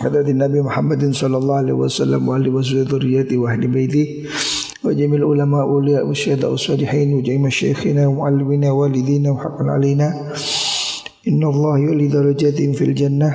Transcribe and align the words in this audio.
حضرة 0.00 0.28
النبي 0.30 0.60
محمد 0.60 1.12
صلى 1.12 1.36
الله 1.36 1.56
عليه 1.56 1.72
وسلم 1.72 2.28
وعلى 2.28 2.48
وصحبه 2.48 2.88
ذريته 2.88 3.36
وأهل 3.36 3.68
بيته 3.68 4.06
وجميع 4.84 5.16
العلماء 5.20 5.62
أولياء 5.62 6.08
والشهداء 6.08 6.50
والصالحين 6.50 7.12
وجميع 7.14 7.38
مشايخنا 7.38 8.06
ومعلمينا 8.08 8.70
والدينا 8.72 9.30
وحقا 9.30 9.64
علينا. 9.64 10.32
إن 11.28 11.42
الله 11.44 11.78
يولي 11.78 12.08
درجاتهم 12.08 12.72
في 12.72 12.84
الجنة 12.84 13.30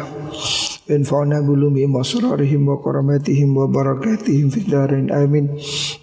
وينفعنا 0.90 1.38
بلومهم 1.42 1.96
وأسرارهم 1.96 2.62
وكراماتهم 2.68 3.58
وبركاتهم 3.58 4.50
في 4.50 4.58
الدارين 4.58 5.12
آمين. 5.12 5.46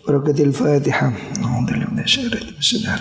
بركة 0.09 0.39
الفاتحة. 0.43 1.09
أعوذ 1.45 1.67
بالله 1.67 1.87
من 1.91 1.99
الشيطان 2.07 2.39
الرجيم. 2.39 2.55
بسم 2.63 2.77
الله 2.77 2.95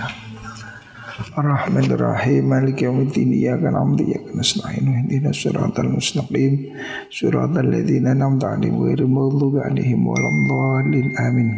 Ar-Rahman 1.21 1.85
Ar-Rahim 1.93 2.49
Malik 2.49 2.81
Yawmiddin 2.81 3.30
Iyaka 3.30 3.70
na'budu 3.70 4.02
wa 4.02 4.09
iyyaka 4.09 4.30
nasta'in 4.34 4.85
Ihdinas 4.89 5.38
siratal 5.38 5.94
mustaqim 5.94 6.73
Siratal 7.13 7.70
ladzina 7.70 8.17
an'amta 8.17 8.57
'alaihim 8.57 8.81
ghairil 8.81 9.05
maghdubi 9.05 9.61
'alaihim 9.61 10.02
waladdallin 10.02 11.13
Amin 11.21 11.49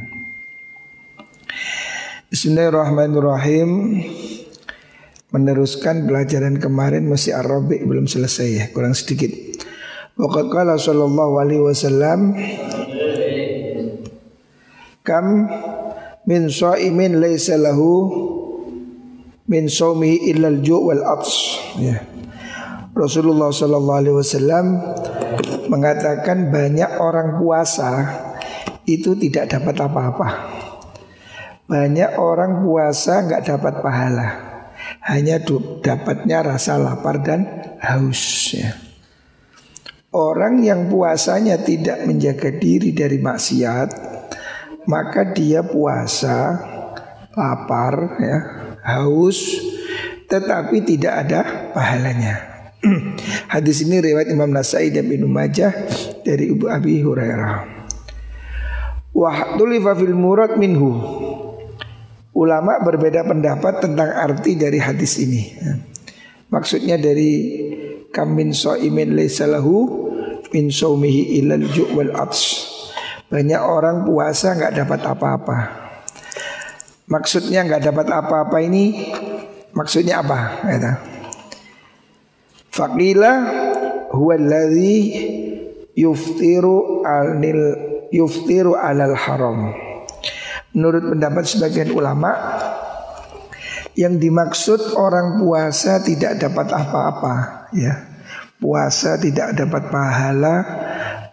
Bismillahirrahmanirrahim 2.28 3.70
Meneruskan 5.32 6.12
pelajaran 6.12 6.60
kemarin 6.60 7.08
masih 7.08 7.32
Arabik 7.32 7.88
belum 7.88 8.06
selesai 8.06 8.50
ya, 8.54 8.66
kurang 8.70 8.94
sedikit. 8.94 9.32
Waqad 10.20 10.52
qala 10.52 10.76
sallallahu 10.78 11.40
alaihi 11.40 11.64
wasallam 11.64 12.36
Kam 15.08 15.50
min 16.28 16.52
sha'imin 16.52 17.18
laisa 17.18 17.58
lahu 17.58 18.43
min 19.54 19.70
saumihi 19.70 20.34
illal 20.34 20.58
ju' 20.66 20.82
wal 20.90 21.06
ats 21.06 21.62
ya. 21.78 22.02
Rasulullah 22.98 23.54
sallallahu 23.54 24.00
alaihi 24.02 24.18
wasallam 24.18 24.66
mengatakan 25.70 26.50
banyak 26.50 26.98
orang 26.98 27.38
puasa 27.38 27.90
itu 28.90 29.14
tidak 29.18 29.54
dapat 29.54 29.76
apa-apa. 29.78 30.30
Banyak 31.70 32.18
orang 32.18 32.66
puasa 32.66 33.26
nggak 33.26 33.44
dapat 33.50 33.74
pahala. 33.82 34.30
Hanya 35.06 35.42
dapatnya 35.82 36.54
rasa 36.54 36.78
lapar 36.78 37.22
dan 37.22 37.46
haus 37.82 38.54
ya. 38.54 38.74
Orang 40.14 40.62
yang 40.62 40.94
puasanya 40.94 41.66
tidak 41.66 42.06
menjaga 42.06 42.54
diri 42.54 42.94
dari 42.94 43.18
maksiat, 43.18 43.90
maka 44.86 45.34
dia 45.34 45.66
puasa 45.66 46.62
lapar 47.34 48.22
ya, 48.22 48.38
haus 48.84 49.40
tetapi 50.28 50.82
tidak 50.84 51.14
ada 51.28 51.72
pahalanya. 51.72 52.54
Hadis 53.54 53.86
ini 53.86 54.02
riwayat 54.04 54.28
Imam 54.34 54.50
Nasai 54.52 54.92
dan 54.92 55.08
Ibnu 55.08 55.30
Majah 55.30 55.72
dari 56.26 56.52
Ibu 56.52 56.68
Abi 56.68 57.00
Hurairah. 57.00 57.56
Wa 59.14 59.56
fil 59.94 60.18
murad 60.18 60.58
minhu. 60.58 60.90
Ulama 62.34 62.82
berbeda 62.82 63.22
pendapat 63.30 63.78
tentang 63.78 64.10
arti 64.10 64.58
dari 64.58 64.82
hadis 64.82 65.22
ini. 65.22 65.54
Maksudnya 66.50 66.98
dari 66.98 67.62
kamin 68.10 68.58
so'imin 68.58 69.14
laysalahu 69.14 70.02
min 70.50 70.74
saumihi 70.74 71.38
ilal 71.46 71.62
ju' 71.70 71.94
wal 71.94 72.10
ats. 72.18 72.74
Banyak 73.30 73.62
orang 73.62 74.02
puasa 74.02 74.58
nggak 74.58 74.82
dapat 74.82 75.00
apa-apa. 75.06 75.83
Maksudnya 77.14 77.62
nggak 77.62 77.94
dapat 77.94 78.08
apa-apa 78.10 78.58
ini 78.66 79.14
maksudnya 79.78 80.26
apa? 80.26 80.66
Kata. 80.66 80.92
Faqila 82.74 83.32
huwa 84.18 84.34
alladhi 84.34 84.98
yuftiru 85.94 87.06
alil 87.06 87.62
yuftiru 88.10 88.74
alal 88.74 89.14
haram. 89.14 89.78
Menurut 90.74 91.14
pendapat 91.14 91.46
sebagian 91.46 91.94
ulama 91.94 92.34
yang 93.94 94.18
dimaksud 94.18 94.98
orang 94.98 95.38
puasa 95.38 96.02
tidak 96.02 96.42
dapat 96.42 96.74
apa-apa 96.74 97.34
ya. 97.78 98.10
Puasa 98.58 99.20
tidak 99.20 99.60
dapat 99.60 99.92
pahala, 99.92 100.56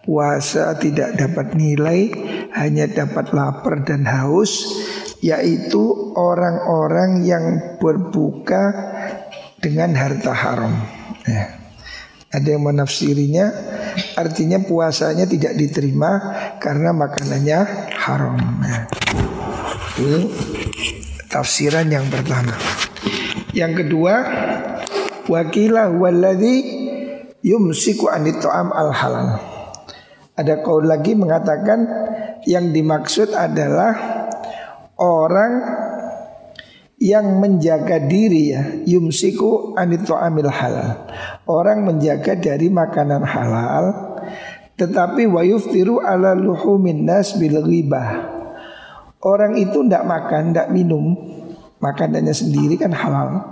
puasa 0.05 0.77
tidak 0.81 1.17
dapat 1.17 1.53
nilai, 1.55 2.11
hanya 2.57 2.89
dapat 2.89 3.33
lapar 3.37 3.85
dan 3.85 4.09
haus 4.09 4.65
yaitu 5.21 6.17
orang-orang 6.17 7.29
yang 7.29 7.77
berbuka 7.77 8.73
dengan 9.61 9.93
harta 9.93 10.33
haram. 10.33 10.75
Ya. 11.29 11.61
Ada 12.31 12.57
yang 12.57 12.63
menafsirinya 12.63 13.51
artinya 14.15 14.63
puasanya 14.63 15.27
tidak 15.27 15.59
diterima 15.59 16.11
karena 16.63 16.95
makanannya 16.97 17.59
haram. 18.01 18.39
Ya. 18.65 18.81
Ini 20.01 20.21
tafsiran 21.29 21.91
yang 21.91 22.09
pertama. 22.09 22.55
Yang 23.51 23.85
kedua, 23.85 24.15
wakilah 25.27 25.91
walladhi 25.91 26.57
yumsiku 27.43 28.09
anit 28.09 28.41
al 28.47 28.95
halal. 28.95 29.50
Ada 30.41 30.65
kaul 30.65 30.89
lagi 30.89 31.13
mengatakan 31.13 31.85
yang 32.49 32.73
dimaksud 32.73 33.37
adalah 33.37 33.93
orang 34.97 35.53
yang 36.97 37.37
menjaga 37.37 38.01
diri 38.09 38.57
ya 38.57 38.63
yumsiku 38.89 39.77
anito 39.77 40.17
amil 40.17 40.49
halal. 40.49 41.05
Orang 41.45 41.85
menjaga 41.85 42.41
dari 42.41 42.73
makanan 42.73 43.21
halal 43.21 43.85
tetapi 44.81 45.29
wayuftiru 45.29 46.01
ala 46.01 46.33
luhumin 46.33 47.05
nas 47.05 47.37
bil 47.37 47.61
ghibah. 47.61 48.41
Orang 49.21 49.61
itu 49.61 49.85
ndak 49.85 50.09
makan 50.09 50.57
ndak 50.57 50.73
minum 50.73 51.21
makanannya 51.85 52.33
sendiri 52.33 52.81
kan 52.81 52.97
halal. 52.97 53.45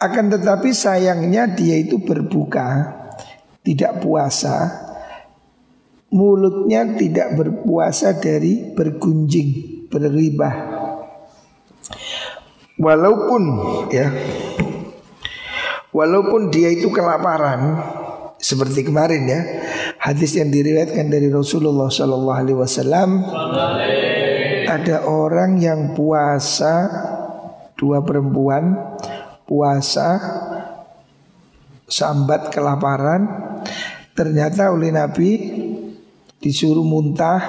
Akan 0.00 0.32
tetapi 0.32 0.72
sayangnya 0.72 1.52
dia 1.52 1.76
itu 1.76 2.00
berbuka 2.00 2.96
tidak 3.60 4.00
puasa 4.00 4.87
mulutnya 6.08 6.96
tidak 6.96 7.36
berpuasa 7.36 8.16
dari 8.16 8.72
bergunjing 8.72 9.84
berribah 9.92 10.54
walaupun 12.80 13.42
ya 13.92 14.08
walaupun 15.92 16.48
dia 16.48 16.72
itu 16.72 16.88
kelaparan 16.88 17.76
seperti 18.38 18.86
kemarin 18.86 19.22
ya 19.26 19.40
hadis 19.98 20.38
yang 20.38 20.48
diriwayatkan 20.48 21.10
dari 21.10 21.28
Rasulullah 21.28 21.90
Shallallahu 21.90 22.38
Alaihi 22.38 22.58
Wasallam 22.58 23.10
ada 24.68 25.04
orang 25.10 25.58
yang 25.58 25.92
puasa 25.98 26.86
dua 27.74 28.00
perempuan 28.06 28.78
puasa 29.42 30.22
sambat 31.90 32.54
kelaparan 32.54 33.26
ternyata 34.14 34.70
oleh 34.70 34.94
Nabi 34.94 35.30
disuruh 36.38 36.86
muntah 36.86 37.42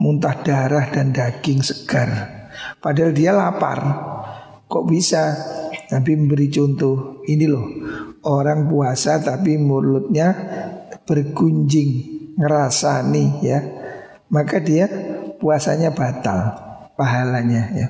muntah 0.00 0.34
darah 0.40 0.88
dan 0.88 1.12
daging 1.12 1.60
segar. 1.60 2.08
Padahal 2.80 3.12
dia 3.12 3.36
lapar. 3.36 3.78
Kok 4.66 4.84
bisa? 4.88 5.36
Nabi 5.92 6.16
memberi 6.16 6.48
contoh. 6.48 7.20
Ini 7.28 7.46
loh, 7.46 7.66
orang 8.24 8.66
puasa 8.66 9.20
tapi 9.20 9.60
mulutnya 9.60 10.32
bergunjing, 11.04 11.90
ngerasani 12.40 13.44
ya. 13.44 13.58
Maka 14.30 14.62
dia 14.62 14.88
puasanya 15.36 15.92
batal 15.92 16.54
pahalanya 16.94 17.62
ya. 17.76 17.88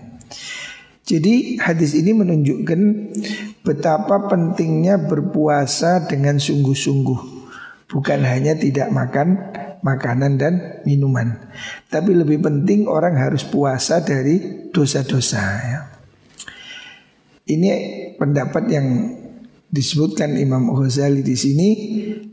Jadi 1.05 1.59
hadis 1.59 1.99
ini 1.99 2.14
menunjukkan 2.14 2.81
betapa 3.67 4.31
pentingnya 4.31 4.97
berpuasa 4.97 6.06
dengan 6.06 6.38
sungguh-sungguh. 6.38 7.20
Bukan 7.91 8.20
hanya 8.23 8.55
tidak 8.55 8.94
makan 8.94 9.29
makanan 9.81 10.32
dan 10.41 10.55
minuman. 10.85 11.50
Tapi 11.88 12.12
lebih 12.12 12.41
penting 12.41 12.88
orang 12.88 13.17
harus 13.17 13.44
puasa 13.44 14.00
dari 14.05 14.69
dosa-dosa. 14.73 15.43
Ya. 15.65 15.81
Ini 17.50 17.71
pendapat 18.21 18.65
yang 18.71 18.87
disebutkan 19.71 20.35
Imam 20.35 20.71
Ghazali 20.75 21.23
di 21.23 21.35
sini 21.38 21.69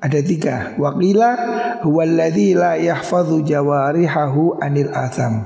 ada 0.01 0.19
tiga. 0.21 0.73
Wakila 0.77 1.31
huwallazi 1.85 2.57
la 2.57 2.77
yahfadhu 2.77 3.45
jawarihahu 3.45 4.61
anil 4.61 4.91
atham. 4.93 5.45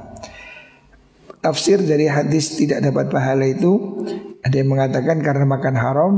Tafsir 1.41 1.81
dari 1.81 2.05
hadis 2.05 2.53
tidak 2.53 2.85
dapat 2.85 3.09
pahala 3.09 3.49
itu 3.49 4.05
ada 4.41 4.55
yang 4.57 4.73
mengatakan 4.73 5.21
karena 5.21 5.45
makan 5.45 5.75
haram, 5.77 6.13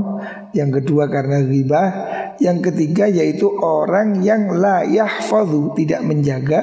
yang 0.56 0.72
kedua 0.72 1.12
karena 1.12 1.44
riba, 1.44 1.84
yang 2.42 2.62
ketiga 2.64 3.06
yaitu 3.10 3.50
orang 3.62 4.24
yang 4.26 4.50
la 4.54 4.86
yahfadhu 4.88 5.76
tidak 5.78 6.02
menjaga 6.02 6.62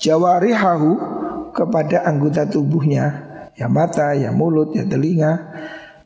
jawarihahu 0.00 0.90
kepada 1.52 2.06
anggota 2.06 2.48
tubuhnya, 2.48 3.26
ya 3.56 3.66
mata, 3.66 4.16
ya 4.16 4.32
mulut, 4.32 4.72
ya 4.72 4.86
telinga, 4.86 5.32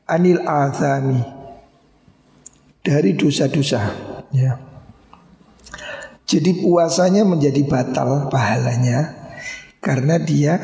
anil 0.08 0.42
azami 0.44 1.22
dari 2.84 3.16
dosa-dosa, 3.16 3.80
ya. 4.34 4.60
Jadi 6.24 6.64
puasanya 6.64 7.22
menjadi 7.28 7.62
batal 7.68 8.32
pahalanya 8.32 9.12
karena 9.84 10.16
dia 10.16 10.56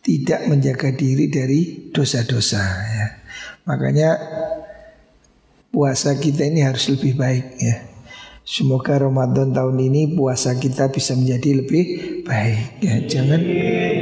tidak 0.00 0.48
menjaga 0.48 0.88
diri 0.96 1.28
dari 1.28 1.92
dosa-dosa 1.92 2.64
ya. 2.88 3.06
Makanya 3.68 4.10
puasa 5.68 6.16
kita 6.16 6.48
ini 6.48 6.64
harus 6.64 6.88
lebih 6.88 7.16
baik 7.16 7.46
ya. 7.60 7.76
Semoga 8.48 8.96
Ramadan 8.96 9.52
tahun 9.52 9.76
ini 9.76 10.16
puasa 10.16 10.56
kita 10.56 10.88
bisa 10.88 11.12
menjadi 11.12 11.60
lebih 11.60 11.84
baik 12.24 12.80
ya. 12.80 12.96
Jangan 13.04 13.40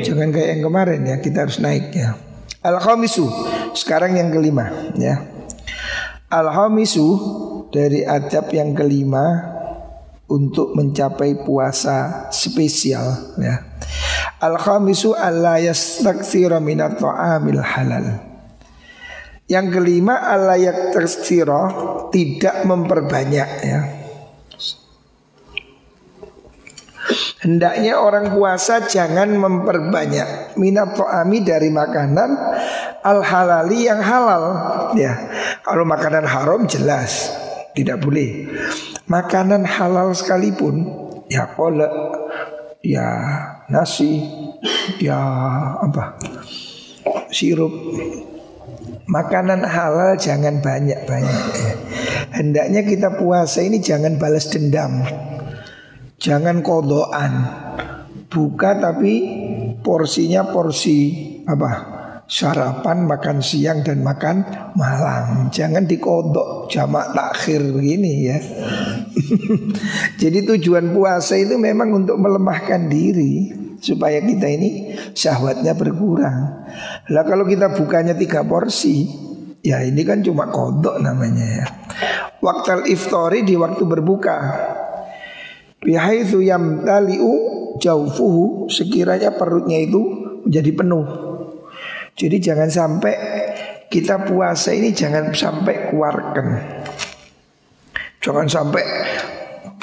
jangan 0.06 0.28
kayak 0.30 0.48
yang 0.54 0.62
kemarin 0.62 1.00
ya, 1.02 1.16
kita 1.18 1.38
harus 1.50 1.58
naik 1.58 1.90
ya. 1.90 2.14
Al-khamisu. 2.62 3.26
Sekarang 3.74 4.14
yang 4.14 4.30
kelima 4.30 4.70
ya. 4.94 5.26
Al-khamisu 6.30 7.06
dari 7.74 8.06
adab 8.06 8.50
yang 8.54 8.70
kelima 8.74 9.54
untuk 10.30 10.78
mencapai 10.78 11.42
puasa 11.42 12.30
spesial 12.30 13.34
ya. 13.42 13.66
Al-khamisu 14.38 15.14
alla 15.18 15.58
yastakthira 15.58 16.62
minat 16.62 17.02
ta'amil 17.02 17.62
halal. 17.62 18.35
Yang 19.46 19.78
kelima 19.78 20.26
alla 20.26 20.58
yaktasira 20.58 21.62
tidak 22.10 22.66
memperbanyak 22.66 23.50
ya. 23.62 23.80
Hendaknya 27.46 28.02
orang 28.02 28.34
puasa 28.34 28.90
jangan 28.90 29.30
memperbanyak 29.38 30.58
minat 30.58 30.98
to'ami 30.98 31.46
dari 31.46 31.70
makanan 31.70 32.34
al 33.06 33.22
halali 33.22 33.86
yang 33.86 34.02
halal 34.02 34.44
ya. 34.98 35.14
Kalau 35.62 35.86
makanan 35.86 36.26
haram 36.26 36.66
jelas 36.66 37.30
tidak 37.78 38.02
boleh. 38.02 38.50
Makanan 39.06 39.62
halal 39.62 40.10
sekalipun 40.10 40.90
ya 41.30 41.54
kolak, 41.54 41.94
ya 42.82 43.06
nasi, 43.70 44.26
ya 44.98 45.22
apa 45.78 46.18
sirup. 47.30 47.70
Makanan 49.06 49.62
halal 49.62 50.18
jangan 50.18 50.58
banyak-banyak 50.58 51.42
ya. 51.54 51.74
Hendaknya 52.34 52.82
kita 52.82 53.14
puasa 53.16 53.62
ini 53.62 53.78
jangan 53.78 54.18
balas 54.18 54.50
dendam. 54.50 55.06
Jangan 56.18 56.60
kodoan. 56.66 57.32
Buka 58.26 58.76
tapi 58.76 59.14
porsinya 59.80 60.50
porsi 60.50 61.14
apa? 61.46 61.96
sarapan, 62.26 63.06
makan 63.06 63.38
siang 63.38 63.86
dan 63.86 64.02
makan 64.02 64.42
malam. 64.74 65.48
Jangan 65.54 65.86
dikodok 65.86 66.66
jamak 66.66 67.14
takhir 67.14 67.62
begini 67.70 68.12
ya. 68.26 68.38
Jadi 70.20 70.38
tujuan 70.54 70.90
puasa 70.90 71.38
itu 71.38 71.54
memang 71.54 71.94
untuk 71.94 72.18
melemahkan 72.18 72.90
diri 72.90 73.65
supaya 73.80 74.20
kita 74.22 74.46
ini 74.48 74.96
syahwatnya 75.12 75.76
berkurang. 75.76 76.66
Lah 77.12 77.24
kalau 77.24 77.44
kita 77.48 77.72
bukanya 77.72 78.16
tiga 78.16 78.42
porsi, 78.42 79.06
ya 79.64 79.82
ini 79.82 80.02
kan 80.06 80.22
cuma 80.22 80.48
kodok 80.48 81.02
namanya 81.02 81.46
ya. 81.46 81.66
Waktu 82.40 82.90
iftari 82.92 83.42
di 83.42 83.58
waktu 83.58 83.82
berbuka. 83.82 84.36
Bihaitsu 85.76 86.42
yamtali'u 86.42 87.32
jaufuhu 87.78 88.66
sekiranya 88.72 89.36
perutnya 89.36 89.78
itu 89.78 90.02
menjadi 90.46 90.70
penuh. 90.72 91.06
Jadi 92.16 92.36
jangan 92.40 92.70
sampai 92.72 93.14
kita 93.92 94.24
puasa 94.24 94.72
ini 94.72 94.90
jangan 94.90 95.30
sampai 95.30 95.92
keluarkan. 95.92 96.46
Jangan 98.24 98.46
sampai 98.50 98.82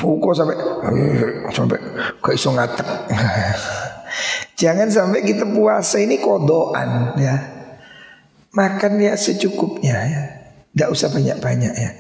buku 0.04 0.36
sampai 0.36 0.60
sampai 1.56 1.80
gak 2.20 2.36
iso 2.36 2.52
ngatek. 2.52 2.88
jangan 4.62 4.92
sampai 4.92 5.24
kita 5.24 5.48
puasa 5.48 6.04
ini 6.04 6.20
kodoan 6.20 7.16
ya. 7.16 7.36
Makan 8.52 9.00
ya 9.00 9.16
secukupnya 9.16 9.96
ya. 10.04 10.24
Tidak 10.76 10.90
usah 10.92 11.10
banyak-banyak 11.10 11.74
ya. 11.74 11.92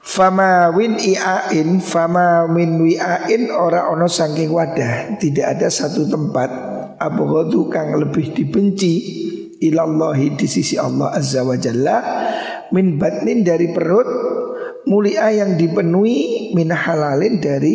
Fama 0.00 0.74
win 0.74 0.98
i'ain 0.98 1.78
Fama 1.78 2.50
min 2.50 2.82
wi'ain 2.82 3.46
Ora 3.54 3.86
ono 3.94 4.10
saking 4.10 4.50
wadah 4.50 5.14
Tidak 5.22 5.44
ada 5.44 5.70
satu 5.70 6.08
tempat 6.08 6.50
abghadu 6.98 7.72
kang 7.72 7.96
lebih 7.96 8.36
dibenci 8.36 8.92
ilallahi 9.60 10.36
di 10.36 10.44
sisi 10.44 10.76
Allah 10.76 11.16
azza 11.16 11.40
wa 11.40 11.56
jalla 11.56 11.96
min 12.76 13.00
batnin 13.00 13.40
dari 13.40 13.72
perut 13.72 14.08
mulia 14.90 15.30
yang 15.30 15.54
dipenuhi 15.54 16.50
min 16.50 16.74
halalin 16.74 17.38
dari 17.38 17.74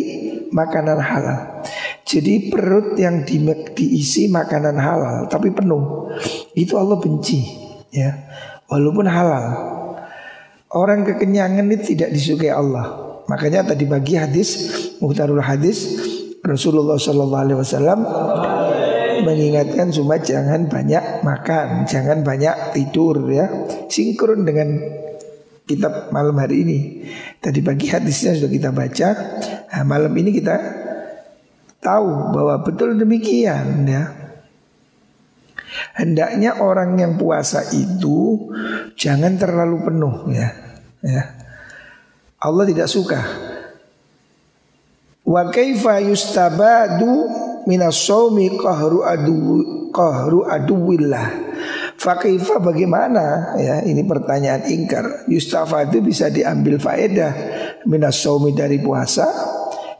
makanan 0.52 1.00
halal. 1.00 1.64
Jadi 2.06 2.52
perut 2.52 2.94
yang 3.00 3.24
di, 3.24 3.40
diisi 3.72 4.28
makanan 4.28 4.76
halal 4.76 5.16
tapi 5.26 5.50
penuh 5.50 6.12
itu 6.54 6.76
Allah 6.76 7.00
benci 7.00 7.40
ya 7.88 8.12
walaupun 8.68 9.08
halal. 9.08 9.44
Orang 10.76 11.08
kekenyangan 11.08 11.64
itu 11.72 11.96
tidak 11.96 12.12
disukai 12.12 12.52
Allah. 12.52 13.06
Makanya 13.26 13.72
tadi 13.72 13.88
pagi 13.88 14.14
hadis 14.14 14.70
muhtarul 15.00 15.40
hadis 15.40 15.96
Rasulullah 16.44 17.00
Shallallahu 17.00 17.42
Alaihi 17.42 17.58
Wasallam 17.58 17.98
mengingatkan 19.24 19.90
cuma 19.90 20.20
jangan 20.20 20.68
banyak 20.68 21.24
makan, 21.24 21.88
jangan 21.88 22.20
banyak 22.20 22.76
tidur 22.76 23.24
ya. 23.32 23.48
Sinkron 23.88 24.44
dengan 24.46 24.78
kitab 25.66 26.14
malam 26.14 26.38
hari 26.38 26.62
ini. 26.62 26.78
Tadi 27.42 27.60
pagi 27.60 27.90
hadisnya 27.90 28.38
sudah 28.38 28.50
kita 28.50 28.70
baca. 28.70 29.08
Nah, 29.74 29.84
malam 29.84 30.14
ini 30.14 30.30
kita 30.30 30.56
tahu 31.82 32.32
bahwa 32.32 32.62
betul 32.62 32.94
demikian 32.94 33.84
ya. 33.84 34.04
Hendaknya 35.92 36.62
orang 36.62 36.96
yang 36.96 37.20
puasa 37.20 37.66
itu 37.74 38.48
jangan 38.96 39.36
terlalu 39.36 39.76
penuh 39.84 40.14
ya. 40.32 40.48
Ya. 41.04 41.22
Allah 42.40 42.64
tidak 42.64 42.88
suka. 42.88 43.20
Wa 45.26 45.50
kaifa 45.50 46.00
yustabadu 46.06 47.28
minas 47.66 47.98
qahru 48.06 49.02
adu 49.02 49.36
qahru 49.90 50.46
aduwillah. 50.46 51.45
Fakaifa 52.06 52.62
bagaimana 52.62 53.58
ya 53.58 53.82
ini 53.82 54.06
pertanyaan 54.06 54.62
ingkar. 54.70 55.26
Yustafa 55.26 55.90
itu 55.90 55.98
bisa 55.98 56.30
diambil 56.30 56.78
faedah 56.78 57.32
minas 57.82 58.22
saumi 58.22 58.54
dari 58.54 58.78
puasa, 58.78 59.26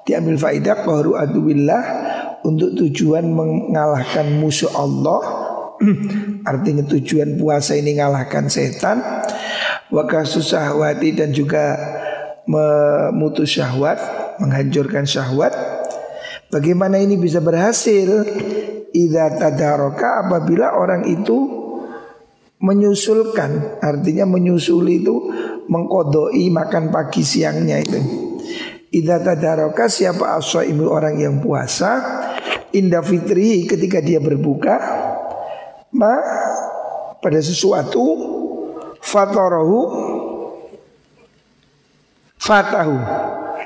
diambil 0.07 0.39
faedah 0.39 0.87
qahru 0.87 1.19
aduwillah 1.19 1.83
untuk 2.47 2.79
tujuan 2.79 3.27
mengalahkan 3.27 4.39
musuh 4.39 4.71
Allah. 4.79 5.19
Artinya 6.51 6.87
tujuan 6.87 7.43
puasa 7.43 7.75
ini 7.75 7.99
mengalahkan 7.99 8.47
setan. 8.47 9.03
Wakasus 9.91 10.55
syahwati 10.55 11.11
dan 11.11 11.35
juga 11.35 11.75
memutus 12.47 13.51
syahwat, 13.59 13.99
menghancurkan 14.39 15.03
syahwat 15.03 15.55
Bagaimana 16.47 17.03
ini 17.03 17.19
bisa 17.19 17.43
berhasil? 17.43 18.23
Idza 18.95 19.35
tadaroka 19.35 20.25
apabila 20.25 20.79
orang 20.79 21.05
itu 21.11 21.66
menyusulkan, 22.61 23.81
artinya 23.85 24.25
menyusuli 24.25 25.05
itu 25.05 25.17
mengkodoi 25.69 26.49
makan 26.49 26.89
pagi 26.89 27.21
siangnya 27.21 27.83
itu. 27.83 28.01
Idza 28.97 29.21
tadaroka 29.21 29.91
siapa 29.91 30.41
ibu 30.65 30.89
orang 30.89 31.21
yang 31.21 31.43
puasa 31.43 32.01
indah 32.73 33.03
fitri 33.03 33.69
ketika 33.69 34.01
dia 34.01 34.23
berbuka 34.23 34.77
ma 35.93 36.15
pada 37.21 37.41
sesuatu 37.41 38.05
fatorohu 39.03 39.81
fatahu 42.37 42.97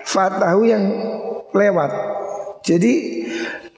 fatahu 0.07 0.61
yang 0.65 0.85
lewat 1.53 1.93
jadi 2.63 3.20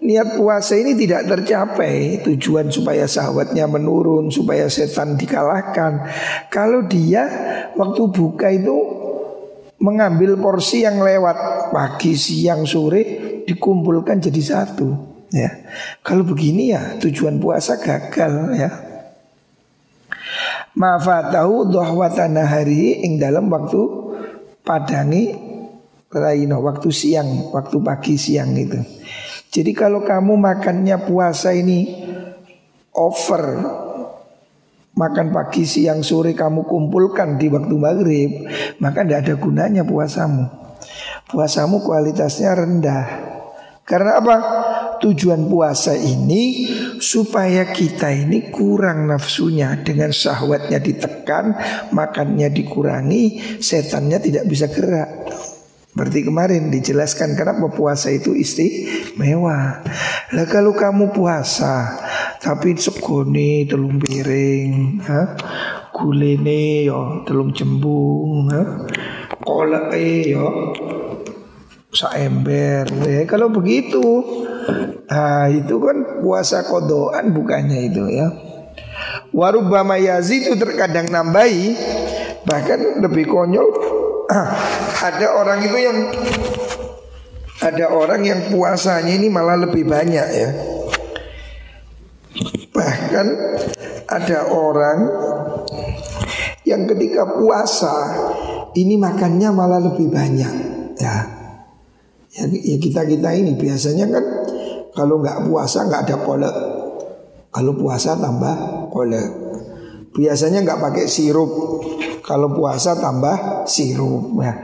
niat 0.03 0.35
puasa 0.35 0.75
ini 0.75 0.99
tidak 0.99 1.31
tercapai 1.31 2.21
tujuan 2.27 2.69
supaya 2.69 3.07
sahabatnya 3.07 3.71
menurun, 3.71 4.35
supaya 4.35 4.67
setan 4.67 5.15
dikalahkan. 5.15 6.11
Kalau 6.51 6.85
dia 6.91 7.23
waktu 7.79 8.03
buka 8.11 8.51
itu 8.51 8.77
mengambil 9.79 10.35
porsi 10.39 10.83
yang 10.83 10.99
lewat 11.03 11.71
pagi, 11.71 12.19
siang, 12.19 12.67
sore 12.67 13.03
dikumpulkan 13.47 14.19
jadi 14.19 14.43
satu. 14.43 15.15
Ya, 15.33 15.49
kalau 16.05 16.29
begini 16.29 16.77
ya 16.77 17.01
tujuan 17.01 17.41
puasa 17.41 17.81
gagal 17.81 18.53
ya. 18.59 18.71
Mafatahu 20.73 21.69
dohwatana 21.73 22.49
hari 22.49 23.05
ing 23.05 23.21
dalam 23.21 23.49
waktu 23.49 23.81
padangi 24.65 25.37
raino 26.13 26.61
waktu 26.61 26.89
siang, 26.93 27.53
waktu 27.53 27.77
pagi 27.81 28.15
siang 28.21 28.53
itu. 28.57 28.81
Jadi 29.53 29.77
kalau 29.77 30.01
kamu 30.01 30.41
makannya 30.41 30.97
puasa 31.05 31.53
ini 31.53 32.09
over. 32.97 33.45
Makan 34.93 35.33
pagi 35.33 35.65
siang 35.65 36.05
sore 36.05 36.37
kamu 36.37 36.69
kumpulkan 36.69 37.41
di 37.41 37.49
waktu 37.49 37.75
maghrib 37.81 38.45
maka 38.77 39.05
tidak 39.05 39.25
ada 39.25 39.35
gunanya 39.41 39.83
puasamu. 39.85 40.49
Puasamu 41.29 41.81
kualitasnya 41.85 42.53
rendah. 42.53 43.07
Karena 43.85 44.21
apa? 44.21 44.37
Tujuan 45.01 45.51
puasa 45.51 45.97
ini 45.97 46.69
supaya 47.03 47.67
kita 47.73 48.09
ini 48.13 48.53
kurang 48.53 49.11
nafsunya. 49.11 49.81
Dengan 49.81 50.15
syahwatnya 50.15 50.79
ditekan, 50.79 51.57
makannya 51.91 52.49
dikurangi, 52.53 53.59
setannya 53.59 54.23
tidak 54.23 54.45
bisa 54.47 54.71
gerak. 54.71 55.11
Berarti 55.93 56.25
kemarin 56.25 56.73
dijelaskan 56.73 57.37
kenapa 57.37 57.69
puasa 57.69 58.09
itu 58.09 58.33
istimewa. 58.33 59.85
Lah 60.33 60.47
kalau 60.49 60.73
kamu 60.73 61.13
puasa 61.13 62.01
tapi 62.41 62.73
segone 62.81 63.69
telung 63.69 64.01
piring, 64.01 65.05
ha? 65.05 65.37
Gulene 65.93 66.89
yo 66.89 67.21
telung 67.29 67.53
cembung, 67.53 68.49
ha? 68.49 68.89
Kolake 69.45 70.33
yo 70.33 70.73
saember. 71.93 72.89
Ya, 73.05 73.29
kalau 73.29 73.53
begitu 73.53 74.01
Nah 75.13 75.45
itu 75.53 75.77
kan 75.77 76.25
puasa 76.25 76.65
kodoan 76.65 77.37
bukannya 77.37 77.93
itu 77.93 78.07
ya 78.09 78.33
Warubama 79.29 80.01
itu 80.01 80.57
terkadang 80.57 81.13
nambahi 81.13 81.77
Bahkan 82.49 83.05
lebih 83.05 83.29
konyol 83.29 83.69
Ada 85.09 85.27
orang 85.35 85.59
itu 85.67 85.79
yang 85.79 85.99
Ada 87.63 87.87
orang 87.91 88.23
yang 88.27 88.41
puasanya 88.51 89.13
ini 89.15 89.31
malah 89.31 89.59
lebih 89.59 89.87
banyak 89.87 90.27
ya 90.35 90.51
Bahkan 92.73 93.27
ada 94.09 94.39
orang 94.51 94.99
Yang 96.67 96.83
ketika 96.97 97.23
puasa 97.39 97.95
Ini 98.75 98.99
makannya 98.99 99.49
malah 99.55 99.79
lebih 99.79 100.11
banyak 100.11 100.55
Ya 100.99 101.43
Ya, 102.33 102.49
ya 102.49 102.77
kita 102.81 103.05
kita 103.05 103.29
ini 103.37 103.61
biasanya 103.61 104.09
kan 104.09 104.25
kalau 104.97 105.21
nggak 105.21 105.53
puasa 105.53 105.85
nggak 105.85 106.09
ada 106.09 106.17
kolek. 106.25 106.57
Kalau 107.53 107.73
puasa 107.77 108.17
tambah 108.17 108.89
kolek. 108.89 109.29
Biasanya 110.13 110.61
nggak 110.65 110.81
pakai 110.81 111.05
sirup. 111.09 111.51
Kalau 112.23 112.53
puasa 112.55 112.95
tambah 113.01 113.67
sirup. 113.67 114.37
Nah, 114.39 114.55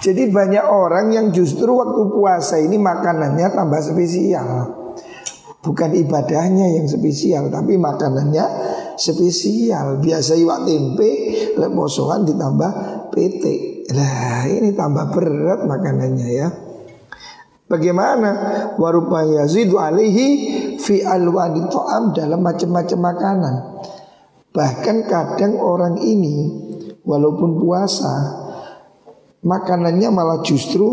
jadi 0.00 0.28
banyak 0.28 0.64
orang 0.66 1.12
yang 1.14 1.26
justru 1.30 1.70
waktu 1.70 2.10
puasa 2.10 2.58
ini 2.58 2.80
makanannya 2.80 3.52
tambah 3.52 3.80
spesial. 3.84 4.48
Bukan 5.64 5.96
ibadahnya 5.96 6.76
yang 6.76 6.84
spesial, 6.84 7.48
tapi 7.48 7.80
makanannya 7.80 8.44
spesial. 9.00 9.96
Biasa 10.00 10.36
iwak 10.36 10.68
tempe, 10.68 11.10
leposoan 11.56 12.28
ditambah 12.28 12.70
petik. 13.08 13.88
Nah 13.92 14.44
ini 14.48 14.72
tambah 14.72 15.12
berat 15.12 15.64
makanannya 15.64 16.28
ya. 16.28 16.48
Bagaimana 17.64 18.30
warupa 18.76 19.24
yazidu 19.24 19.80
alaihi 19.80 20.76
fi 20.76 21.00
alwani 21.00 21.64
to'am 21.72 22.12
dalam 22.12 22.44
macam-macam 22.44 22.98
makanan. 23.00 23.54
Bahkan 24.54 25.10
kadang 25.10 25.58
orang 25.58 25.98
ini 25.98 26.46
walaupun 27.02 27.58
puasa 27.58 28.14
makanannya 29.42 30.08
malah 30.14 30.46
justru 30.46 30.86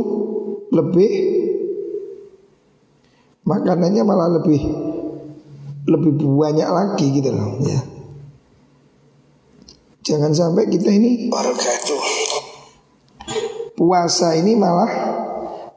lebih 0.74 1.12
makanannya 3.46 4.01
malah 4.01 4.41
lebih 4.41 4.62
lebih 5.86 6.12
banyak 6.25 6.70
lagi 6.74 7.06
gitu 7.13 7.30
loh 7.30 7.62
ya. 7.62 7.82
Jangan 10.01 10.34
sampai 10.34 10.65
kita 10.65 10.89
ini 10.89 11.30
puasa 13.77 14.34
ini 14.34 14.58
malah 14.58 14.89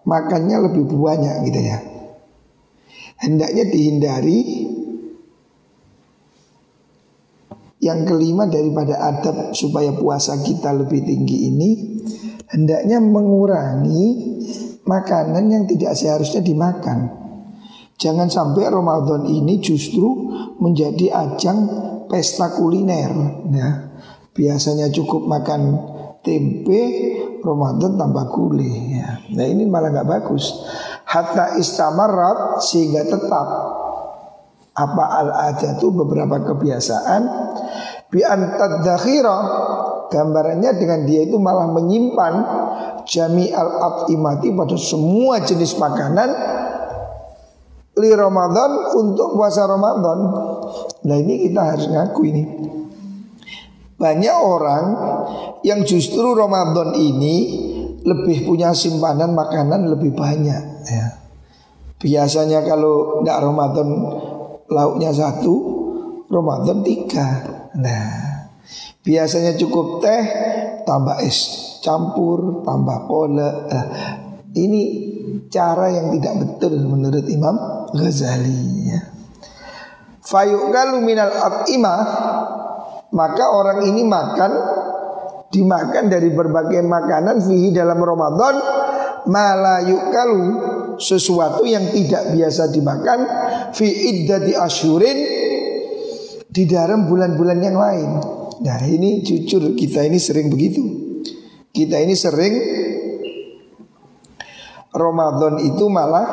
makannya 0.09 0.57
lebih 0.73 0.88
banyak 0.88 1.53
gitu 1.53 1.61
ya. 1.61 1.79
Hendaknya 3.21 3.69
dihindari 3.69 4.73
yang 7.85 8.09
kelima 8.09 8.49
daripada 8.49 8.97
adab 8.97 9.53
supaya 9.53 9.93
puasa 9.93 10.41
kita 10.41 10.73
lebih 10.73 11.05
tinggi 11.05 11.53
ini 11.53 11.71
hendaknya 12.49 12.97
mengurangi 13.05 14.07
makanan 14.88 15.45
yang 15.53 15.64
tidak 15.69 15.93
seharusnya 15.93 16.41
dimakan. 16.41 17.12
Jangan 18.00 18.26
sampai 18.33 18.69
Ramadan 18.69 19.29
ini 19.29 19.61
justru 19.62 20.33
menjadi 20.59 21.14
ajang 21.14 21.59
pesta 22.11 22.53
kuliner. 22.57 23.12
Ya. 23.53 23.69
Biasanya 24.35 24.91
cukup 24.91 25.31
makan 25.31 25.79
tempe, 26.26 26.83
Ramadan 27.45 27.95
tambah 27.95 28.25
gulai. 28.35 28.99
Ya. 28.99 29.23
Nah 29.31 29.47
ini 29.47 29.69
malah 29.69 29.95
nggak 29.95 30.11
bagus. 30.11 30.64
Hatta 31.07 31.55
istamarat 31.61 32.59
sehingga 32.67 33.07
tetap 33.07 33.47
apa 34.75 35.04
al 35.07 35.31
ada 35.54 35.78
itu 35.78 35.88
beberapa 35.95 36.43
kebiasaan 36.43 37.23
bi 38.11 38.26
antadakhira 38.26 39.37
gambarannya 40.11 40.71
dengan 40.75 41.00
dia 41.07 41.23
itu 41.26 41.38
malah 41.38 41.71
menyimpan 41.71 42.35
jami 43.07 43.54
al 43.54 43.71
atimati 43.71 44.50
pada 44.50 44.76
semua 44.78 45.43
jenis 45.43 45.78
makanan 45.78 46.31
li 47.95 48.11
Ramadan 48.11 48.99
untuk 48.99 49.38
puasa 49.38 49.71
Ramadan. 49.71 50.19
Nah 51.07 51.16
ini 51.19 51.47
kita 51.47 51.61
harus 51.62 51.87
ngaku 51.87 52.21
ini. 52.26 52.43
Banyak 53.95 54.37
orang 54.43 54.85
yang 55.62 55.87
justru 55.87 56.35
Ramadan 56.35 56.99
ini 56.99 57.37
lebih 58.02 58.45
punya 58.45 58.75
simpanan 58.75 59.33
makanan 59.33 59.87
lebih 59.87 60.12
banyak 60.12 60.62
ya. 60.90 61.07
Biasanya 62.02 62.66
kalau 62.66 63.23
tidak 63.23 63.38
Ramadan 63.49 63.88
lauknya 64.75 65.14
satu, 65.14 65.54
Ramadan 66.26 66.83
tiga. 66.83 67.26
Nah, 67.78 68.11
biasanya 69.07 69.54
cukup 69.54 70.02
teh 70.02 70.25
tambah 70.83 71.23
es 71.23 71.38
campur 71.81 72.66
tambah 72.66 73.07
pole. 73.07 73.38
Nah, 73.38 73.87
ini 74.59 74.83
cara 75.50 75.90
yang 75.90 76.11
tidak 76.19 76.35
betul 76.43 76.75
menurut 76.83 77.26
Imam 77.31 77.57
Ghazali 77.95 78.90
ya. 78.90 79.00
Fayuqalu 80.25 81.04
minal 81.04 81.31
at'imah 81.31 82.00
maka 83.14 83.45
orang 83.54 83.87
ini 83.87 84.02
makan 84.02 84.52
dimakan 85.54 86.11
dari 86.11 86.35
berbagai 86.35 86.83
makanan 86.83 87.38
fihi 87.38 87.71
dalam 87.71 88.02
Ramadan 88.02 88.59
malayukalu 89.31 90.45
sesuatu 90.99 91.67
yang 91.67 91.91
tidak 91.91 92.35
biasa 92.35 92.71
dimakan 92.71 93.21
fi 93.75 93.87
iddati 93.87 94.53
asyurin 94.55 95.19
di 96.49 96.63
dalam 96.71 97.11
bulan-bulan 97.11 97.59
yang 97.59 97.77
lain. 97.77 98.11
Nah 98.63 98.81
ini 98.87 99.27
jujur 99.27 99.75
kita 99.75 100.07
ini 100.07 100.23
sering 100.23 100.47
begitu. 100.47 100.83
Kita 101.75 101.99
ini 101.99 102.15
sering 102.15 102.55
Ramadan 104.95 105.59
itu 105.59 105.91
malah 105.91 106.27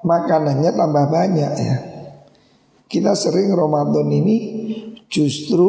makanannya 0.00 0.70
tambah 0.72 1.04
banyak 1.12 1.52
ya. 1.60 1.76
Kita 2.88 3.12
sering 3.12 3.52
Ramadan 3.52 4.08
ini 4.08 4.36
justru 5.12 5.68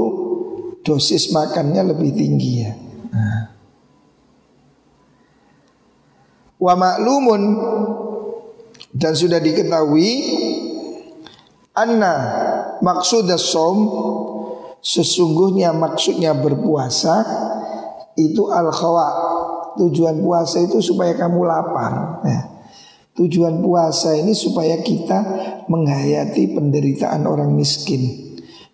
dosis 0.88 1.36
makannya 1.36 1.92
lebih 1.92 2.16
tinggi 2.16 2.52
ya. 2.64 2.72
Nah. 3.12 3.42
Wa 6.58 6.74
maklumun 6.74 7.42
dan 8.94 9.13
sudah 9.15 9.39
diketahui 9.41 10.12
anna 11.75 12.15
maksud 12.79 13.27
som 13.38 13.77
sesungguhnya 14.82 15.75
maksudnya 15.75 16.32
berpuasa 16.38 17.25
itu 18.17 18.50
al 18.50 18.72
khawa 18.74 19.08
tujuan 19.77 20.20
puasa 20.25 20.65
itu 20.65 20.82
supaya 20.82 21.13
kamu 21.13 21.46
lapar 21.46 22.25
ya. 22.25 22.41
Tujuan 23.17 23.65
puasa 23.65 24.13
ini 24.13 24.38
supaya 24.38 24.77
kita 24.86 25.25
menghayati 25.65 26.53
penderitaan 26.53 27.25
orang 27.25 27.50
miskin 27.50 28.27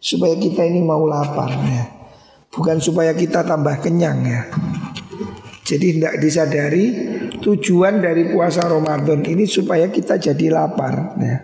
supaya 0.04 0.36
kita 0.36 0.68
ini 0.68 0.84
mau 0.84 1.08
lapar 1.08 1.48
ya. 1.64 1.84
Bukan 2.52 2.84
supaya 2.84 3.16
kita 3.16 3.48
tambah 3.48 3.80
kenyang 3.80 4.20
ya. 4.28 4.42
Jadi 5.64 5.96
tidak 5.96 6.20
disadari 6.20 7.13
tujuan 7.44 8.00
dari 8.00 8.32
puasa 8.32 8.64
Ramadan 8.64 9.20
ini 9.28 9.44
supaya 9.44 9.92
kita 9.92 10.16
jadi 10.16 10.48
lapar. 10.50 11.20
Ya. 11.20 11.38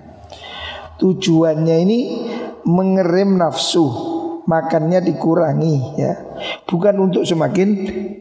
Tujuannya 0.95 1.75
ini 1.83 1.99
mengerem 2.63 3.35
nafsu, 3.35 3.85
makannya 4.47 5.03
dikurangi 5.03 5.75
ya. 5.99 6.13
Bukan 6.63 6.95
untuk 7.03 7.27
semakin 7.27 7.69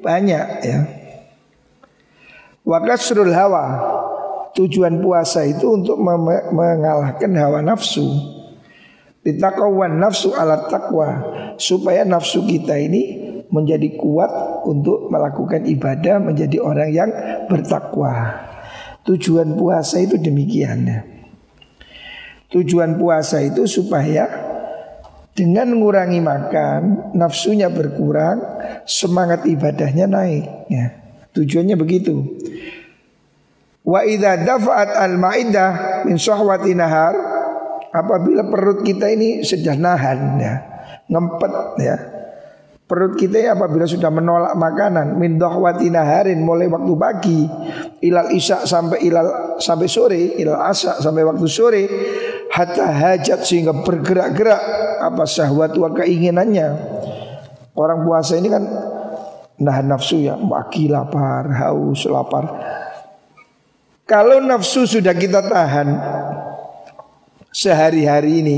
banyak 0.02 0.44
ya. 0.66 0.78
Wakasrul 2.66 3.32
hawa. 3.32 3.97
Tujuan 4.49 4.99
puasa 4.99 5.47
itu 5.47 5.70
untuk 5.70 6.02
mengalahkan 6.50 7.30
hawa 7.38 7.62
nafsu. 7.62 8.11
Ditakawan 9.23 10.02
nafsu 10.02 10.35
alat 10.35 10.66
takwa 10.66 11.23
supaya 11.61 12.02
nafsu 12.02 12.42
kita 12.42 12.75
ini 12.75 13.27
menjadi 13.49 13.97
kuat 13.97 14.31
untuk 14.69 15.09
melakukan 15.09 15.64
ibadah 15.64 16.21
menjadi 16.21 16.61
orang 16.61 16.90
yang 16.93 17.11
bertakwa. 17.49 18.45
Tujuan 19.09 19.57
puasa 19.57 20.05
itu 20.05 20.21
demikian. 20.21 20.85
Tujuan 22.52 22.97
puasa 23.00 23.40
itu 23.40 23.64
supaya 23.64 24.28
dengan 25.33 25.71
mengurangi 25.71 26.19
makan, 26.19 27.14
nafsunya 27.14 27.71
berkurang, 27.71 28.43
semangat 28.85 29.47
ibadahnya 29.47 30.11
naik. 30.11 30.45
Ya. 30.69 30.99
Tujuannya 31.33 31.78
begitu. 31.78 32.26
Wa 33.87 34.05
idza 34.05 34.45
dafa'at 34.45 34.99
al-ma'idah 35.09 35.71
min 36.05 36.21
syahwati 36.21 36.76
nahar 36.76 37.14
apabila 37.95 38.45
perut 38.50 38.85
kita 38.85 39.09
ini 39.09 39.40
sudah 39.40 39.78
nahan 39.78 40.37
ya, 40.37 40.55
ngempet 41.09 41.52
ya, 41.81 41.97
Perut 42.88 43.21
kita 43.21 43.52
apabila 43.52 43.85
sudah 43.85 44.09
menolak 44.09 44.57
makanan 44.57 45.21
min 45.21 45.37
dohwati 45.37 45.92
naharin 45.92 46.40
mulai 46.40 46.73
waktu 46.73 46.92
pagi 46.97 47.45
ilal 48.00 48.33
isya 48.33 48.64
sampai 48.64 49.04
ilal 49.04 49.61
sampai 49.61 49.85
sore 49.85 50.40
ilal 50.40 50.57
asa 50.57 50.97
sampai 50.97 51.21
waktu 51.21 51.45
sore 51.52 51.85
hatta 52.49 52.88
hajat 52.88 53.45
sehingga 53.45 53.76
bergerak-gerak 53.85 54.62
apa 55.04 55.21
syahwat 55.28 55.76
wa 55.76 55.92
keinginannya. 55.92 56.68
Orang 57.76 58.09
puasa 58.09 58.40
ini 58.40 58.49
kan 58.49 58.64
nahan 59.61 59.92
nafsu 59.92 60.25
ya 60.25 60.40
pagi 60.40 60.88
lapar 60.88 61.45
haus 61.61 62.09
lapar. 62.09 62.45
Kalau 64.09 64.40
nafsu 64.40 64.88
sudah 64.88 65.12
kita 65.12 65.45
tahan 65.45 65.92
sehari-hari 67.52 68.40
ini 68.40 68.57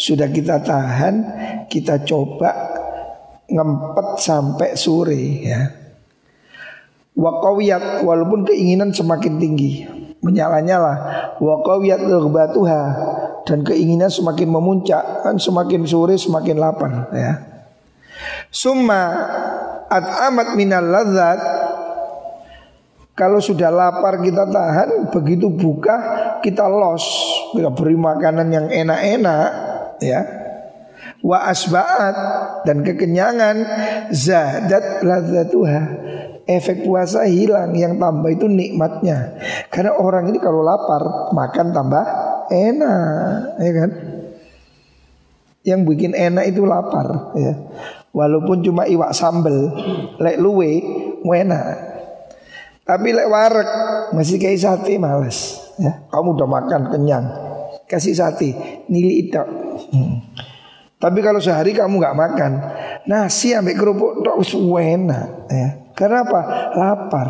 sudah 0.00 0.32
kita 0.32 0.64
tahan 0.64 1.14
kita 1.68 2.00
coba 2.08 2.79
ngempet 3.50 4.22
sampai 4.22 4.78
sore 4.78 5.22
ya. 5.42 5.60
Wakawiyat 7.18 8.06
walaupun 8.06 8.46
keinginan 8.46 8.94
semakin 8.94 9.36
tinggi 9.36 9.84
menyala-nyala 10.20 10.94
wakawiyat 11.42 12.00
lerbatuha 12.06 12.82
dan 13.44 13.66
keinginan 13.66 14.12
semakin 14.12 14.48
memuncak 14.52 15.26
kan 15.26 15.36
semakin 15.36 15.84
sore 15.84 16.14
semakin 16.16 16.56
lapar 16.56 17.10
ya. 17.12 17.32
Summa 18.52 19.02
at 19.90 20.06
amat 20.30 20.54
minal 20.54 20.86
ladzat 20.86 21.40
kalau 23.18 23.36
sudah 23.36 23.68
lapar 23.68 24.22
kita 24.24 24.48
tahan 24.48 25.12
begitu 25.12 25.52
buka 25.52 25.96
kita 26.40 26.64
los 26.68 27.04
kita 27.52 27.68
beri 27.74 27.96
makanan 27.98 28.48
yang 28.48 28.66
enak-enak 28.70 29.48
ya 30.00 30.20
wa 31.24 31.38
asba'at. 31.48 32.16
Dan 32.68 32.84
kekenyangan 32.84 33.56
zadat 34.12 35.00
ladzatuha 35.00 35.80
efek 36.44 36.84
puasa 36.84 37.24
hilang 37.24 37.72
yang 37.72 37.96
tambah 37.96 38.30
itu 38.32 38.46
nikmatnya. 38.50 39.38
Karena 39.72 39.96
orang 39.96 40.28
ini 40.28 40.38
kalau 40.42 40.60
lapar 40.60 41.32
makan 41.32 41.66
tambah 41.72 42.04
enak 42.50 43.60
ya 43.62 43.72
kan? 43.72 43.90
Yang 45.60 45.80
bikin 45.92 46.12
enak 46.16 46.44
itu 46.50 46.64
lapar 46.64 47.36
ya. 47.36 47.54
Walaupun 48.10 48.66
cuma 48.66 48.90
iwak 48.90 49.14
sambel 49.14 49.70
lek 50.18 50.40
luwe 50.40 50.82
enak. 51.22 51.66
Tapi 52.82 53.08
lek 53.14 53.28
warek 53.30 53.70
masih 54.16 54.42
kayak 54.42 54.58
sate 54.58 54.98
males 54.98 55.62
ya. 55.78 56.10
Kamu 56.10 56.34
udah 56.34 56.48
makan 56.48 56.90
kenyang 56.90 57.50
kasih 57.90 58.14
sate 58.14 58.54
nili 58.86 59.26
itu 59.26 59.34
hmm. 59.34 60.14
Tapi 61.00 61.18
kalau 61.24 61.40
sehari 61.40 61.72
kamu 61.72 61.96
nggak 61.96 62.18
makan 62.18 62.52
nasi 63.08 63.56
ambek 63.56 63.80
kerupuk 63.80 64.20
tok 64.20 64.36
wis 64.36 64.52
enak 64.52 65.48
ya. 65.48 65.68
Karena 65.96 66.28
apa? 66.28 66.40
Lapar. 66.76 67.28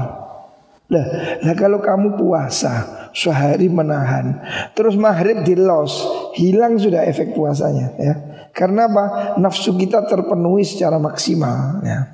Lah, 0.90 1.06
lah 1.46 1.54
kalau 1.54 1.78
kamu 1.78 2.18
puasa 2.18 3.06
sehari 3.14 3.70
menahan, 3.70 4.42
terus 4.74 4.98
maghrib 4.98 5.46
di 5.46 5.54
los, 5.54 6.02
hilang 6.34 6.82
sudah 6.82 7.06
efek 7.06 7.30
puasanya 7.30 7.94
ya. 7.94 8.14
Karena 8.50 8.90
apa? 8.90 9.38
Nafsu 9.38 9.78
kita 9.78 10.02
terpenuhi 10.10 10.66
secara 10.66 10.98
maksimal 10.98 11.78
ya. 11.86 12.10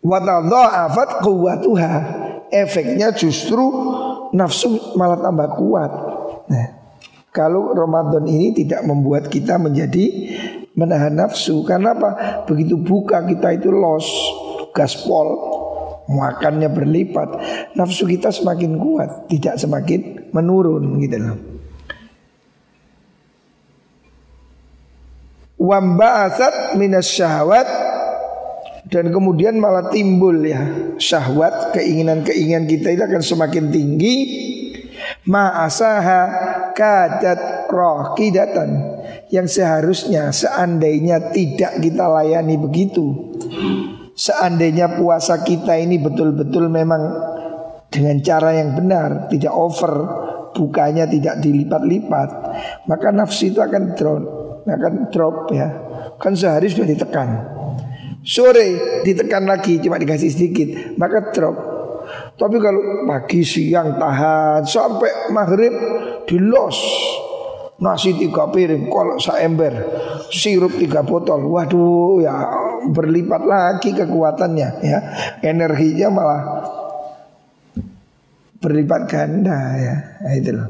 Watadha'afat 0.00 1.20
quwwatuha. 1.20 1.94
Efeknya 2.52 3.12
justru 3.16 3.64
nafsu 4.32 4.96
malah 4.96 5.20
tambah 5.20 5.48
kuat. 5.56 5.92
Nah, 6.48 6.81
kalau 7.32 7.72
Ramadan 7.72 8.28
ini 8.28 8.52
tidak 8.52 8.84
membuat 8.84 9.32
kita 9.32 9.56
menjadi 9.56 10.04
menahan 10.76 11.16
nafsu. 11.16 11.64
Karena 11.64 11.96
apa? 11.96 12.44
Begitu 12.44 12.76
buka 12.76 13.24
kita 13.24 13.56
itu 13.56 13.72
los 13.72 14.06
Gaspol 14.72 15.52
Makannya 16.02 16.66
berlipat 16.66 17.28
Nafsu 17.78 18.10
kita 18.10 18.34
semakin 18.34 18.74
kuat 18.74 19.30
Tidak 19.30 19.54
semakin 19.54 20.32
menurun 20.34 20.98
gitu 21.00 21.16
loh. 21.16 21.38
Wamba'asat 25.62 26.74
minas 26.74 27.06
syahwat 27.06 27.64
dan 28.90 29.14
kemudian 29.14 29.62
malah 29.62 29.94
timbul 29.94 30.34
ya 30.42 30.58
syahwat 30.98 31.70
keinginan-keinginan 31.70 32.66
kita 32.66 32.90
itu 32.90 33.02
akan 33.06 33.22
semakin 33.22 33.70
tinggi 33.70 34.16
ma'asaha 35.26 36.22
kadat 36.74 37.70
rohkidatan 37.70 38.70
yang 39.30 39.46
seharusnya 39.46 40.34
seandainya 40.34 41.32
tidak 41.32 41.78
kita 41.78 42.04
layani 42.10 42.58
begitu. 42.58 43.32
Seandainya 44.12 45.00
puasa 45.00 45.40
kita 45.40 45.78
ini 45.80 45.96
betul-betul 45.96 46.68
memang 46.68 47.02
dengan 47.88 48.20
cara 48.20 48.56
yang 48.56 48.76
benar 48.76 49.32
tidak 49.32 49.52
over 49.52 49.94
bukanya 50.52 51.08
tidak 51.08 51.40
dilipat-lipat 51.40 52.28
maka 52.84 53.08
nafsu 53.08 53.52
itu 53.52 53.60
akan 53.64 53.96
drop 53.96 54.22
akan 54.68 54.94
drop 55.08 55.48
ya. 55.54 55.68
Kan 56.20 56.36
sehari 56.36 56.68
sudah 56.68 56.88
ditekan. 56.92 57.28
Sore 58.22 59.02
ditekan 59.02 59.48
lagi 59.48 59.82
cuma 59.82 59.98
dikasih 59.98 60.30
sedikit 60.30 60.68
maka 61.00 61.32
drop 61.34 61.71
tapi 62.36 62.56
kalau 62.58 63.04
pagi 63.04 63.44
siang 63.44 64.00
tahan 64.00 64.64
sampai 64.64 65.30
maghrib 65.30 65.74
di 66.26 66.36
los 66.40 66.78
nasi 67.82 68.14
tiga 68.14 68.46
piring, 68.46 68.86
kolok 68.86 69.18
ember, 69.42 69.74
sirup 70.30 70.78
tiga 70.78 71.02
botol. 71.02 71.50
Waduh 71.50 72.22
ya 72.22 72.34
berlipat 72.88 73.42
lagi 73.42 73.90
kekuatannya 73.90 74.68
ya. 74.86 74.98
Energinya 75.42 76.08
malah 76.14 76.42
berlipat 78.62 79.02
ganda 79.10 79.58
ya. 79.74 79.96
Nah, 80.22 80.32
itu 80.38 80.50
loh. 80.54 80.68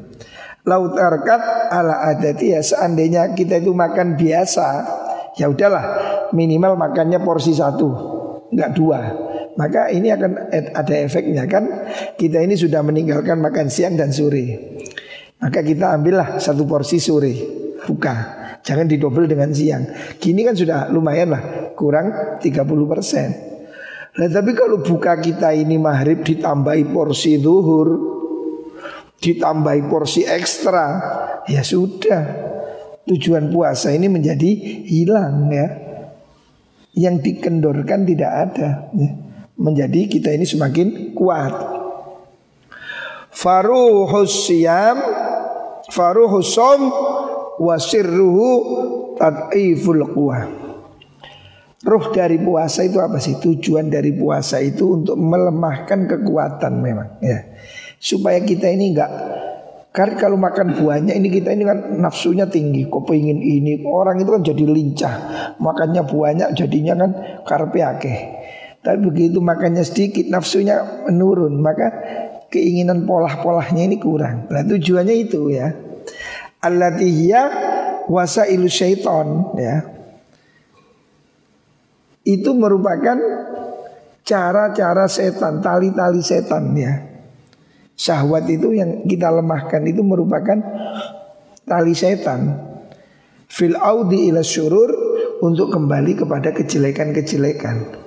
Laut 0.65 0.95
arkat 0.97 1.43
ala 1.69 2.07
adati 2.09 2.55
ya 2.55 2.63
seandainya 2.63 3.35
kita 3.35 3.59
itu 3.59 3.75
makan 3.75 4.15
biasa 4.15 4.67
ya 5.35 5.51
udahlah 5.51 5.85
minimal 6.31 6.79
makannya 6.79 7.19
porsi 7.19 7.51
satu 7.51 7.89
nggak 8.53 8.71
dua 8.71 9.01
maka 9.53 9.93
ini 9.93 10.09
akan 10.09 10.49
ada 10.73 10.95
efeknya 10.97 11.45
kan 11.45 11.65
kita 12.17 12.41
ini 12.41 12.57
sudah 12.57 12.81
meninggalkan 12.81 13.37
makan 13.37 13.69
siang 13.69 14.01
dan 14.01 14.09
sore. 14.09 14.79
Maka 15.43 15.61
kita 15.61 15.93
ambillah 15.93 16.39
satu 16.39 16.65
porsi 16.65 17.03
sore 17.03 17.35
buka. 17.85 18.41
Jangan 18.63 18.87
didobel 18.87 19.27
dengan 19.27 19.51
siang. 19.51 19.91
Gini 20.23 20.47
kan 20.47 20.55
sudah 20.55 20.87
lumayan 20.89 21.35
lah, 21.35 21.75
kurang 21.75 22.39
30 22.39 22.63
persen. 22.87 23.29
Nah 24.13 24.29
tapi 24.31 24.55
kalau 24.55 24.79
buka 24.81 25.19
kita 25.19 25.51
ini 25.51 25.83
maghrib 25.83 26.23
ditambahi 26.23 26.87
porsi 26.95 27.43
zuhur, 27.43 27.89
ditambahi 29.19 29.83
porsi 29.91 30.23
ekstra, 30.25 30.87
ya 31.51 31.61
sudah. 31.67 32.55
Tujuan 33.03 33.51
puasa 33.51 33.91
ini 33.91 34.07
menjadi 34.07 34.51
hilang 34.87 35.51
ya. 35.51 35.67
Yang 36.95 37.15
dikendorkan 37.27 38.07
tidak 38.07 38.31
ada. 38.31 38.95
Ya 38.95 39.22
menjadi 39.57 40.09
kita 40.09 40.33
ini 40.33 40.49
semakin 40.49 41.13
kuat. 41.17 41.55
Faruhus 43.33 44.45
siyam 44.45 45.01
Faruhus 45.89 46.53
som 46.53 46.93
Wasirruhu 47.57 48.49
Tad'iful 49.17 50.05
quwah 50.13 50.45
Roh 51.83 52.15
dari 52.15 52.39
puasa 52.39 52.87
itu 52.87 53.03
apa 53.03 53.19
sih? 53.19 53.43
Tujuan 53.43 53.91
dari 53.91 54.15
puasa 54.15 54.63
itu 54.63 55.03
untuk 55.03 55.19
melemahkan 55.19 56.07
kekuatan 56.07 56.79
memang 56.79 57.19
ya. 57.19 57.43
Supaya 57.99 58.39
kita 58.39 58.71
ini 58.71 58.95
enggak 58.95 59.11
karena 59.93 60.17
kalau 60.17 60.41
makan 60.41 60.73
buahnya 60.73 61.13
ini 61.13 61.29
kita 61.29 61.53
ini 61.53 61.69
kan 61.69 62.01
nafsunya 62.01 62.49
tinggi, 62.49 62.89
kok 62.89 63.05
pengen 63.05 63.45
ini 63.45 63.85
orang 63.85 64.25
itu 64.25 64.33
kan 64.33 64.41
jadi 64.41 64.65
lincah, 64.65 65.15
makannya 65.61 66.01
buahnya 66.09 66.57
jadinya 66.57 66.97
kan 66.97 67.11
karpe. 67.45 67.85
Tapi 68.83 68.99
begitu 68.99 69.39
makannya 69.39 69.87
sedikit, 69.87 70.27
nafsunya 70.27 71.07
menurun, 71.07 71.63
maka 71.63 71.89
keinginan 72.51 73.07
polah-polahnya 73.07 73.87
ini 73.87 73.97
kurang. 74.03 74.51
Nah 74.51 74.67
tujuannya 74.67 75.15
itu 75.17 75.55
ya. 75.55 75.71
Allatihya 76.63 77.43
wasailu 78.11 78.67
syaiton 78.67 79.55
ya 79.59 79.93
itu 82.23 82.55
merupakan 82.55 83.19
cara-cara 84.23 85.07
setan, 85.11 85.59
tali-tali 85.59 86.23
setan 86.23 86.71
ya. 86.79 86.93
Syahwat 87.99 88.47
itu 88.49 88.75
yang 88.75 89.05
kita 89.07 89.31
lemahkan 89.31 89.83
itu 89.85 90.03
merupakan 90.07 90.59
tali 91.67 91.95
setan. 91.95 92.71
Fil 93.51 93.77
audi 93.77 94.33
ila 94.33 94.41
syurur 94.41 94.91
untuk 95.45 95.75
kembali 95.75 96.25
kepada 96.25 96.55
kejelekan-kejelekan. 96.57 98.02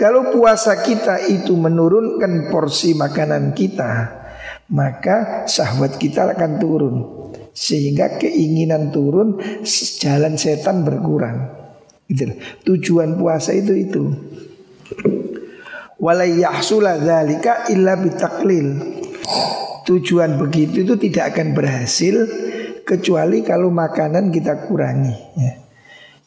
Kalau 0.00 0.32
puasa 0.32 0.80
kita 0.80 1.28
itu 1.28 1.52
menurunkan 1.60 2.48
porsi 2.48 2.96
makanan 2.96 3.52
kita, 3.52 3.92
maka 4.72 5.44
syahwat 5.44 6.00
kita 6.00 6.24
akan 6.32 6.52
turun. 6.56 6.96
Sehingga 7.52 8.16
keinginan 8.16 8.88
turun, 8.96 9.36
jalan 10.00 10.40
setan 10.40 10.88
berkurang. 10.88 11.52
Gitu. 12.08 12.32
Tujuan 12.64 13.20
puasa 13.20 13.52
itu 13.52 13.76
itu. 13.76 14.08
Walayahsula 16.00 16.96
dzalika 16.96 17.68
illa 17.68 18.00
bitaklil. 18.00 18.80
Tujuan 19.84 20.40
begitu 20.40 20.80
itu 20.80 20.96
tidak 20.96 21.36
akan 21.36 21.52
berhasil 21.52 22.24
kecuali 22.88 23.44
kalau 23.44 23.68
makanan 23.68 24.32
kita 24.32 24.64
kurangi. 24.64 25.12
Ya. 25.36 25.60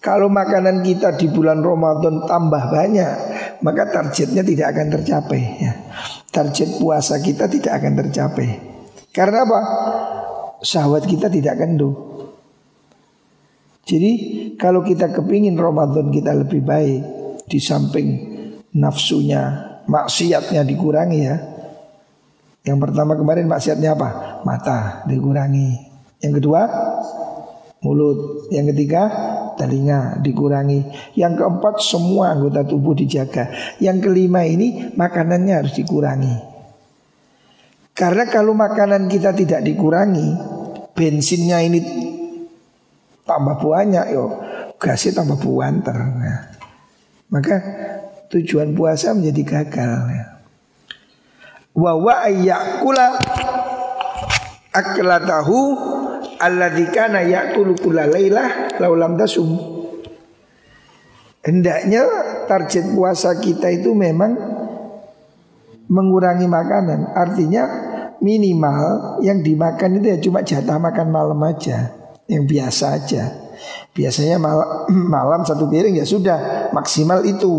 Kalau 0.04 0.28
makanan 0.28 0.84
kita 0.84 1.16
di 1.16 1.32
bulan 1.32 1.64
Ramadan 1.64 2.28
tambah 2.28 2.76
banyak, 2.76 3.16
maka 3.64 3.88
targetnya 3.88 4.44
tidak 4.44 4.76
akan 4.76 4.88
tercapai. 5.00 5.42
Ya. 5.64 5.74
Target 6.30 6.78
puasa 6.78 7.18
kita 7.24 7.48
tidak 7.48 7.80
akan 7.80 7.94
tercapai. 8.04 8.48
Karena 9.16 9.48
apa? 9.48 9.62
Syahwat 10.60 11.08
kita 11.08 11.32
tidak 11.32 11.64
kendu. 11.64 11.96
Jadi 13.84 14.12
kalau 14.56 14.84
kita 14.84 15.12
kepingin 15.12 15.56
Ramadan 15.56 16.12
kita 16.12 16.32
lebih 16.36 16.64
baik 16.64 17.02
di 17.48 17.60
samping 17.60 18.08
nafsunya, 18.76 19.76
maksiatnya 19.88 20.64
dikurangi 20.64 21.20
ya. 21.20 21.36
Yang 22.64 22.80
pertama 22.80 23.20
kemarin 23.20 23.48
maksiatnya 23.48 23.92
apa? 23.96 24.10
Mata 24.48 25.04
dikurangi. 25.08 25.92
Yang 26.24 26.40
kedua 26.40 26.62
mulut. 27.84 28.48
Yang 28.56 28.72
ketiga 28.72 29.12
telinga 29.56 30.20
dikurangi. 30.20 31.14
Yang 31.18 31.34
keempat 31.44 31.76
semua 31.80 32.34
anggota 32.34 32.66
tubuh 32.66 32.94
dijaga. 32.98 33.50
Yang 33.78 34.10
kelima 34.10 34.44
ini 34.46 34.94
makanannya 34.94 35.54
harus 35.64 35.74
dikurangi. 35.76 36.36
Karena 37.94 38.26
kalau 38.26 38.58
makanan 38.58 39.06
kita 39.06 39.38
tidak 39.38 39.62
dikurangi, 39.62 40.34
bensinnya 40.98 41.62
ini 41.62 41.80
tambah 43.24 43.62
banyak 43.62 44.06
yo 44.12 44.26
gasnya 44.82 45.22
tambah 45.22 45.38
buanter. 45.40 45.96
Nah, 45.96 46.40
maka 47.30 47.56
tujuan 48.34 48.74
puasa 48.74 49.14
menjadi 49.14 49.42
gagal. 49.46 50.00
Ya. 50.10 50.26
Wa 51.74 51.98
ayyakula 52.26 53.18
aklatahu 54.74 55.58
alladzi 56.42 56.86
kana 56.90 57.22
ya'kulu 57.24 57.78
kulla 57.78 58.10
lailah 58.10 58.63
laulam 58.84 59.16
tasum. 59.16 59.48
Hendaknya 61.44 62.04
target 62.48 62.92
puasa 62.96 63.40
kita 63.40 63.72
itu 63.72 63.96
memang 63.96 64.36
mengurangi 65.88 66.48
makanan. 66.48 67.16
Artinya 67.16 67.64
minimal 68.24 69.20
yang 69.24 69.44
dimakan 69.44 70.00
itu 70.00 70.06
ya 70.08 70.18
cuma 70.24 70.40
jatah 70.44 70.80
makan 70.80 71.08
malam 71.12 71.40
aja 71.44 71.92
yang 72.28 72.48
biasa 72.48 72.86
aja. 72.96 73.24
Biasanya 73.92 74.40
mal 74.40 74.88
malam 75.16 75.44
satu 75.44 75.68
piring 75.68 76.00
ya 76.00 76.08
sudah 76.08 76.72
maksimal 76.72 77.24
itu. 77.28 77.52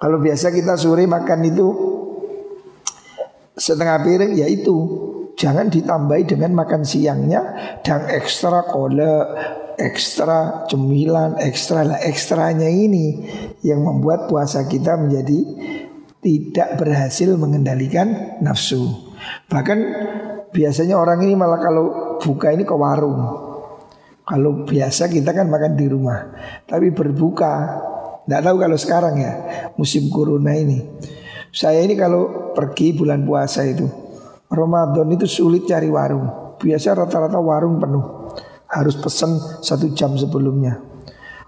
Kalau 0.00 0.18
biasa 0.18 0.50
kita 0.50 0.74
sore 0.80 1.04
makan 1.04 1.40
itu 1.46 1.66
setengah 3.54 4.02
piring 4.02 4.32
ya 4.34 4.50
itu. 4.50 5.09
Jangan 5.40 5.72
ditambahi 5.72 6.36
dengan 6.36 6.52
makan 6.52 6.84
siangnya 6.84 7.40
dan 7.80 8.04
ekstra 8.12 8.60
kole, 8.68 9.24
ekstra 9.80 10.68
cemilan, 10.68 11.40
ekstra 11.40 11.80
lah 11.80 11.96
ekstranya 12.04 12.68
ini 12.68 13.24
yang 13.64 13.80
membuat 13.80 14.28
puasa 14.28 14.68
kita 14.68 15.00
menjadi 15.00 15.40
tidak 16.20 16.76
berhasil 16.76 17.32
mengendalikan 17.40 18.36
nafsu. 18.44 18.84
Bahkan 19.48 19.78
biasanya 20.52 21.00
orang 21.00 21.24
ini 21.24 21.32
malah 21.32 21.56
kalau 21.56 22.20
buka 22.20 22.52
ini 22.52 22.68
ke 22.68 22.76
warung. 22.76 23.48
Kalau 24.28 24.68
biasa 24.68 25.08
kita 25.08 25.32
kan 25.32 25.48
makan 25.48 25.72
di 25.72 25.88
rumah, 25.88 26.36
tapi 26.68 26.92
berbuka. 26.92 27.88
Tidak 28.28 28.44
tahu 28.44 28.56
kalau 28.60 28.76
sekarang 28.76 29.16
ya 29.16 29.32
musim 29.80 30.12
corona 30.12 30.52
ini. 30.52 30.84
Saya 31.48 31.80
ini 31.80 31.96
kalau 31.96 32.52
pergi 32.52 32.92
bulan 32.92 33.24
puasa 33.24 33.64
itu 33.64 34.09
Ramadan 34.50 35.06
itu 35.14 35.30
sulit 35.30 35.64
cari 35.70 35.86
warung. 35.86 36.58
Biasa 36.58 36.98
rata-rata 36.98 37.38
warung 37.38 37.78
penuh. 37.78 38.34
Harus 38.66 38.98
pesan 38.98 39.38
satu 39.62 39.94
jam 39.94 40.18
sebelumnya. 40.18 40.78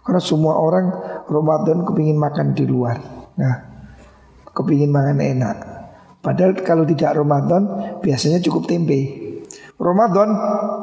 Karena 0.02 0.22
semua 0.22 0.58
orang 0.58 0.86
Ramadan 1.26 1.82
kepingin 1.86 2.18
makan 2.18 2.54
di 2.54 2.64
luar. 2.66 2.98
Nah, 3.38 3.54
kepingin 4.54 4.90
makan 4.90 5.18
enak. 5.18 5.56
Padahal 6.22 6.54
kalau 6.62 6.86
tidak 6.86 7.18
Ramadan 7.18 7.66
biasanya 7.98 8.38
cukup 8.38 8.70
tempe. 8.70 9.22
Ramadan 9.82 10.30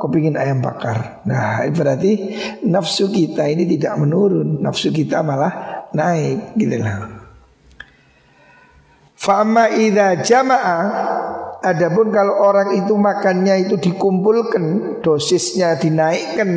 kepingin 0.04 0.36
ayam 0.36 0.60
bakar. 0.60 1.24
Nah 1.24 1.64
berarti 1.72 2.36
nafsu 2.68 3.08
kita 3.08 3.48
ini 3.48 3.64
tidak 3.64 3.96
menurun, 3.96 4.60
nafsu 4.60 4.92
kita 4.92 5.24
malah 5.24 5.88
naik 5.96 6.60
gitu 6.60 6.76
lah. 6.84 7.08
Fama 9.16 9.72
ida 9.72 10.20
jamaah 10.20 10.84
Adapun 11.60 12.08
kalau 12.12 12.39
orang 12.39 12.76
itu 12.80 12.95
makannya 12.95 13.67
itu 13.67 13.76
dikumpulkan 13.76 14.98
Dosisnya 15.04 15.76
dinaikkan 15.76 16.50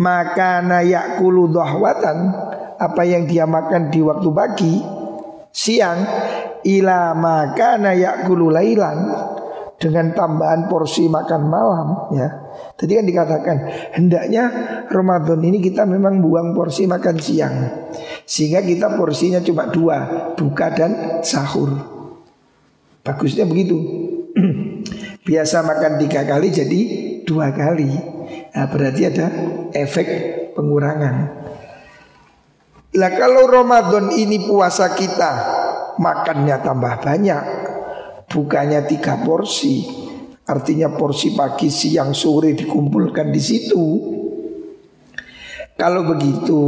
Maka 0.00 0.64
nayak 0.64 1.20
kulu 1.20 1.52
dohwatan 1.52 2.32
Apa 2.80 3.04
yang 3.04 3.28
dia 3.28 3.44
makan 3.44 3.92
di 3.92 4.00
waktu 4.00 4.28
pagi 4.32 4.74
Siang 5.52 5.98
Ila 6.66 7.14
maka 7.14 7.78
nayak 7.78 8.26
kulu 8.26 8.50
lailan 8.50 9.14
dengan 9.78 10.10
tambahan 10.10 10.66
porsi 10.66 11.06
makan 11.06 11.42
malam 11.46 11.88
ya. 12.10 12.28
Tadi 12.74 12.98
kan 12.98 13.06
dikatakan 13.06 13.56
hendaknya 13.94 14.44
Ramadan 14.90 15.38
ini 15.38 15.62
kita 15.62 15.86
memang 15.86 16.18
buang 16.18 16.50
porsi 16.50 16.90
makan 16.90 17.16
siang 17.22 17.56
sehingga 18.26 18.62
kita 18.62 18.98
porsinya 18.98 19.38
cuma 19.38 19.70
dua 19.70 19.98
buka 20.34 20.74
dan 20.74 21.22
sahur. 21.22 21.97
Bagusnya 23.08 23.48
begitu. 23.48 23.80
Biasa 25.28 25.64
makan 25.64 25.96
tiga 25.96 26.28
kali 26.28 26.52
jadi 26.52 26.80
dua 27.24 27.56
kali. 27.56 27.88
Nah, 28.52 28.68
berarti 28.68 29.02
ada 29.08 29.26
efek 29.72 30.08
pengurangan. 30.52 31.16
Lah 33.00 33.12
kalau 33.16 33.48
Ramadan 33.48 34.12
ini 34.12 34.44
puasa 34.44 34.92
kita 34.92 35.32
makannya 35.96 36.56
tambah 36.60 36.94
banyak, 37.00 37.44
bukannya 38.28 38.84
tiga 38.84 39.24
porsi, 39.24 39.88
artinya 40.44 40.92
porsi 40.92 41.32
pagi, 41.32 41.72
siang, 41.72 42.12
sore 42.12 42.52
dikumpulkan 42.52 43.32
di 43.32 43.40
situ. 43.40 43.84
Kalau 45.78 46.10
begitu, 46.10 46.60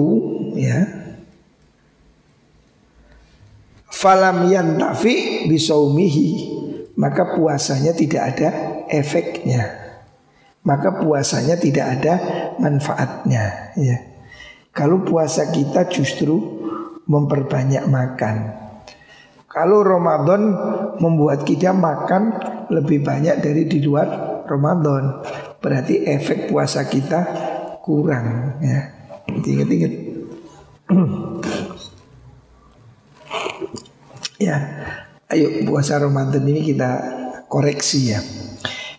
ya, 0.57 1.01
falam 3.91 4.49
yantafi 4.49 5.40
bisaumihi, 5.51 6.29
maka 6.95 7.35
puasanya 7.35 7.91
tidak 7.91 8.23
ada 8.37 8.49
efeknya. 8.87 9.67
Maka 10.63 11.03
puasanya 11.03 11.59
tidak 11.59 11.99
ada 11.99 12.15
manfaatnya, 12.63 13.75
ya. 13.75 13.99
Kalau 14.71 15.03
puasa 15.03 15.51
kita 15.51 15.91
justru 15.91 16.39
memperbanyak 17.11 17.91
makan. 17.91 18.55
Kalau 19.51 19.83
Ramadan 19.83 20.55
membuat 21.03 21.43
kita 21.43 21.75
makan 21.75 22.39
lebih 22.71 23.03
banyak 23.03 23.43
dari 23.43 23.67
di 23.67 23.83
luar 23.83 24.07
Ramadan, 24.47 25.27
berarti 25.59 26.07
efek 26.07 26.47
puasa 26.47 26.87
kita 26.87 27.27
kurang 27.83 28.55
ya. 28.63 28.95
Ingat-ingat. 29.27 29.93
ya, 34.47 34.57
ayo 35.31 35.63
puasa 35.63 35.97
Ramadan 36.03 36.43
ini 36.43 36.75
kita 36.75 36.91
koreksi 37.47 38.15
ya. 38.15 38.21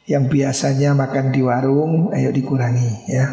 Yang 0.07 0.23
biasanya 0.33 0.91
makan 0.97 1.31
di 1.31 1.41
warung, 1.43 2.11
ayo 2.11 2.31
dikurangi 2.31 3.07
ya. 3.07 3.25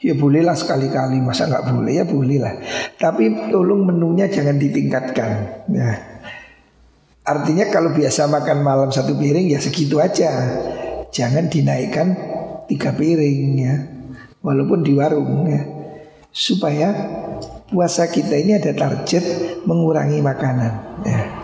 Ya 0.00 0.16
bolehlah 0.16 0.56
sekali-kali, 0.56 1.20
masa 1.20 1.44
nggak 1.44 1.76
boleh 1.76 2.00
ya 2.00 2.04
bolehlah. 2.08 2.56
Tapi 2.96 3.52
tolong 3.52 3.84
menunya 3.84 4.32
jangan 4.32 4.56
ditingkatkan. 4.56 5.30
Ya. 5.68 5.92
Artinya 7.20 7.68
kalau 7.68 7.92
biasa 7.92 8.24
makan 8.32 8.64
malam 8.64 8.88
satu 8.88 9.12
piring 9.12 9.52
ya 9.52 9.60
segitu 9.60 10.00
aja. 10.00 10.32
Jangan 11.12 11.52
dinaikkan 11.52 12.16
tiga 12.64 12.96
piring 12.96 13.44
ya. 13.60 13.74
Walaupun 14.40 14.80
di 14.80 14.96
warung 14.96 15.44
ya. 15.52 15.68
Supaya 16.32 16.96
puasa 17.68 18.08
kita 18.08 18.40
ini 18.40 18.56
ada 18.56 18.72
target 18.72 19.24
mengurangi 19.68 20.24
makanan 20.24 20.72
ya. 21.04 21.39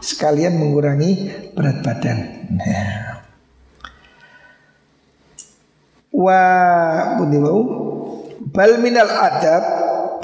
Sekalian 0.00 0.60
mengurangi 0.60 1.30
berat 1.52 1.82
badan. 1.82 2.18
Ya. 2.62 2.84
Wa 6.12 6.42
bunibau 7.20 7.60
bal 8.40 8.80
minal 8.80 9.10
adab 9.10 9.62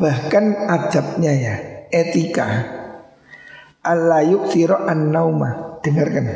bahkan 0.00 0.56
adabnya 0.70 1.32
ya 1.37 1.54
etika 1.92 2.48
Allah 3.82 4.22
yuktiro 4.24 4.88
an 4.88 5.12
nauma 5.12 5.82
dengarkan 5.85 6.26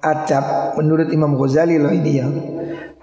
adab 0.00 0.74
menurut 0.80 1.12
Imam 1.12 1.36
Ghazali 1.36 1.76
loh 1.76 1.92
ini 1.92 2.12
ya 2.18 2.26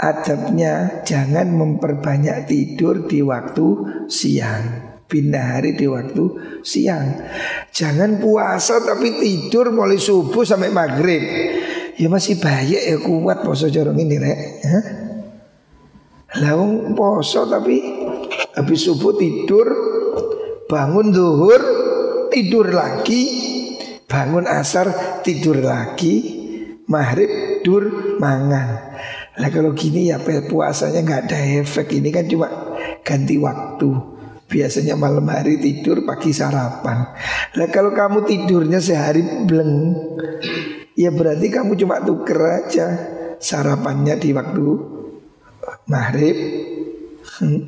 adabnya 0.01 1.05
jangan 1.05 1.53
memperbanyak 1.53 2.49
tidur 2.49 3.05
di 3.05 3.21
waktu 3.21 3.65
siang 4.09 4.86
pindah 5.07 5.57
hari 5.57 5.79
di 5.79 5.87
waktu 5.87 6.23
siang 6.61 7.23
jangan 7.71 8.19
puasa 8.19 8.83
tapi 8.83 9.17
tidur 9.23 9.71
mulai 9.71 9.95
subuh 9.95 10.43
sampai 10.43 10.69
maghrib 10.69 11.23
ya 11.97 12.07
masih 12.07 12.37
banyak 12.37 12.81
ya 12.93 12.97
kuat 13.01 13.41
puasa 13.41 13.73
jorong 13.73 13.97
ini 13.97 14.15
rek? 14.21 14.39
Lawang 16.37 16.93
poso 16.93 17.49
tapi 17.49 17.81
habis 18.53 18.85
subuh 18.85 19.17
tidur, 19.17 19.65
bangun 20.69 21.09
duhur 21.09 21.61
tidur 22.29 22.69
lagi, 22.69 23.23
bangun 24.05 24.45
asar 24.45 24.91
tidur 25.25 25.57
lagi, 25.63 26.15
maghrib 26.85 27.63
dur 27.65 28.17
mangan. 28.21 28.99
Lah 29.39 29.49
kalau 29.49 29.73
gini 29.73 30.11
ya 30.11 30.19
puasanya 30.21 31.01
nggak 31.01 31.21
ada 31.31 31.39
efek 31.63 31.95
ini 31.97 32.13
kan 32.13 32.27
cuma 32.29 32.51
ganti 33.01 33.39
waktu. 33.39 34.16
Biasanya 34.47 34.95
malam 34.95 35.27
hari 35.27 35.59
tidur, 35.59 36.07
pagi 36.07 36.31
sarapan. 36.31 37.03
Lah 37.59 37.67
kalau 37.67 37.91
kamu 37.91 38.23
tidurnya 38.23 38.79
sehari 38.79 39.43
bleng, 39.43 39.91
ya 40.97 41.13
berarti 41.13 41.47
kamu 41.53 41.77
cuma 41.77 42.01
tuker 42.01 42.41
aja 42.41 42.87
sarapannya 43.37 44.17
di 44.17 44.33
waktu 44.33 44.65
maghrib 45.85 46.37
hmm. 47.37 47.61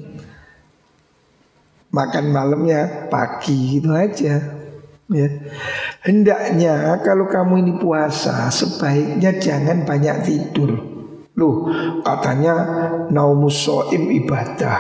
makan 1.94 2.26
malamnya 2.34 3.08
pagi 3.08 3.78
itu 3.78 3.94
aja 3.94 4.36
ya 5.10 5.28
hendaknya 6.06 7.02
kalau 7.06 7.30
kamu 7.30 7.66
ini 7.66 7.74
puasa 7.78 8.50
sebaiknya 8.50 9.38
jangan 9.38 9.86
banyak 9.86 10.26
tidur 10.26 10.74
loh 11.38 11.70
katanya 12.02 12.54
naumus 13.14 13.62
soim 13.62 14.10
ibadah 14.10 14.78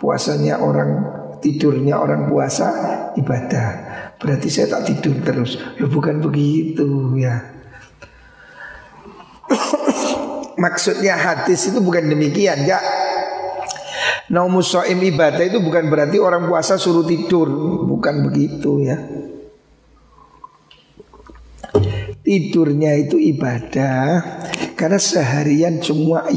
puasanya 0.00 0.60
orang 0.60 1.21
tidurnya 1.42 1.98
orang 1.98 2.30
puasa 2.30 2.70
ibadah. 3.18 3.68
Berarti 4.16 4.46
saya 4.46 4.78
tak 4.78 4.86
tidur 4.86 5.18
terus. 5.26 5.58
Ya 5.76 5.90
bukan 5.90 6.22
begitu 6.22 7.18
ya. 7.18 7.42
Maksudnya 10.62 11.18
hadis 11.18 11.66
itu 11.74 11.82
bukan 11.82 12.06
demikian 12.06 12.62
ya. 12.62 12.78
Naumus 14.30 14.72
so'im 14.72 15.02
ibadah 15.02 15.42
itu 15.42 15.58
bukan 15.60 15.90
berarti 15.90 16.22
orang 16.22 16.46
puasa 16.46 16.78
suruh 16.78 17.04
tidur. 17.04 17.50
Bukan 17.90 18.30
begitu 18.30 18.86
ya. 18.86 18.96
Tidurnya 22.22 22.94
itu 23.02 23.18
ibadah 23.18 24.22
Karena 24.78 24.94
seharian 24.94 25.82
semua 25.82 26.30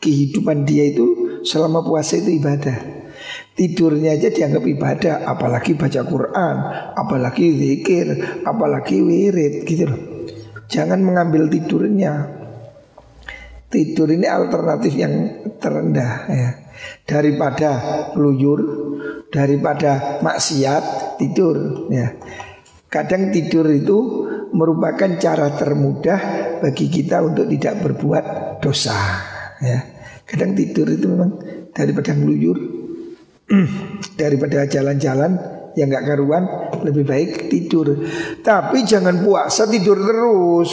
kehidupan 0.00 0.64
dia 0.64 0.88
itu 0.88 1.40
selama 1.44 1.84
puasa 1.84 2.16
itu 2.16 2.40
ibadah 2.40 2.95
Tidurnya 3.56 4.20
aja 4.20 4.28
dianggap 4.28 4.64
ibadah 4.68 5.14
Apalagi 5.24 5.72
baca 5.74 6.04
Quran 6.04 6.56
Apalagi 6.92 7.46
zikir 7.56 8.06
Apalagi 8.44 9.00
wirid 9.00 9.64
gitu 9.64 9.88
loh 9.88 10.00
Jangan 10.68 11.00
mengambil 11.00 11.48
tidurnya 11.48 12.36
Tidur 13.66 14.14
ini 14.14 14.30
alternatif 14.30 14.94
yang 14.94 15.42
terendah 15.58 16.12
ya. 16.30 16.50
Daripada 17.02 17.70
luyur, 18.14 18.62
daripada 19.34 20.22
maksiat, 20.22 21.18
tidur 21.18 21.90
ya. 21.90 22.14
Kadang 22.86 23.34
tidur 23.34 23.66
itu 23.74 23.98
merupakan 24.54 25.18
cara 25.18 25.50
termudah 25.58 26.20
bagi 26.62 26.86
kita 26.86 27.26
untuk 27.26 27.50
tidak 27.50 27.82
berbuat 27.82 28.24
dosa 28.62 28.94
ya. 29.58 29.82
Kadang 30.22 30.54
tidur 30.54 30.86
itu 30.86 31.10
memang 31.10 31.34
daripada 31.74 32.14
ngeluyur 32.14 32.85
daripada 34.20 34.66
jalan-jalan 34.66 35.32
yang 35.76 35.92
nggak 35.92 36.06
karuan 36.08 36.44
lebih 36.82 37.04
baik 37.04 37.30
tidur. 37.52 37.94
Tapi 38.40 38.82
jangan 38.82 39.20
puasa 39.22 39.68
tidur 39.68 40.00
terus, 40.02 40.72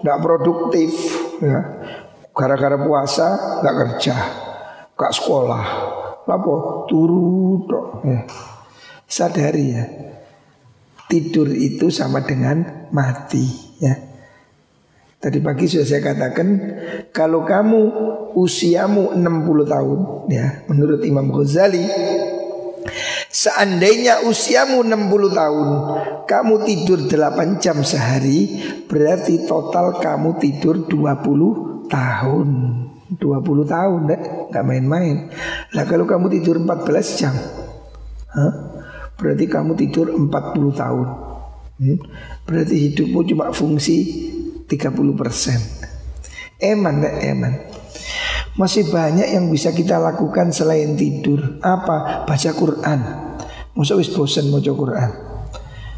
nggak 0.00 0.20
produktif 0.22 0.90
ya. 1.42 1.60
Gara-gara 2.36 2.76
puasa 2.76 3.58
gak 3.64 3.76
kerja, 3.80 4.16
gak 4.92 5.12
sekolah. 5.16 5.64
Apa? 6.28 6.84
Turu 6.84 7.64
dok. 7.64 8.04
Eh. 8.04 8.22
Sadari 9.08 9.64
ya. 9.72 9.84
Tidur 11.08 11.48
itu 11.48 11.88
sama 11.88 12.20
dengan 12.20 12.90
mati 12.92 13.46
ya. 13.80 13.94
Tadi 15.16 15.40
pagi 15.40 15.64
sudah 15.64 15.86
saya 15.88 16.02
katakan 16.04 16.48
kalau 17.08 17.42
kamu 17.48 17.80
usiamu 18.36 19.16
60 19.16 19.64
tahun 19.64 19.98
ya 20.28 20.68
menurut 20.68 21.00
Imam 21.02 21.32
Ghazali 21.32 21.84
Seandainya 23.32 24.24
usiamu 24.28 24.80
60 24.84 25.32
tahun 25.32 25.68
Kamu 26.28 26.54
tidur 26.68 26.98
8 27.08 27.58
jam 27.58 27.82
sehari 27.82 28.60
Berarti 28.86 29.44
total 29.48 29.98
kamu 29.98 30.38
tidur 30.38 30.84
20 30.84 31.88
tahun 31.88 32.48
20 33.14 33.22
tahun 33.70 34.00
nggak 34.50 34.64
main-main 34.66 35.30
lah 35.70 35.86
kalau 35.86 36.02
kamu 36.02 36.26
tidur 36.38 36.58
14 36.58 37.18
jam 37.22 37.34
huh? 38.34 38.52
berarti 39.14 39.46
kamu 39.46 39.78
tidur 39.78 40.10
40 40.10 40.26
tahun 40.74 41.06
hmm? 41.78 41.98
berarti 42.42 42.74
hidupmu 42.90 43.20
cuma 43.30 43.54
fungsi 43.54 43.96
30 44.66 44.92
persen 45.16 45.58
eman 46.60 47.02
deh 47.02 47.14
eman 47.30 47.54
masih 48.56 48.88
banyak 48.88 49.32
yang 49.36 49.48
bisa 49.52 49.72
kita 49.72 50.00
lakukan 50.00 50.52
selain 50.52 50.96
tidur 50.96 51.60
apa 51.60 52.24
baca 52.24 52.50
Quran 52.56 53.00
Masa 53.76 53.92
wis 53.92 54.08
bosan 54.08 54.48
mau 54.48 54.64
Quran 54.64 55.26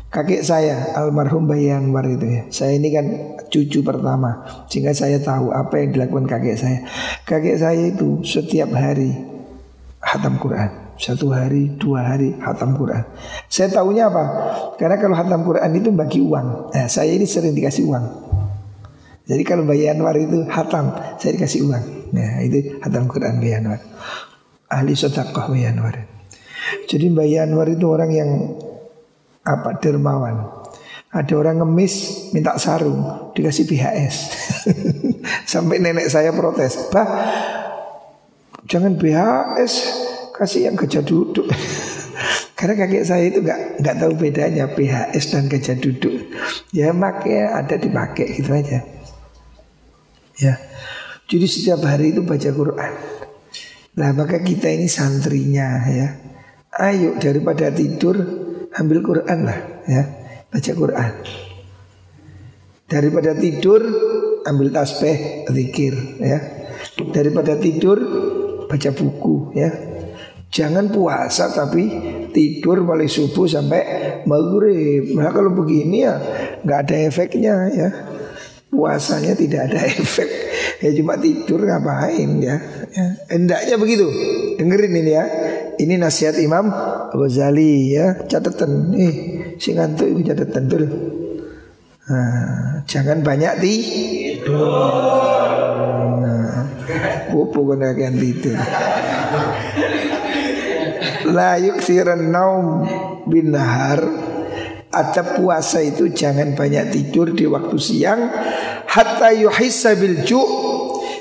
kakek 0.09 0.41
saya 0.41 0.97
almarhum 0.97 1.45
Bayi 1.45 1.69
Anwar 1.69 2.09
itu 2.09 2.25
ya. 2.25 2.43
Saya 2.49 2.81
ini 2.81 2.89
kan 2.89 3.07
cucu 3.49 3.85
pertama 3.85 4.45
sehingga 4.69 4.93
saya 4.97 5.21
tahu 5.21 5.53
apa 5.53 5.81
yang 5.81 5.93
dilakukan 5.93 6.27
kakek 6.29 6.57
saya. 6.57 6.79
Kakek 7.29 7.57
saya 7.61 7.93
itu 7.93 8.25
setiap 8.25 8.73
hari 8.73 9.13
hatam 10.01 10.41
Quran. 10.41 10.89
Satu 10.99 11.31
hari, 11.31 11.79
dua 11.79 12.11
hari 12.11 12.35
hatam 12.43 12.75
Quran. 12.75 13.07
Saya 13.47 13.71
tahunya 13.71 14.11
apa? 14.11 14.25
Karena 14.75 14.99
kalau 14.99 15.15
hatam 15.15 15.47
Quran 15.47 15.71
itu 15.79 15.95
bagi 15.95 16.19
uang. 16.19 16.75
Nah, 16.75 16.91
saya 16.91 17.15
ini 17.15 17.23
sering 17.23 17.55
dikasih 17.55 17.87
uang. 17.87 18.05
Jadi 19.29 19.43
kalau 19.45 19.69
Bayi 19.69 19.93
Anwar 19.93 20.17
itu 20.17 20.41
hatam, 20.49 20.97
saya 21.21 21.37
dikasih 21.37 21.69
uang. 21.69 21.85
Nah, 22.17 22.41
itu 22.41 22.81
hatam 22.81 23.05
Quran 23.05 23.37
Bayi 23.45 23.61
Anwar. 23.61 23.77
Ahli 24.73 24.97
sotakoh 24.97 25.53
Bayi 25.53 25.69
Anwar. 25.69 26.01
Jadi 26.89 27.13
Bayi 27.13 27.37
Anwar 27.37 27.69
itu 27.69 27.85
orang 27.85 28.09
yang 28.09 28.31
apa 29.45 29.77
dermawan. 29.77 30.65
Ada 31.09 31.33
orang 31.37 31.65
ngemis 31.65 32.29
minta 32.37 32.57
sarung 32.57 33.33
dikasih 33.37 33.65
BHS. 33.65 34.17
Sampai 35.53 35.81
nenek 35.81 36.09
saya 36.13 36.33
protes, 36.37 36.89
"Bah, 36.93 37.09
jangan 38.69 38.97
BHS, 38.97 39.73
kasih 40.37 40.69
yang 40.69 40.77
gajah 40.77 41.05
duduk." 41.05 41.49
Karena 42.59 42.75
kakek 42.85 43.05
saya 43.09 43.25
itu 43.29 43.41
nggak 43.41 43.81
nggak 43.81 43.97
tahu 43.97 44.13
bedanya 44.21 44.69
BHS 44.73 45.25
dan 45.33 45.49
gajah 45.49 45.77
duduk. 45.81 46.13
Ya 46.77 46.93
makanya 46.93 47.65
ada 47.65 47.77
dipakai 47.81 48.29
gitu 48.37 48.53
aja. 48.53 48.98
Ya. 50.39 50.55
Jadi 51.29 51.47
setiap 51.47 51.85
hari 51.85 52.17
itu 52.17 52.25
baca 52.25 52.51
Quran. 52.51 52.93
Nah 53.99 54.11
maka 54.15 54.41
kita 54.41 54.71
ini 54.71 54.87
santrinya 54.87 55.83
ya 55.91 56.29
Ayo 56.79 57.19
daripada 57.19 57.75
tidur 57.75 58.15
ambil 58.71 59.03
Quran 59.03 59.39
lah 59.43 59.83
ya, 59.91 60.03
baca 60.47 60.73
Quran. 60.79 61.13
Daripada 62.87 63.35
tidur 63.35 63.83
ambil 64.47 64.71
tasbih, 64.71 65.49
zikir 65.51 65.99
ya. 66.23 66.39
Daripada 67.11 67.59
tidur 67.59 67.99
baca 68.71 68.91
buku 68.95 69.59
ya. 69.59 69.75
Jangan 70.55 70.95
puasa 70.95 71.51
tapi 71.51 71.91
tidur 72.31 72.87
mulai 72.87 73.11
subuh 73.11 73.51
sampai 73.51 73.83
maghrib. 74.23 75.19
Nah 75.19 75.35
kalau 75.35 75.51
begini 75.59 76.07
ya 76.07 76.15
nggak 76.63 76.79
ada 76.85 76.97
efeknya 77.11 77.55
ya. 77.75 77.89
Puasanya 78.69 79.33
tidak 79.33 79.73
ada 79.73 79.81
efek. 79.89 80.29
Ya 80.85 80.93
cuma 80.95 81.17
tidur 81.17 81.65
ngapain 81.65 82.39
ya. 82.45 82.57
ya. 82.93 83.77
Begitu. 83.81 84.07
Dengerin 84.61 84.95
ini 84.95 85.13
ya. 85.17 85.25
Ini 85.79 85.95
nasihat 85.97 86.37
Imam 86.37 86.69
Ghazali 87.15 87.97
ya. 87.97 88.29
Catatan 88.29 88.93
nih. 88.93 89.15
Si 89.57 89.73
ngantuk 89.73 90.13
itu 90.13 90.21
catatan 90.29 90.65
dulu. 90.69 90.89
Nah, 92.09 92.85
jangan 92.89 93.21
banyak 93.21 93.61
tidur. 93.61 94.65
Nah, 96.25 96.73
pokoknya 97.33 97.93
kan 97.97 98.17
tidur. 98.17 98.57
La 101.29 101.61
yuksiran 101.61 102.33
naum 102.33 102.89
bin 103.29 103.53
nahar 103.53 104.28
Ada 104.89 105.37
puasa 105.37 105.85
itu 105.85 106.09
jangan 106.09 106.57
banyak 106.57 106.89
tidur 106.89 107.37
di 107.37 107.45
waktu 107.45 107.77
siang 107.77 108.33
Hatta 108.89 109.37
yuhissa 109.37 109.93
bil 110.01 110.25
ju' 110.25 110.49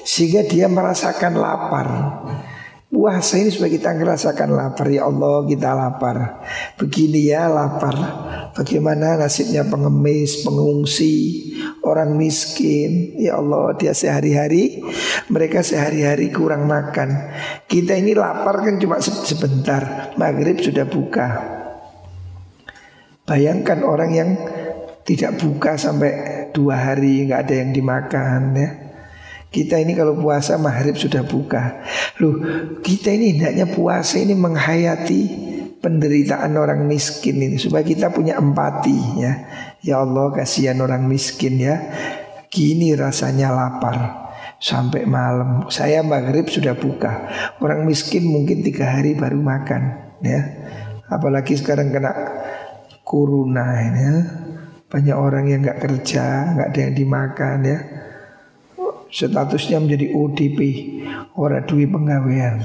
Sehingga 0.07 0.47
dia 0.47 0.71
merasakan 0.71 1.35
lapar. 1.35 1.87
Puasa 2.87 3.35
ini 3.35 3.51
supaya 3.51 3.75
kita 3.75 3.91
merasakan 3.99 4.55
lapar. 4.55 4.87
Ya 4.87 5.03
Allah 5.03 5.43
kita 5.43 5.75
lapar. 5.75 6.47
Begini 6.79 7.27
ya 7.27 7.51
lapar. 7.51 7.91
Bagaimana 8.55 9.19
nasibnya 9.19 9.67
pengemis, 9.67 10.47
pengungsi, 10.47 11.15
orang 11.83 12.15
miskin? 12.15 13.19
Ya 13.19 13.35
Allah 13.35 13.75
dia 13.75 13.91
sehari-hari 13.91 14.79
Mereka 15.27 15.59
sehari-hari 15.59 16.31
kurang 16.31 16.71
makan. 16.71 17.11
Kita 17.67 17.99
ini 17.99 18.15
lapar 18.15 18.63
kan 18.63 18.79
cuma 18.79 19.03
sebentar. 19.03 20.15
Maghrib 20.15 20.63
sudah 20.63 20.87
buka 20.87 21.57
Bayangkan 23.27 23.83
orang 23.83 24.11
yang 24.15 24.29
tidak 25.03 25.35
buka 25.43 25.75
sampai 25.75 26.47
dua 26.55 26.79
hari 26.79 27.27
nggak 27.27 27.43
ada 27.43 27.55
yang 27.59 27.75
dimakan 27.75 28.55
ya. 28.55 28.69
Kita 29.47 29.79
ini 29.79 29.95
kalau 29.95 30.15
puasa 30.15 30.55
maghrib 30.55 30.95
sudah 30.95 31.27
buka. 31.27 31.83
Loh 32.23 32.39
kita 32.79 33.11
ini 33.11 33.35
hendaknya 33.35 33.67
puasa 33.67 34.19
ini 34.19 34.31
menghayati 34.31 35.21
penderitaan 35.77 36.57
orang 36.57 36.89
miskin 36.89 37.39
ini 37.39 37.55
Supaya 37.55 37.83
kita 37.83 38.11
punya 38.11 38.39
empati 38.39 38.99
ya. 39.19 39.33
Ya 39.83 40.03
Allah 40.03 40.31
kasihan 40.31 40.79
orang 40.79 41.07
miskin 41.07 41.59
ya. 41.59 41.79
Gini 42.47 42.95
rasanya 42.95 43.51
lapar 43.51 44.27
Sampai 44.59 45.03
malam. 45.03 45.67
Saya 45.67 45.99
maghrib 46.03 46.47
sudah 46.47 46.75
buka. 46.75 47.27
Orang 47.59 47.83
miskin 47.87 48.23
mungkin 48.27 48.63
tiga 48.63 48.87
hari 48.99 49.19
baru 49.19 49.39
makan 49.39 50.15
ya. 50.23 50.41
Apalagi 51.07 51.55
sekarang 51.55 51.93
kena 51.95 52.11
Ini 53.07 54.01
ya. 54.03 54.15
Banyak 54.87 55.17
orang 55.19 55.47
yang 55.51 55.63
nggak 55.63 55.79
kerja 55.83 56.55
nggak 56.55 56.67
ada 56.71 56.79
yang 56.79 56.95
dimakan 56.95 57.57
ya. 57.63 57.79
Statusnya 59.07 59.79
menjadi 59.79 60.11
ODP 60.11 60.59
orang 61.39 61.63
duit 61.63 61.87
penggawean 61.87 62.59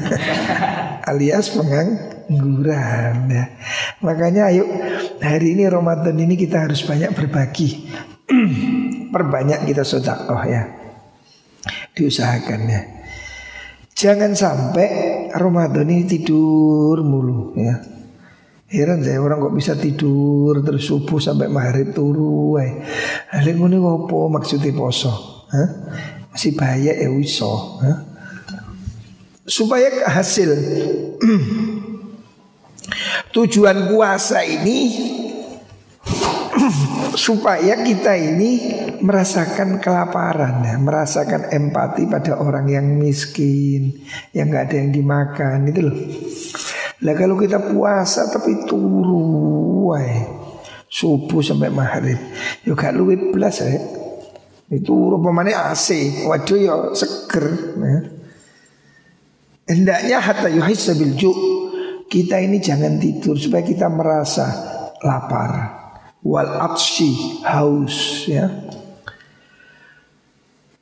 alias 1.12 1.52
pengangguran 1.52 3.28
ya. 3.28 3.44
Makanya 4.00 4.48
ayo 4.48 4.64
hari 5.20 5.52
ini 5.52 5.68
Ramadan 5.68 6.16
ini 6.16 6.40
kita 6.40 6.64
harus 6.64 6.80
banyak 6.88 7.12
berbagi. 7.12 7.84
Perbanyak 9.14 9.68
kita 9.68 9.84
sodakoh 9.84 10.40
ya. 10.48 10.68
Diusahakan 11.92 12.60
ya. 12.64 12.80
Jangan 13.92 14.32
sampai 14.32 14.88
Ramadan 15.36 15.88
ini 15.88 16.04
tidur 16.08 17.04
mulu 17.04 17.52
ya 17.60 17.97
Heran 18.68 19.00
saya 19.00 19.24
orang 19.24 19.40
kok 19.40 19.56
bisa 19.56 19.72
tidur 19.80 20.60
terus 20.60 20.84
subuh 20.84 21.16
sampai 21.16 21.48
maghrib 21.48 21.96
turu. 21.96 22.60
Hal 23.32 23.48
ngene 23.48 23.80
opo 23.80 24.28
maksudnya 24.28 24.76
poso? 24.76 25.08
Hah? 25.48 25.68
Masih 26.28 26.52
bahaya 26.52 26.92
ya 26.92 27.08
Hah? 27.08 27.98
Supaya 29.48 29.88
hasil 30.12 30.52
Tujuan 33.34 33.88
puasa 33.88 34.44
ini 34.44 34.78
Supaya 37.16 37.80
kita 37.80 38.20
ini 38.20 38.68
merasakan 39.00 39.80
kelaparan 39.80 40.68
ya, 40.68 40.76
Merasakan 40.76 41.48
empati 41.48 42.04
pada 42.04 42.36
orang 42.36 42.68
yang 42.68 43.00
miskin 43.00 44.04
Yang 44.36 44.46
gak 44.52 44.64
ada 44.68 44.76
yang 44.76 44.90
dimakan 44.92 45.58
itu 45.72 45.80
loh 45.80 45.96
Lah 47.06 47.14
kalau 47.14 47.38
kita 47.38 47.62
puasa 47.70 48.26
tapi 48.26 48.66
turu 48.66 49.86
wae 49.92 50.26
Subuh 50.88 51.44
sampai 51.44 51.68
maghrib. 51.68 52.16
Yo 52.64 52.72
gak 52.72 52.96
luwih 52.96 53.30
belas 53.30 53.60
ya 53.60 53.76
itu 54.68 54.92
rupanya 54.92 55.72
AC 55.72 56.20
Waduh 56.28 56.58
ya 56.60 56.74
seger 56.92 57.46
ya. 57.76 58.00
Hendaknya 59.68 60.16
hatta 60.20 60.48
yuhissa 60.48 60.96
bil 60.96 61.16
Kita 62.08 62.40
ini 62.40 62.60
jangan 62.60 62.96
tidur 63.00 63.36
Supaya 63.36 63.64
kita 63.64 63.88
merasa 63.88 64.48
lapar. 65.04 65.52
Wal 66.24 66.50
atshi 66.72 67.40
haus 67.46 68.26
ya. 68.28 68.48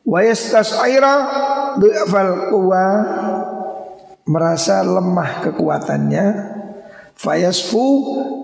Wa 0.07 0.22
aira 0.22 1.14
Du'afal 1.76 2.50
kuwa 2.55 2.85
Merasa 4.27 4.83
lemah 4.83 5.47
kekuatannya 5.47 6.25
Fayasfu 7.17 7.85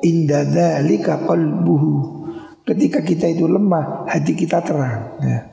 inda 0.00 0.46
dhalika 0.46 1.20
qalbuhu 1.26 2.22
Ketika 2.62 3.02
kita 3.02 3.26
itu 3.26 3.50
lemah, 3.50 4.06
hati 4.06 4.38
kita 4.38 4.62
terang. 4.62 5.18
Ya. 5.18 5.50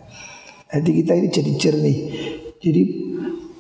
Hati 0.69 0.91
kita 1.01 1.17
ini 1.17 1.27
jadi 1.33 1.51
jernih. 1.57 1.97
Jadi 2.61 2.81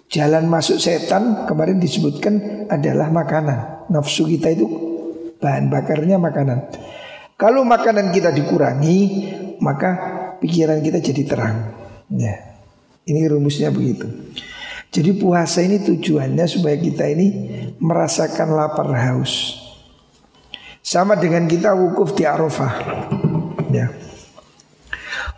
jalan 0.05 0.45
masuk 0.45 0.77
setan 0.77 1.49
kemarin 1.49 1.81
disebutkan 1.81 2.65
adalah 2.69 3.09
makanan. 3.09 3.89
Nafsu 3.89 4.29
kita 4.29 4.53
itu 4.53 4.69
bahan 5.41 5.65
bakarnya 5.73 6.21
makanan. 6.21 6.69
Kalau 7.41 7.65
makanan 7.65 8.13
kita 8.13 8.29
dikurangi, 8.29 8.97
maka 9.65 9.91
pikiran 10.37 10.85
kita 10.85 11.01
jadi 11.01 11.23
terang. 11.25 11.57
Ya. 12.13 12.61
Ini 13.09 13.33
rumusnya 13.33 13.73
begitu. 13.73 14.05
Jadi 14.89 15.21
puasa 15.21 15.61
ini 15.61 15.85
tujuannya 15.85 16.49
supaya 16.49 16.73
kita 16.73 17.05
ini 17.13 17.27
merasakan 17.77 18.57
lapar 18.57 18.89
haus. 18.89 19.61
Sama 20.81 21.13
dengan 21.13 21.45
kita 21.45 21.77
wukuf 21.77 22.17
di 22.17 22.25
Arafah 22.25 22.73
ya. 23.69 23.93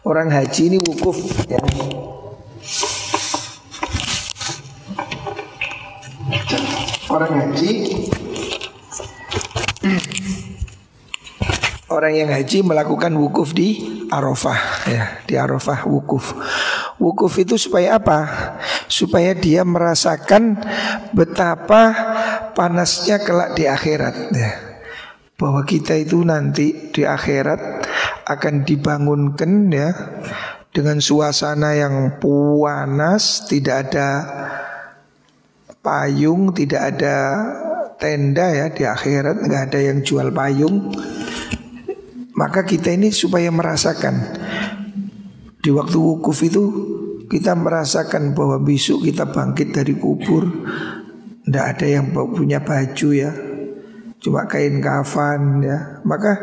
Orang 0.08 0.32
haji 0.32 0.72
ini 0.72 0.78
wukuf 0.80 1.20
ya. 1.52 1.60
Orang 7.12 7.34
haji 7.44 7.72
Orang 11.92 12.16
yang 12.16 12.32
haji 12.32 12.64
melakukan 12.64 13.12
wukuf 13.20 13.52
di 13.52 13.84
Arafah 14.08 14.88
ya, 14.88 15.04
di 15.28 15.36
Arafah 15.36 15.84
wukuf. 15.84 16.32
Wukuf 16.96 17.36
itu 17.36 17.60
supaya 17.60 18.00
apa? 18.00 18.20
Supaya 18.88 19.36
dia 19.36 19.68
merasakan 19.68 20.56
betapa 21.12 21.92
panasnya 22.56 23.20
kelak 23.20 23.60
di 23.60 23.68
akhirat 23.68 24.16
ya. 24.32 24.52
Bahwa 25.36 25.68
kita 25.68 26.00
itu 26.00 26.24
nanti 26.24 26.96
di 26.96 27.04
akhirat 27.04 27.60
akan 28.24 28.64
dibangunkan 28.64 29.68
ya 29.68 29.92
dengan 30.72 31.04
suasana 31.04 31.76
yang 31.76 32.24
panas, 32.24 33.44
tidak 33.52 33.92
ada 33.92 34.10
payung, 35.84 36.56
tidak 36.56 36.96
ada 36.96 37.18
tenda 38.00 38.48
ya 38.56 38.72
di 38.72 38.88
akhirat, 38.88 39.44
nggak 39.44 39.62
ada 39.68 39.80
yang 39.84 40.00
jual 40.00 40.32
payung. 40.32 40.96
Maka 42.42 42.66
kita 42.66 42.90
ini 42.90 43.14
supaya 43.14 43.54
merasakan 43.54 44.18
di 45.62 45.70
waktu 45.70 45.94
wukuf 46.02 46.42
itu 46.42 46.64
kita 47.30 47.54
merasakan 47.54 48.34
bahwa 48.34 48.58
besok 48.58 49.06
kita 49.06 49.30
bangkit 49.30 49.78
dari 49.78 49.94
kubur, 49.94 50.50
tidak 51.46 51.78
ada 51.78 51.86
yang 51.86 52.10
punya 52.10 52.66
baju 52.66 53.10
ya, 53.14 53.30
cuma 54.18 54.50
kain 54.50 54.82
kafan 54.82 55.62
ya. 55.62 56.02
Maka 56.02 56.42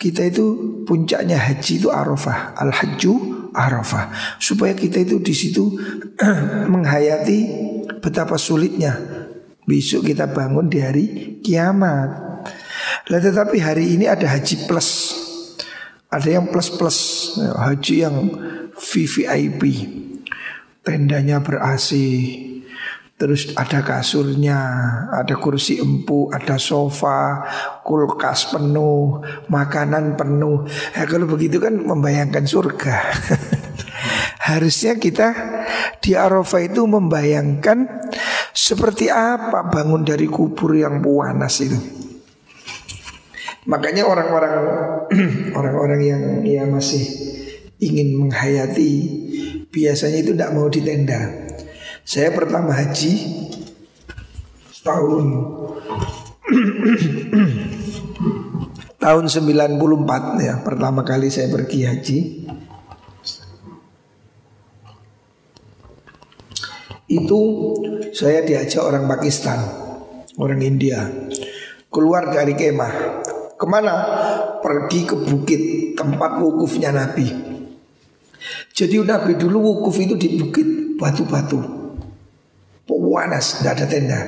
kita 0.00 0.24
itu 0.24 0.80
puncaknya 0.88 1.36
haji 1.36 1.84
itu 1.84 1.92
Arafah, 1.92 2.56
al 2.56 2.72
hajju 2.72 3.12
Arafah, 3.52 4.08
supaya 4.40 4.72
kita 4.72 5.04
itu 5.04 5.20
di 5.20 5.36
situ 5.36 5.76
menghayati 6.72 7.38
betapa 8.00 8.40
sulitnya 8.40 9.16
Besok 9.66 10.06
kita 10.06 10.30
bangun 10.30 10.70
di 10.70 10.78
hari 10.78 11.04
kiamat. 11.42 12.22
Tetapi 13.10 13.58
hari 13.58 13.98
ini 13.98 14.06
ada 14.06 14.30
haji 14.30 14.70
plus. 14.70 15.15
Ada 16.06 16.38
yang 16.38 16.46
plus 16.50 16.70
plus, 16.70 16.98
haji 17.38 17.96
yang 18.06 18.16
VVIP. 18.76 19.62
Tendanya 20.86 21.42
ber 21.42 21.58
AC, 21.58 21.90
Terus 23.16 23.56
ada 23.56 23.80
kasurnya, 23.80 24.60
ada 25.08 25.40
kursi 25.40 25.80
empuk, 25.80 26.36
ada 26.36 26.60
sofa, 26.60 27.48
kulkas 27.80 28.52
penuh, 28.52 29.24
makanan 29.48 30.20
penuh. 30.20 30.68
Ya, 30.92 31.08
kalau 31.08 31.24
begitu 31.24 31.56
kan 31.56 31.80
membayangkan 31.80 32.44
surga. 32.44 32.96
Harusnya 34.52 35.00
kita 35.00 35.32
di 36.04 36.12
Arafah 36.12 36.60
itu 36.60 36.84
membayangkan 36.84 38.04
seperti 38.52 39.08
apa 39.08 39.64
bangun 39.64 40.04
dari 40.04 40.28
kubur 40.28 40.76
yang 40.76 41.00
panas 41.00 41.64
itu. 41.64 42.05
Makanya 43.66 44.06
orang-orang 44.06 44.54
orang-orang 45.58 46.00
yang 46.02 46.22
ya 46.46 46.62
masih 46.66 47.02
ingin 47.82 48.16
menghayati 48.16 48.92
biasanya 49.68 50.18
itu 50.22 50.32
tidak 50.32 50.54
mau 50.54 50.70
di 50.70 50.80
tenda. 50.82 51.20
Saya 52.06 52.30
pertama 52.30 52.70
haji 52.70 53.14
tahun 54.86 55.26
tahun 59.02 59.24
94 59.26 60.46
ya 60.46 60.62
pertama 60.62 61.02
kali 61.02 61.26
saya 61.26 61.50
pergi 61.50 61.80
haji 61.82 62.18
itu 67.06 67.40
saya 68.10 68.42
diajak 68.42 68.82
orang 68.82 69.06
Pakistan, 69.06 69.62
orang 70.42 70.58
India, 70.62 71.06
keluar 71.86 72.34
dari 72.34 72.58
kemah. 72.58 73.22
Ke 73.56 73.64
mana? 73.64 73.94
Pergi 74.60 75.08
ke 75.08 75.16
bukit 75.16 75.60
tempat 75.96 76.40
wukufnya 76.40 76.92
Nabi. 76.92 77.28
Jadi 78.76 79.00
Nabi 79.00 79.34
dulu 79.40 79.74
wukuf 79.74 79.96
itu 80.00 80.14
di 80.16 80.36
bukit 80.36 80.96
batu-batu. 81.00 81.76
Panas, 83.16 83.64
tidak 83.64 83.80
ada 83.80 83.86
tenda. 83.88 84.20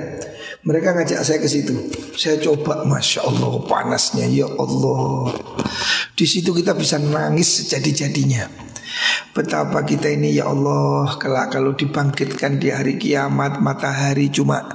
Mereka 0.65 0.97
ngajak 0.97 1.21
saya 1.21 1.39
ke 1.39 1.47
situ. 1.47 1.77
Saya 2.17 2.41
coba, 2.41 2.89
masya 2.89 3.21
Allah 3.21 3.61
panasnya, 3.69 4.25
ya 4.27 4.49
Allah. 4.49 5.39
Di 6.17 6.25
situ 6.25 6.57
kita 6.57 6.73
bisa 6.73 6.97
nangis 6.97 7.63
sejadi-jadinya. 7.63 8.68
Betapa 9.35 9.87
kita 9.87 10.11
ini 10.11 10.35
ya 10.35 10.51
Allah 10.51 11.15
kelak 11.15 11.55
kalau 11.55 11.77
dibangkitkan 11.77 12.59
di 12.59 12.75
hari 12.75 12.99
kiamat 12.99 13.63
matahari 13.63 14.33
cuma 14.35 14.67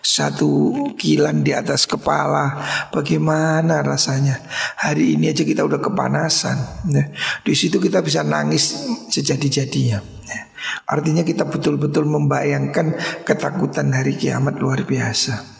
satu 0.00 0.72
kilan 0.96 1.44
di 1.44 1.52
atas 1.52 1.84
kepala 1.84 2.60
bagaimana 2.88 3.84
rasanya 3.84 4.40
hari 4.80 5.16
ini 5.16 5.32
aja 5.32 5.44
kita 5.44 5.60
udah 5.64 5.80
kepanasan 5.80 6.56
ya. 6.88 7.04
di 7.44 7.52
situ 7.52 7.76
kita 7.76 8.00
bisa 8.00 8.24
nangis 8.24 8.90
sejadi-jadinya 9.12 10.00
ya. 10.24 10.42
artinya 10.88 11.20
kita 11.20 11.44
betul-betul 11.44 12.08
membayangkan 12.08 12.96
ketakutan 13.28 13.92
hari 13.92 14.16
kiamat 14.16 14.56
luar 14.56 14.88
biasa 14.88 15.59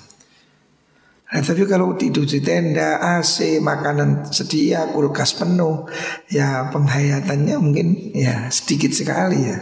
Nah, 1.31 1.47
tapi 1.47 1.63
kalau 1.63 1.95
tidur 1.95 2.27
di 2.27 2.43
tenda, 2.43 2.99
AC, 2.99 3.63
makanan 3.63 4.35
sedia, 4.35 4.91
kulkas 4.91 5.39
penuh, 5.39 5.87
ya 6.27 6.67
penghayatannya 6.75 7.55
mungkin 7.63 8.11
ya 8.11 8.51
sedikit 8.51 8.91
sekali 8.91 9.39
ya. 9.47 9.59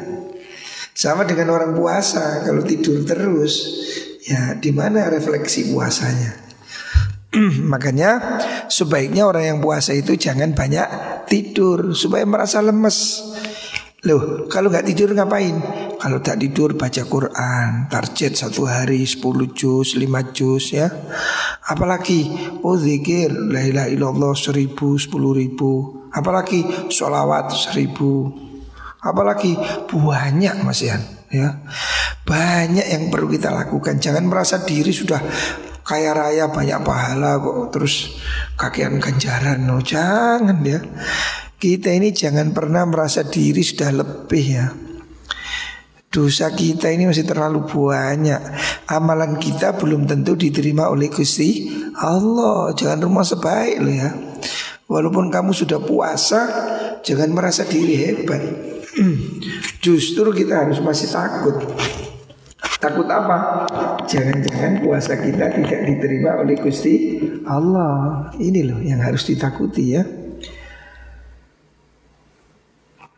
Sama 0.97 1.29
dengan 1.29 1.53
orang 1.53 1.77
puasa, 1.77 2.41
kalau 2.41 2.65
tidur 2.65 3.05
terus, 3.05 3.85
ya 4.25 4.57
di 4.57 4.73
mana 4.73 5.13
refleksi 5.13 5.69
puasanya? 5.69 6.33
Makanya 7.73 8.41
sebaiknya 8.73 9.29
orang 9.29 9.45
yang 9.45 9.59
puasa 9.61 9.93
itu 9.93 10.17
jangan 10.17 10.57
banyak 10.57 10.89
tidur 11.29 11.93
supaya 11.93 12.25
merasa 12.25 12.65
lemes. 12.65 13.21
Loh, 14.07 14.47
kalau 14.47 14.71
nggak 14.71 14.87
tidur 14.95 15.11
ngapain? 15.11 15.59
Kalau 15.99 16.23
tak 16.23 16.39
tidur 16.39 16.79
baca 16.79 17.03
Quran, 17.03 17.91
target 17.91 18.39
satu 18.39 18.63
hari 18.71 19.03
10 19.03 19.19
juz, 19.51 19.99
5 19.99 20.07
juz 20.31 20.71
ya. 20.71 20.87
Apalagi 21.67 22.31
oh 22.63 22.79
zikir 22.79 23.35
la 23.35 23.59
ilaha 23.59 23.91
illallah 23.91 24.39
seribu, 24.39 24.95
sepuluh 24.95 25.35
ribu. 25.35 26.07
Apalagi 26.15 26.87
sholawat 26.95 27.51
seribu. 27.51 28.31
Apalagi 29.03 29.59
banyak 29.91 30.63
Mas 30.63 30.79
Ian 30.87 31.03
ya. 31.35 31.59
Banyak 32.23 32.87
yang 32.87 33.11
perlu 33.11 33.27
kita 33.27 33.51
lakukan. 33.51 33.99
Jangan 33.99 34.31
merasa 34.31 34.63
diri 34.63 34.95
sudah 34.95 35.19
kaya 35.83 36.15
raya 36.15 36.47
banyak 36.47 36.87
pahala 36.87 37.43
kok 37.43 37.75
terus 37.75 38.15
kakean 38.55 39.03
ganjaran. 39.03 39.59
No, 39.67 39.83
jangan 39.83 40.63
ya. 40.63 40.79
Kita 41.59 41.91
ini 41.91 42.15
jangan 42.15 42.55
pernah 42.55 42.87
merasa 42.87 43.27
diri 43.27 43.67
sudah 43.67 43.91
lebih 43.91 44.47
ya. 44.47 44.71
Dosa 46.07 46.55
kita 46.55 46.87
ini 46.87 47.11
masih 47.11 47.27
terlalu 47.27 47.67
banyak. 47.67 48.39
Amalan 48.87 49.43
kita 49.43 49.75
belum 49.75 50.07
tentu 50.07 50.39
diterima 50.39 50.87
oleh 50.87 51.11
Gusti 51.11 51.67
Allah. 51.99 52.71
Jangan 52.79 53.03
rumah 53.03 53.27
sebaik 53.27 53.77
lo 53.83 53.91
ya. 53.91 54.07
Walaupun 54.87 55.35
kamu 55.35 55.51
sudah 55.51 55.83
puasa, 55.83 56.47
jangan 57.03 57.35
merasa 57.35 57.67
diri 57.67 58.07
hebat. 58.07 58.39
Justru 59.85 60.31
kita 60.31 60.63
harus 60.63 60.79
masih 60.79 61.11
takut. 61.11 61.75
Takut 62.79 63.11
apa? 63.11 63.67
Jangan-jangan 64.07 64.87
puasa 64.87 65.19
kita 65.19 65.59
tidak 65.59 65.81
diterima 65.91 66.39
oleh 66.39 66.55
Gusti 66.55 67.19
Allah. 67.51 68.31
Ini 68.39 68.63
loh 68.63 68.79
yang 68.79 69.03
harus 69.03 69.27
ditakuti 69.27 69.99
ya 69.99 70.28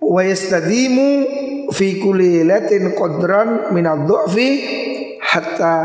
wa 0.00 0.20
yastadimu 0.24 1.08
fi 1.70 2.00
kulli 2.00 2.42
latin 2.42 2.96
qadran 2.96 3.70
min 3.70 3.84
adh-dha'fi 3.86 4.48
hatta 5.20 5.76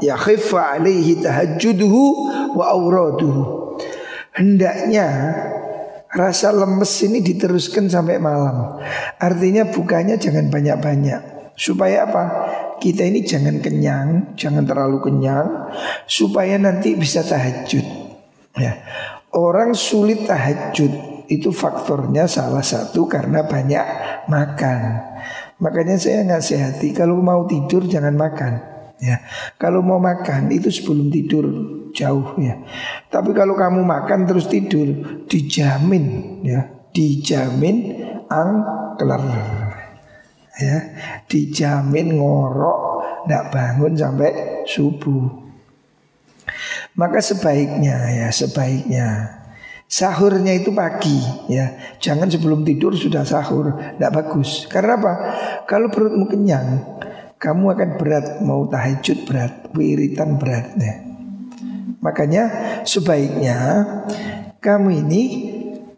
yakhiffa 0.00 0.78
alaihi 0.78 1.20
tahajjuduhu 1.20 2.02
wa 2.54 2.64
auraduhu. 2.72 3.42
Hendaknya 4.32 5.08
rasa 6.14 6.54
lemes 6.54 6.94
ini 7.04 7.20
diteruskan 7.20 7.90
sampai 7.90 8.22
malam. 8.22 8.78
Artinya 9.18 9.66
bukanya 9.68 10.16
jangan 10.16 10.48
banyak-banyak. 10.48 11.52
Supaya 11.58 12.06
apa? 12.06 12.24
Kita 12.78 13.02
ini 13.02 13.26
jangan 13.26 13.58
kenyang, 13.58 14.38
jangan 14.38 14.62
terlalu 14.62 15.02
kenyang 15.02 15.74
supaya 16.06 16.54
nanti 16.54 16.94
bisa 16.94 17.26
tahajud. 17.26 17.82
Ya. 18.54 18.78
Orang 19.34 19.74
sulit 19.74 20.22
tahajud 20.22 21.07
itu 21.28 21.52
faktornya 21.52 22.24
salah 22.24 22.64
satu 22.64 23.04
karena 23.04 23.44
banyak 23.44 23.84
makan. 24.32 24.80
Makanya 25.60 26.00
saya 26.00 26.24
nasihati 26.24 26.96
kalau 26.96 27.20
mau 27.20 27.44
tidur 27.44 27.84
jangan 27.84 28.16
makan. 28.16 28.52
Ya, 28.98 29.22
kalau 29.62 29.78
mau 29.78 30.02
makan 30.02 30.50
itu 30.50 30.74
sebelum 30.74 31.06
tidur 31.14 31.46
jauh 31.94 32.34
ya. 32.42 32.58
Tapi 33.06 33.30
kalau 33.30 33.54
kamu 33.54 33.86
makan 33.86 34.26
terus 34.26 34.50
tidur 34.50 35.22
dijamin 35.30 36.04
ya, 36.42 36.66
dijamin 36.90 38.02
angker. 38.26 39.22
Ya, 40.58 40.76
dijamin 41.30 42.18
ngorok 42.18 42.78
tidak 43.22 43.44
bangun 43.54 43.94
sampai 43.94 44.30
subuh. 44.66 45.46
Maka 46.98 47.22
sebaiknya 47.22 48.10
ya, 48.10 48.28
sebaiknya 48.34 49.37
Sahurnya 49.88 50.52
itu 50.52 50.68
pagi 50.76 51.16
ya. 51.48 51.96
Jangan 51.96 52.28
sebelum 52.28 52.60
tidur 52.60 52.92
sudah 52.92 53.24
sahur, 53.24 53.72
tidak 53.96 54.12
bagus. 54.12 54.68
Karena 54.68 55.00
apa? 55.00 55.12
Kalau 55.64 55.88
perutmu 55.88 56.28
kenyang, 56.28 56.84
kamu 57.40 57.72
akan 57.72 57.90
berat 57.96 58.26
mau 58.44 58.68
tahajud 58.68 59.24
berat, 59.24 59.72
wiritan 59.72 60.36
berat 60.36 60.76
ya. 60.76 60.94
Makanya 62.04 62.44
sebaiknya 62.84 63.56
kamu 64.60 65.08
ini 65.08 65.22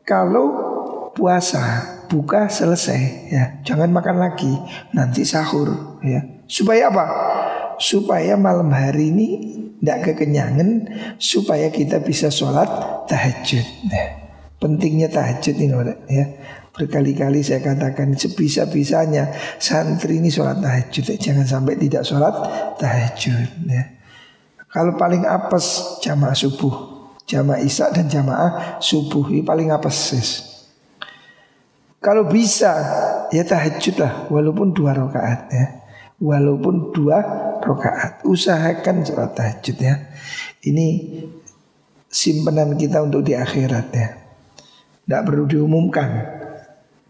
kalau 0.07 0.71
puasa 1.11 1.99
buka 2.07 2.47
selesai 2.47 3.03
ya, 3.27 3.45
jangan 3.67 3.91
makan 3.91 4.23
lagi, 4.23 4.55
nanti 4.95 5.27
sahur 5.27 5.99
ya. 6.07 6.23
Supaya 6.47 6.95
apa? 6.95 7.07
Supaya 7.81 8.37
malam 8.37 8.69
hari 8.69 9.09
ini 9.09 9.29
tidak 9.81 10.13
kekenyangan 10.13 10.93
supaya 11.17 11.73
kita 11.73 12.05
bisa 12.05 12.29
sholat 12.29 12.69
tahajud. 13.09 13.65
Nah, 13.89 14.09
pentingnya 14.61 15.09
tahajud 15.09 15.57
ini 15.57 15.73
ya. 16.13 16.27
Berkali-kali 16.71 17.43
saya 17.43 17.65
katakan 17.65 18.15
sebisa-bisanya 18.15 19.35
santri 19.57 20.21
ini 20.21 20.29
sholat 20.29 20.61
tahajud. 20.61 21.17
Jangan 21.17 21.49
sampai 21.49 21.75
tidak 21.81 22.05
sholat 22.05 22.37
tahajud. 22.77 23.49
Ya. 23.67 23.99
Kalau 24.71 24.95
paling 24.95 25.27
apes 25.27 25.99
jamaah 26.05 26.37
subuh, 26.37 26.73
jamaah 27.27 27.59
isya 27.59 27.91
dan 27.91 28.07
jamaah 28.07 28.79
subuh 28.79 29.33
ini 29.33 29.43
paling 29.43 29.73
apes. 29.75 29.97
Sis. 29.97 30.31
Kalau 31.99 32.29
bisa 32.29 32.71
ya 33.35 33.43
tahajud 33.43 33.97
lah 33.99 34.13
walaupun 34.29 34.71
dua 34.77 34.95
rakaat 34.95 35.41
ya. 35.51 35.67
Walaupun 36.21 36.93
dua 36.93 37.19
rakaat. 37.61 38.25
Usahakan 38.27 39.07
sholat 39.07 39.33
tahajud 39.37 39.77
ya. 39.77 39.95
Ini 40.65 40.89
simpanan 42.11 42.75
kita 42.75 43.05
untuk 43.05 43.23
di 43.23 43.39
akhirat 43.39 43.87
ya. 43.95 44.09
Tidak 45.07 45.23
perlu 45.23 45.45
diumumkan. 45.47 46.11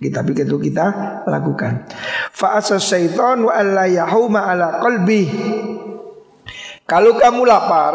Kita 0.01 0.25
pikir 0.25 0.49
itu 0.49 0.57
kita 0.57 1.21
lakukan. 1.29 1.85
Fa'asa 2.33 2.81
syaitan 2.81 3.45
wa 3.45 3.53
alla 3.53 3.85
yahuma 3.85 4.49
ala 4.49 4.81
qalbi. 4.81 5.29
Kalau 6.91 7.15
kamu 7.15 7.47
lapar, 7.47 7.95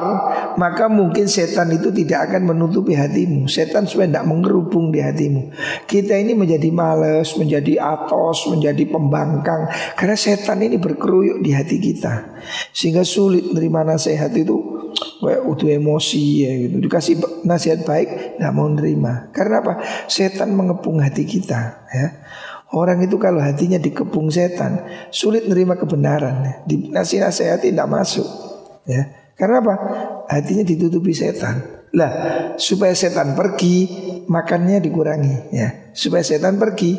maka 0.55 0.87
mungkin 0.87 1.27
setan 1.27 1.67
itu 1.75 1.91
tidak 1.91 2.31
akan 2.31 2.55
menutupi 2.55 2.95
hatimu. 2.95 3.43
Setan 3.43 3.83
supaya 3.83 4.07
tidak 4.07 4.23
mengerubung 4.23 4.87
di 4.87 5.03
hatimu. 5.03 5.51
Kita 5.83 6.15
ini 6.15 6.31
menjadi 6.31 6.71
males, 6.71 7.35
menjadi 7.35 7.75
atos, 7.75 8.47
menjadi 8.47 8.87
pembangkang. 8.87 9.67
Karena 9.99 10.15
setan 10.15 10.63
ini 10.63 10.79
berkeruyuk 10.79 11.43
di 11.43 11.51
hati 11.51 11.75
kita. 11.83 12.39
Sehingga 12.71 13.03
sulit 13.03 13.51
menerima 13.51 13.99
nasihat 13.99 14.31
itu. 14.31 14.63
Kayak 14.95 15.43
utuh 15.43 15.67
emosi 15.75 16.25
ya 16.47 16.51
gitu. 16.63 16.75
Dikasih 16.79 17.13
nasihat 17.43 17.83
baik, 17.83 18.39
tidak 18.39 18.53
mau 18.55 18.71
nerima. 18.71 19.27
Karena 19.35 19.59
apa? 19.59 19.83
Setan 20.07 20.55
mengepung 20.55 21.03
hati 21.03 21.27
kita. 21.27 21.83
Ya. 21.91 22.23
Orang 22.71 23.03
itu 23.03 23.19
kalau 23.19 23.43
hatinya 23.43 23.75
dikepung 23.75 24.31
setan, 24.31 24.87
sulit 25.11 25.51
menerima 25.51 25.83
kebenaran. 25.83 26.63
Di 26.63 26.87
nasihat 26.95 27.59
tidak 27.59 27.91
masuk. 27.91 28.55
Ya. 28.86 29.33
Karena 29.36 29.59
apa? 29.59 29.75
Hatinya 30.31 30.63
ditutupi 30.63 31.11
setan. 31.11 31.75
Lah, 31.95 32.11
supaya 32.59 32.91
setan 32.91 33.39
pergi, 33.39 33.88
makannya 34.27 34.83
dikurangi 34.83 35.55
ya. 35.55 35.91
Supaya 35.95 36.27
setan 36.27 36.59
pergi, 36.59 36.95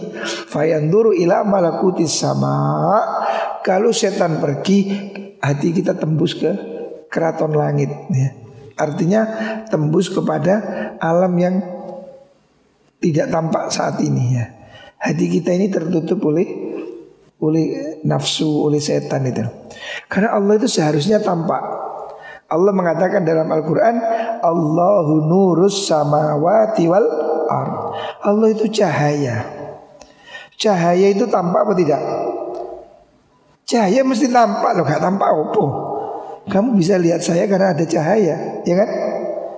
fayanduru 0.49 1.13
ila 1.13 1.45
malakutis 1.45 2.17
sama. 2.17 2.57
Kalau 3.61 3.93
setan 3.93 4.41
pergi, 4.41 4.79
hati 5.41 5.69
kita 5.77 5.97
tembus 6.01 6.33
ke 6.37 6.49
keraton 7.13 7.53
langit 7.53 7.93
ya. 8.09 8.33
Artinya 8.77 9.21
tembus 9.69 10.13
kepada 10.13 10.61
alam 11.01 11.33
yang 11.37 11.61
tidak 13.01 13.29
tampak 13.29 13.69
saat 13.73 14.01
ini 14.01 14.37
ya. 14.37 14.47
Hati 14.97 15.29
kita 15.29 15.53
ini 15.53 15.69
tertutup 15.69 16.25
oleh 16.25 16.66
oleh 17.41 18.01
nafsu, 18.05 18.65
oleh 18.65 18.81
setan 18.81 19.29
itu. 19.29 19.45
Karena 20.09 20.37
Allah 20.37 20.57
itu 20.57 20.69
seharusnya 20.69 21.21
tampak. 21.21 21.61
Allah 22.47 22.71
mengatakan 22.71 23.27
dalam 23.27 23.51
Al-Quran 23.51 23.99
Allahu 24.39 25.27
nurus 25.27 25.91
samawati 25.91 26.87
wal 26.87 27.09
ar. 27.51 27.69
Allah 28.23 28.49
itu 28.55 28.71
cahaya 28.71 29.43
Cahaya 30.55 31.11
itu 31.11 31.27
tampak 31.27 31.67
apa 31.67 31.75
tidak? 31.75 32.01
Cahaya 33.67 34.01
mesti 34.07 34.31
tampak 34.31 34.79
loh, 34.79 34.87
gak 34.87 35.03
tampak 35.03 35.27
apa 35.27 35.65
Kamu 36.47 36.79
bisa 36.79 36.95
lihat 37.03 37.19
saya 37.19 37.51
karena 37.51 37.75
ada 37.75 37.83
cahaya 37.83 38.63
Ya 38.63 38.75
kan? 38.79 38.91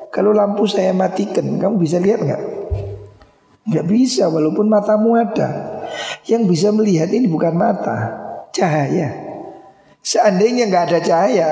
Kalau 0.08 0.32
lampu 0.32 0.64
saya 0.64 0.96
matikan 0.96 1.60
Kamu 1.60 1.76
bisa 1.76 2.00
lihat 2.00 2.24
nggak? 2.24 2.42
Nggak 3.68 3.84
bisa 3.84 4.32
walaupun 4.32 4.64
matamu 4.64 5.12
ada 5.12 5.77
Yang 6.28 6.42
bisa 6.50 6.68
melihat 6.74 7.08
ini 7.10 7.26
bukan 7.26 7.54
mata 7.56 8.14
Cahaya 8.52 9.28
Seandainya 10.02 10.70
nggak 10.72 10.84
ada 10.88 10.98
cahaya 11.04 11.50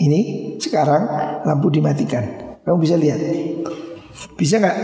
ini 0.00 0.54
sekarang 0.58 1.04
lampu 1.46 1.70
dimatikan. 1.70 2.24
Kamu 2.64 2.80
bisa 2.80 2.96
lihat. 2.96 3.20
Bisa 4.34 4.58
nggak? 4.58 4.78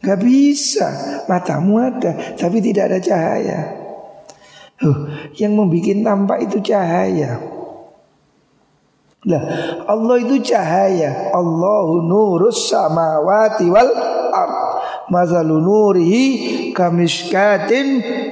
Gak 0.00 0.18
bisa. 0.22 0.86
Matamu 1.28 1.82
ada, 1.82 2.36
tapi 2.38 2.62
tidak 2.64 2.88
ada 2.88 2.98
cahaya. 3.02 3.58
Huh, 4.76 5.08
yang 5.40 5.56
membuat 5.56 6.04
tampak 6.04 6.38
itu 6.48 6.58
cahaya. 6.72 7.40
Lah, 9.26 9.42
Allah 9.88 10.16
itu 10.22 10.38
cahaya. 10.40 11.34
Allahu 11.34 12.06
nurus 12.06 12.70
samawati 12.70 13.66
wal 13.68 13.92
ard. 14.32 14.65
مثل 15.10 15.46
نوره 15.46 16.14
كمشكاتٍ 16.76 17.72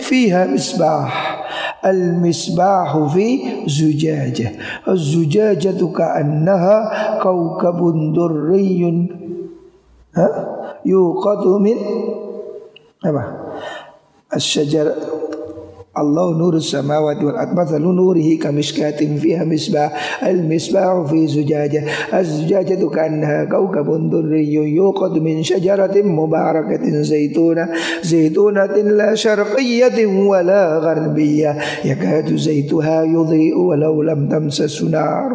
فيها 0.01 0.47
مصباح. 0.47 1.45
المصباح 1.87 2.99
في 3.15 3.41
زجاجة. 3.67 4.53
الزجاجة 4.89 5.87
كأنها 5.97 6.79
كوكب 7.23 7.79
دري. 8.15 9.09
يوقد 10.87 11.47
من 11.47 11.77
الشجر 14.37 14.93
الله 15.99 16.39
نور 16.39 16.55
السماوات 16.57 17.23
والأرض. 17.23 17.61
مثل 17.61 17.83
نوره 17.83 18.29
كمشكاة 18.43 19.01
فيها 19.17 19.45
مصباح. 19.45 19.91
المصباح 20.27 21.07
في 21.11 21.27
زجاجة. 21.27 21.85
الزجاجة 22.15 22.89
كأنها 22.89 23.45
كوكب 23.45 24.11
دري 24.11 24.53
يوقد 24.53 25.19
من 25.19 25.43
شجرة 25.43 26.03
مباركة 26.03 26.85
زيتونة. 27.03 27.69
زيتونة 28.03 28.75
لا 28.77 29.15
شرقية 29.15 30.07
ولا 30.07 30.79
غربية. 30.79 31.59
يكاد 31.85 32.37
زيتها 32.37 33.03
يضيء 33.03 33.59
ولو 33.59 34.03
لم 34.03 34.29
تمسس 34.29 34.83
نار 34.83 35.31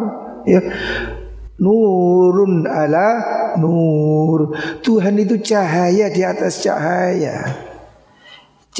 Nurun 1.60 2.64
ala 2.64 3.20
nur 3.60 4.56
Tuhan 4.80 5.20
itu 5.20 5.36
cahaya 5.44 6.08
di 6.08 6.24
atas 6.24 6.64
cahaya 6.64 7.68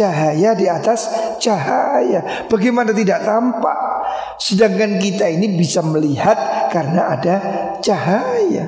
Cahaya 0.00 0.56
di 0.56 0.64
atas 0.64 1.12
cahaya. 1.36 2.48
Bagaimana 2.48 2.96
tidak 2.96 3.20
tampak? 3.20 3.76
Sedangkan 4.40 4.96
kita 4.96 5.28
ini 5.28 5.60
bisa 5.60 5.84
melihat 5.84 6.72
Karena 6.72 7.12
ada 7.12 7.34
cahaya. 7.84 8.64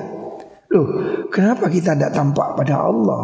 Loh 0.69 0.87
kenapa 1.33 1.73
kita 1.73 1.97
tidak 1.97 2.13
tampak 2.13 2.53
pada 2.53 2.85
Allah? 2.85 3.23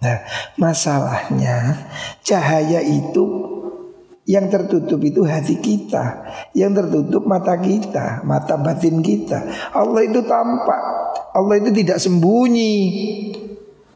Nah 0.00 0.18
masalahnya 0.56 1.76
Cahaya 2.24 2.80
itu 2.80 3.52
yang 4.22 4.46
tertutup 4.48 5.02
itu 5.02 5.26
hati 5.26 5.58
kita 5.58 6.24
Yang 6.56 6.72
tertutup 6.86 7.28
mata 7.28 7.58
kita 7.60 8.24
Mata 8.24 8.56
batin 8.56 9.04
kita. 9.04 9.44
Allah 9.76 10.08
itu 10.08 10.24
tampak 10.24 10.82
Allah 11.32 11.60
itu 11.60 11.72
tidak 11.72 12.00
sembunyi. 12.00 12.76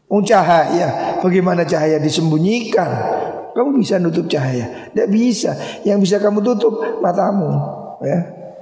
Oh 0.09 0.21
cahaya 0.21 1.17
Bagaimana 1.25 1.65
cahaya 1.65 1.97
disembunyikan 1.97 3.17
kamu 3.57 3.81
bisa 3.81 3.97
nutup 3.97 4.29
cahaya? 4.29 4.93
Tidak 4.93 5.09
bisa. 5.09 5.57
Yang 5.81 5.97
bisa 6.05 6.15
kamu 6.21 6.45
tutup 6.45 7.01
matamu, 7.01 7.49
ya. 8.05 8.19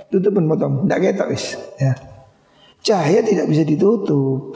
Tutupin 0.07 0.47
matamu. 0.47 0.87
Tidak 0.87 0.99
ketok 1.03 1.27
wis, 1.35 1.59
ya. 1.75 1.91
Cahaya 2.79 3.19
tidak 3.19 3.51
bisa 3.51 3.67
ditutup. 3.67 4.55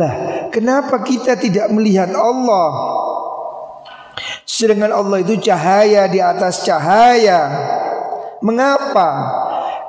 Lah, 0.00 0.48
kenapa 0.48 1.04
kita 1.04 1.36
tidak 1.36 1.68
melihat 1.68 2.08
Allah? 2.16 2.68
Sedangkan 4.48 4.94
Allah 4.94 5.20
itu 5.20 5.36
cahaya 5.44 6.08
di 6.08 6.22
atas 6.22 6.64
cahaya. 6.64 7.40
Mengapa? 8.40 9.08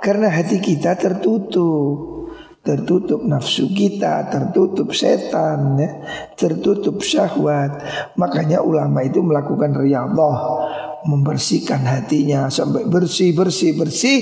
Karena 0.04 0.28
hati 0.28 0.60
kita 0.60 1.00
tertutup 1.00 2.17
tertutup 2.68 3.24
nafsu 3.24 3.72
kita, 3.72 4.28
tertutup 4.28 4.92
setan, 4.92 5.80
ya, 5.80 5.90
tertutup 6.36 7.00
syahwat. 7.00 7.80
Makanya 8.20 8.60
ulama 8.60 9.08
itu 9.08 9.24
melakukan 9.24 9.72
riyadhah, 9.72 10.40
membersihkan 11.08 11.88
hatinya 11.88 12.52
sampai 12.52 12.84
bersih, 12.84 13.32
bersih, 13.32 13.72
bersih 13.80 14.20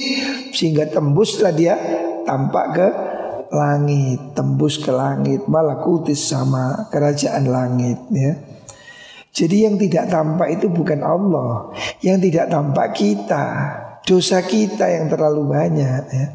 sehingga 0.53 0.85
tembuslah 0.85 1.49
dia 1.57 1.73
tampak 2.29 2.65
ke 2.77 2.87
langit, 3.49 4.37
tembus 4.37 4.77
ke 4.77 4.93
langit, 4.93 5.49
malakutis 5.49 6.21
sama 6.29 6.85
kerajaan 6.93 7.49
langit 7.49 7.97
ya. 8.13 8.33
Jadi 9.35 9.67
yang 9.67 9.75
tidak 9.75 10.07
tampak 10.07 10.61
itu 10.61 10.71
bukan 10.71 11.01
Allah, 11.03 11.73
yang 11.99 12.21
tidak 12.23 12.47
tampak 12.47 12.95
kita, 12.95 13.45
dosa 14.05 14.39
kita 14.45 14.85
yang 14.87 15.11
terlalu 15.11 15.43
banyak 15.49 16.03
ya. 16.07 16.27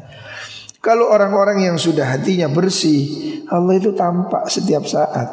Kalau 0.81 1.13
orang-orang 1.13 1.69
yang 1.69 1.77
sudah 1.77 2.09
hatinya 2.09 2.49
bersih, 2.49 3.45
Allah 3.53 3.77
itu 3.77 3.93
tampak 3.93 4.49
setiap 4.49 4.81
saat. 4.89 5.29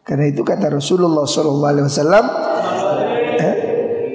Karena 0.00 0.32
itu 0.32 0.40
kata 0.40 0.72
Rasulullah 0.72 1.28
SAW, 1.28 2.24
eh, 3.36 3.56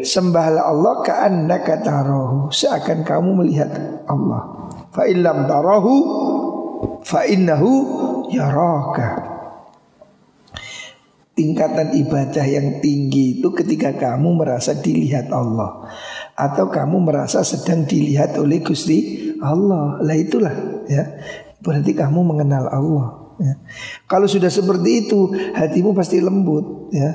sembahlah 0.01 0.65
Allah 0.65 1.05
kata 1.05 1.85
tarahu, 1.85 2.49
seakan 2.49 3.05
kamu 3.05 3.45
melihat 3.45 3.69
Allah. 4.09 4.73
Fa 4.89 5.05
illam 5.05 5.45
tarahu 5.45 5.93
fa 7.05 7.29
innahu 7.29 7.71
yaraka. 8.33 9.37
Tingkatan 11.37 11.93
ibadah 11.93 12.47
yang 12.47 12.81
tinggi 12.81 13.37
itu 13.37 13.53
ketika 13.53 13.93
kamu 13.93 14.39
merasa 14.39 14.73
dilihat 14.73 15.29
Allah 15.29 15.83
atau 16.35 16.67
kamu 16.67 16.99
merasa 16.99 17.41
sedang 17.47 17.87
dilihat 17.87 18.35
oleh 18.35 18.59
Gusti 18.59 19.31
Allah. 19.39 20.03
Lah 20.03 20.15
itulah 20.15 20.83
ya. 20.85 21.03
Berarti 21.63 21.95
kamu 21.95 22.19
mengenal 22.21 22.67
Allah 22.69 23.07
ya. 23.39 23.53
Kalau 24.05 24.27
sudah 24.27 24.51
seperti 24.51 25.07
itu, 25.07 25.31
hatimu 25.55 25.95
pasti 25.95 26.19
lembut 26.19 26.91
ya. 26.91 27.09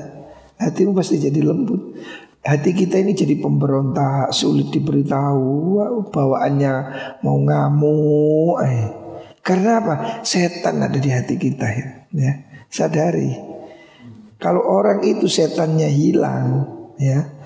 Hatimu 0.61 0.93
pasti 0.93 1.17
jadi 1.21 1.41
lembut. 1.41 1.97
hati 2.41 2.73
kita 2.73 2.97
ini 2.97 3.13
jadi 3.13 3.37
pemberontak, 3.37 4.33
sulit 4.33 4.73
diberitahu, 4.73 5.77
bawaannya 6.09 6.73
mau 7.21 7.37
ngamuk. 7.37 8.57
Eh. 8.65 8.85
Karena 9.45 9.77
apa? 9.77 9.95
Setan 10.25 10.81
ada 10.81 10.97
di 10.97 11.09
hati 11.13 11.37
kita 11.37 11.69
ya. 11.69 11.87
ya. 12.09 12.33
Sadari. 12.65 13.37
Kalau 14.41 14.65
orang 14.65 15.05
itu 15.05 15.29
setannya 15.29 15.85
hilang, 15.85 16.65
ya. 16.97 17.40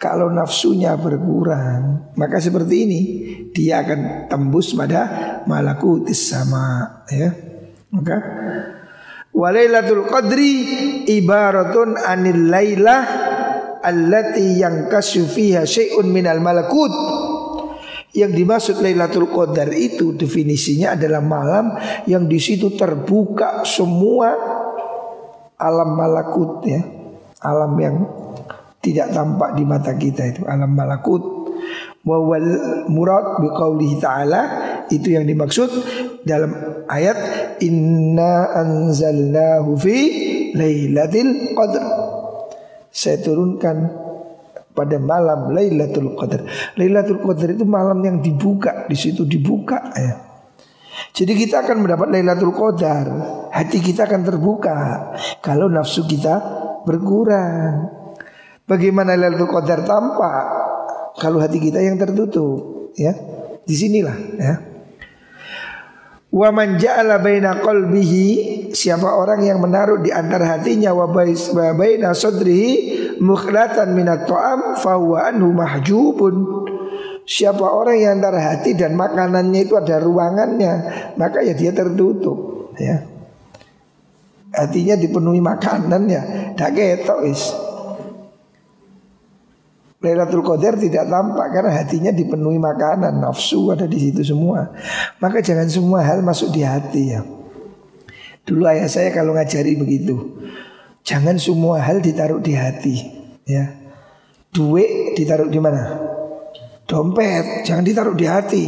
Kalau 0.00 0.32
nafsunya 0.32 0.96
berkurang, 0.96 2.16
maka 2.16 2.40
seperti 2.40 2.88
ini 2.88 3.00
dia 3.52 3.84
akan 3.84 4.32
tembus 4.32 4.72
pada 4.72 5.44
malakutis 5.44 6.32
sama, 6.32 7.04
ya. 7.12 7.28
Maka 7.92 8.16
walailatul 9.36 10.08
qadri 10.08 10.52
ibaratun 11.04 12.00
anil 12.00 12.48
lailah 12.48 13.02
allati 13.84 14.56
yang 14.56 14.88
kasufiha 14.88 15.68
syai'un 15.68 16.08
minal 16.08 16.40
malakut 16.40 16.92
yang 18.10 18.34
dimaksud 18.34 18.82
Lailatul 18.82 19.30
Qadar 19.30 19.70
itu 19.70 20.18
definisinya 20.18 20.98
adalah 20.98 21.22
malam 21.22 21.78
yang 22.10 22.26
di 22.26 22.42
situ 22.42 22.74
terbuka 22.74 23.62
semua 23.62 24.34
alam 25.54 25.90
malakut 25.94 26.64
ya. 26.66 26.82
Alam 27.40 27.72
yang 27.80 27.96
tidak 28.80 29.12
tampak 29.12 29.56
di 29.56 29.64
mata 29.68 29.92
kita 29.94 30.32
itu 30.32 30.42
alam 30.48 30.72
malakut. 30.72 31.22
Wawal 32.00 32.48
murad 32.88 33.44
biqaulihi 33.44 34.00
ta'ala 34.00 34.42
itu 34.88 35.12
yang 35.12 35.28
dimaksud 35.28 35.68
dalam 36.24 36.80
ayat 36.88 37.16
inna 37.60 38.56
anzalnahu 38.56 39.76
fi 39.76 39.98
lailatul 40.56 41.52
qadr. 41.52 41.84
Saya 42.90 43.20
turunkan 43.20 43.76
pada 44.74 44.96
malam 44.98 45.52
Lailatul 45.52 46.16
Qadar. 46.16 46.46
Lailatul 46.78 47.22
Qadar 47.22 47.54
itu 47.54 47.66
malam 47.68 48.00
yang 48.02 48.18
dibuka, 48.18 48.88
di 48.88 48.96
situ 48.96 49.28
dibuka 49.28 49.92
ya. 49.94 50.14
Jadi 51.10 51.32
kita 51.36 51.62
akan 51.66 51.84
mendapat 51.86 52.08
Lailatul 52.10 52.54
Qadar. 52.54 53.06
Hati 53.50 53.78
kita 53.82 54.06
akan 54.06 54.20
terbuka 54.24 54.76
kalau 55.42 55.66
nafsu 55.68 56.06
kita 56.06 56.38
berkurang. 56.86 57.99
Bagaimana 58.70 59.18
Lailatul 59.18 59.50
Qadar 59.50 59.82
tampak 59.82 60.46
kalau 61.18 61.42
hati 61.42 61.58
kita 61.58 61.82
yang 61.82 61.98
tertutup, 61.98 62.94
ya. 62.94 63.10
Di 63.66 63.74
sinilah 63.74 64.16
ya. 64.38 64.54
Wa 66.30 66.54
man 66.54 66.78
ja'ala 66.78 67.18
baina 67.18 67.58
qalbihi 67.58 68.70
siapa 68.70 69.10
orang 69.10 69.42
yang 69.42 69.58
menaruh 69.58 69.98
di 69.98 70.14
antara 70.14 70.54
hatinya 70.54 70.94
wa 70.94 71.10
baina 71.10 72.14
sadrihi 72.14 73.18
mukhlatan 73.18 73.98
minat 73.98 74.30
ta'am 74.30 74.78
fa 74.78 74.94
huwa 74.94 75.26
anhu 75.26 75.50
mahjubun. 75.50 76.34
Siapa 77.26 77.62
orang 77.62 77.98
yang 77.98 78.12
antara 78.22 78.54
hati 78.54 78.78
dan 78.78 78.94
makanannya 78.94 79.66
itu 79.66 79.74
ada 79.74 79.98
ruangannya, 79.98 80.72
maka 81.18 81.42
ya 81.42 81.54
dia 81.54 81.74
tertutup, 81.74 82.70
ya. 82.78 83.02
Hatinya 84.50 84.94
dipenuhi 84.98 85.38
makanan 85.38 86.02
ya, 86.10 86.22
dak 86.54 86.74
ketok. 86.74 87.22
Lailatul 90.00 90.40
Qadar 90.40 90.80
tidak 90.80 91.12
tampak 91.12 91.52
karena 91.52 91.76
hatinya 91.76 92.08
dipenuhi 92.08 92.56
makanan, 92.56 93.20
nafsu 93.20 93.68
ada 93.68 93.84
di 93.84 94.00
situ 94.00 94.24
semua. 94.24 94.72
Maka 95.20 95.44
jangan 95.44 95.68
semua 95.68 96.00
hal 96.00 96.24
masuk 96.24 96.56
di 96.56 96.64
hati 96.64 97.12
ya. 97.12 97.20
Dulu 98.48 98.64
ayah 98.64 98.88
saya 98.88 99.12
kalau 99.12 99.36
ngajari 99.36 99.76
begitu. 99.76 100.40
Jangan 101.04 101.36
semua 101.36 101.84
hal 101.84 102.00
ditaruh 102.00 102.40
di 102.40 102.56
hati, 102.56 102.96
ya. 103.44 103.76
Duit 104.48 105.16
ditaruh 105.20 105.52
di 105.52 105.60
mana? 105.60 106.00
Dompet 106.88 107.62
jangan 107.62 107.84
ditaruh 107.86 108.16
di 108.16 108.26
hati. 108.26 108.64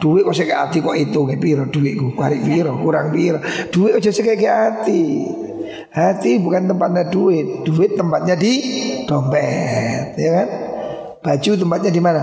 Duit 0.00 0.24
kok 0.24 0.32
sekek 0.32 0.56
hati 0.56 0.78
kok 0.80 0.96
itu 0.96 1.20
kayak 1.26 1.42
piro 1.42 1.64
duitku, 1.68 2.16
kari 2.16 2.40
piro, 2.40 2.78
kurang 2.80 3.12
piro. 3.12 3.42
Duit 3.68 3.98
aja 3.98 4.08
sekek 4.08 4.40
hati. 4.40 5.02
Hati 5.92 6.40
bukan 6.40 6.72
tempatnya 6.72 7.04
duit, 7.12 7.68
duit 7.68 7.92
tempatnya 7.92 8.32
di 8.32 8.52
dompet, 9.04 10.16
ya 10.16 10.30
kan? 10.40 10.48
Baju 11.20 11.50
tempatnya 11.52 11.90
di 11.92 12.00
mana? 12.00 12.22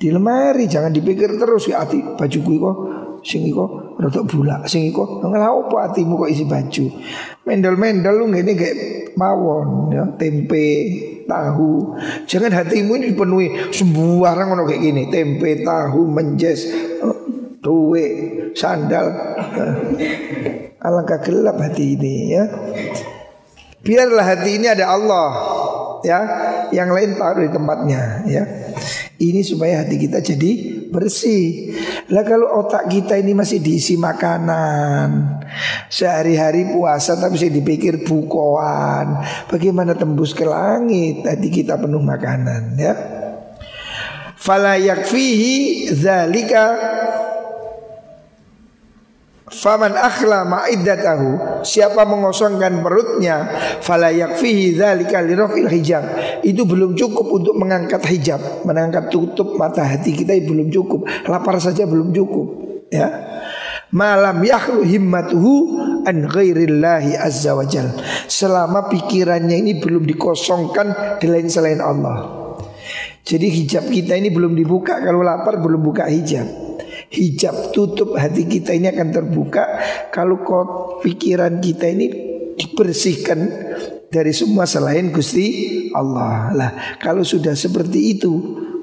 Di 0.00 0.08
lemari, 0.08 0.64
jangan 0.64 0.88
dipikir 0.88 1.36
terus 1.36 1.68
ya 1.68 1.84
hati 1.84 2.00
bajuku 2.16 2.58
kok 2.58 2.76
sing 3.22 3.46
iko 3.46 3.94
rada 4.00 4.24
bulak, 4.26 4.66
sing 4.66 4.90
iko 4.90 5.22
ngela 5.22 5.54
opo 5.54 5.78
hatimu 5.78 6.26
kok 6.26 6.30
isi 6.32 6.48
baju. 6.48 6.84
Mendel-mendel 7.46 8.14
lu 8.18 8.26
ngene 8.32 8.52
kayak 8.56 8.76
mawon 9.14 9.92
ya, 9.94 10.02
tempe, 10.18 10.66
tahu. 11.28 11.94
Jangan 12.26 12.50
hatimu 12.50 12.98
ini 12.98 13.14
dipenuhi 13.14 13.46
sembarang 13.70 14.58
ono 14.58 14.66
kayak 14.66 14.80
gini, 14.82 15.02
tempe, 15.12 15.62
tahu, 15.62 16.08
menjes, 16.08 16.66
duit, 17.62 18.12
sandal. 18.58 19.14
Alangkah 20.82 21.22
gelap 21.22 21.62
hati 21.62 21.94
ini 21.94 22.34
ya. 22.34 22.44
Biarlah 23.82 24.26
hati 24.34 24.58
ini 24.58 24.66
ada 24.66 24.94
Allah 24.94 25.30
ya, 26.06 26.20
yang 26.70 26.90
lain 26.90 27.18
taruh 27.18 27.46
di 27.46 27.50
tempatnya 27.50 28.26
ya. 28.26 28.42
Ini 29.22 29.46
supaya 29.46 29.86
hati 29.86 29.98
kita 29.98 30.18
jadi 30.18 30.82
bersih. 30.90 31.74
Lah 32.10 32.26
kalau 32.26 32.66
otak 32.66 32.90
kita 32.90 33.14
ini 33.18 33.34
masih 33.34 33.62
diisi 33.62 33.94
makanan, 33.94 35.38
sehari-hari 35.86 36.74
puasa 36.74 37.14
tapi 37.14 37.38
saya 37.38 37.54
dipikir 37.54 38.02
bukoan, 38.02 39.22
bagaimana 39.46 39.94
tembus 39.94 40.34
ke 40.34 40.42
langit? 40.42 41.22
Hati 41.22 41.48
kita 41.50 41.78
penuh 41.78 42.02
makanan 42.02 42.74
ya. 42.74 42.94
Fala 44.42 44.74
yakfihi 44.74 45.86
zalika 45.94 46.74
Faman 49.52 49.92
akhla 49.92 50.48
ma'iddatahu 50.48 51.60
Siapa 51.60 52.08
mengosongkan 52.08 52.80
perutnya 52.80 53.52
Fala 53.84 54.08
yakfihi 54.08 54.80
dhalika 54.80 55.20
lirafil 55.20 55.68
hijab. 55.68 56.04
Itu 56.40 56.64
belum 56.64 56.96
cukup 56.96 57.28
untuk 57.28 57.54
mengangkat 57.60 58.00
hijab 58.08 58.64
Mengangkat 58.64 59.12
tutup 59.12 59.60
mata 59.60 59.84
hati 59.84 60.16
kita 60.16 60.32
belum 60.40 60.72
cukup 60.72 61.04
Lapar 61.28 61.60
saja 61.60 61.84
belum 61.84 62.16
cukup 62.16 62.72
Ya. 62.92 63.08
Malam 63.88 64.44
yakhlu 64.44 64.84
himmatuhu 64.84 65.80
an 66.04 66.28
ghairillahi 66.28 67.16
azza 67.16 67.56
wa 67.56 67.64
jal. 67.64 67.88
Selama 68.28 68.92
pikirannya 68.92 69.56
ini 69.64 69.80
belum 69.80 70.04
dikosongkan 70.04 71.16
di 71.16 71.26
lain 71.32 71.48
selain 71.48 71.80
Allah. 71.80 72.42
Jadi 73.22 73.48
hijab 73.48 73.86
kita 73.86 74.18
ini 74.18 74.34
belum 74.34 74.58
dibuka 74.58 74.98
Kalau 74.98 75.22
lapar 75.22 75.62
belum 75.62 75.78
buka 75.78 76.10
hijab 76.10 76.61
hijab 77.12 77.76
tutup 77.76 78.16
hati 78.16 78.48
kita 78.48 78.72
ini 78.72 78.88
akan 78.88 79.08
terbuka 79.12 79.64
kalau 80.08 80.40
kok 80.40 81.04
pikiran 81.04 81.60
kita 81.60 81.92
ini 81.92 82.06
dibersihkan 82.56 83.40
dari 84.12 84.32
semua 84.36 84.68
selain 84.68 85.08
Gusti 85.08 85.88
Allah. 85.96 86.52
Lah, 86.52 86.70
kalau 87.00 87.24
sudah 87.24 87.56
seperti 87.56 88.16
itu, 88.16 88.32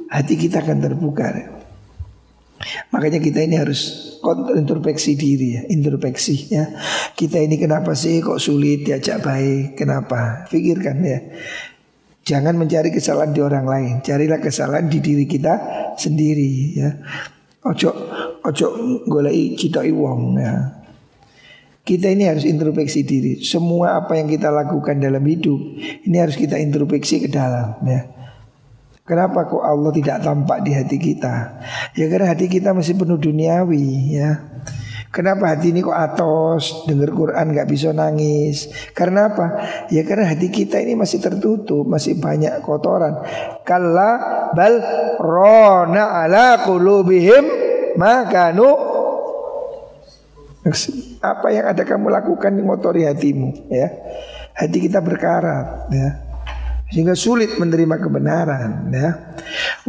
hati 0.09 0.34
kita 0.38 0.65
akan 0.65 0.77
terbuka. 0.82 1.30
Makanya 2.91 3.21
kita 3.23 3.45
ini 3.45 3.55
harus 3.55 4.11
introspeksi 4.57 5.15
diri 5.15 5.47
ya, 5.55 5.61
introspeksi 5.69 6.36
ya. 6.51 6.65
Kita 7.13 7.39
ini 7.39 7.55
kenapa 7.55 7.93
sih 7.95 8.19
kok 8.19 8.41
sulit 8.41 8.84
diajak 8.84 9.23
baik? 9.23 9.80
Kenapa? 9.80 10.49
Pikirkan 10.49 10.97
ya. 11.05 11.19
Jangan 12.25 12.59
mencari 12.59 12.91
kesalahan 12.91 13.32
di 13.32 13.41
orang 13.41 13.65
lain, 13.65 13.93
carilah 14.03 14.38
kesalahan 14.43 14.91
di 14.91 14.99
diri 14.99 15.25
kita 15.25 15.53
sendiri 15.95 16.51
ya. 16.75 16.89
Ojo 17.60 17.91
ojo 18.47 18.68
golei 19.03 19.51
kita 19.60 19.84
wong 19.91 20.39
ya. 20.39 20.80
Kita 21.84 22.07
ini 22.07 22.30
harus 22.30 22.45
introspeksi 22.45 23.01
diri. 23.01 23.41
Semua 23.41 23.99
apa 23.99 24.16
yang 24.16 24.30
kita 24.30 24.53
lakukan 24.53 25.01
dalam 25.01 25.26
hidup 25.26 25.57
ini 26.05 26.18
harus 26.22 26.38
kita 26.38 26.55
introspeksi 26.55 27.26
ke 27.26 27.30
dalam 27.34 27.82
ya. 27.84 28.20
Kenapa 29.03 29.49
kok 29.49 29.66
Allah 29.66 29.89
tidak 29.89 30.22
tampak 30.22 30.62
di 30.62 30.72
hati 30.78 31.01
kita? 31.01 31.57
Ya 31.97 32.05
karena 32.14 32.30
hati 32.30 32.45
kita 32.45 32.78
masih 32.78 32.93
penuh 32.93 33.18
duniawi 33.18 34.14
ya. 34.22 34.38
Kenapa 35.10 35.49
hati 35.49 35.74
ini 35.74 35.82
kok 35.82 35.97
atos? 35.97 36.86
Dengar 36.86 37.10
Quran 37.10 37.57
gak 37.57 37.66
bisa 37.66 37.89
nangis. 37.89 38.70
Karena 38.93 39.34
apa? 39.34 39.45
Ya 39.89 40.05
karena 40.05 40.30
hati 40.30 40.53
kita 40.53 40.78
ini 40.78 40.93
masih 40.93 41.18
tertutup 41.18 41.82
Masih 41.89 42.22
banyak 42.22 42.62
kotoran. 42.62 43.26
Kalla 43.66 44.12
bal 44.53 44.78
rona 45.18 46.14
ala 46.14 46.62
kulubihim 46.62 47.41
Makanu 47.97 48.70
Apa 51.26 51.47
yang 51.49 51.74
ada 51.74 51.82
kamu 51.82 52.14
lakukan 52.14 52.53
di 52.53 52.62
motori 52.62 53.01
hatimu 53.10 53.74
ya? 53.74 53.89
Hati 54.53 54.78
kita 54.78 55.01
berkarat 55.01 55.89
ya. 55.89 56.10
Sehingga 56.93 57.18
sulit 57.18 57.57
menerima 57.57 57.97
kebenaran 57.97 58.93
ya. 58.93 59.10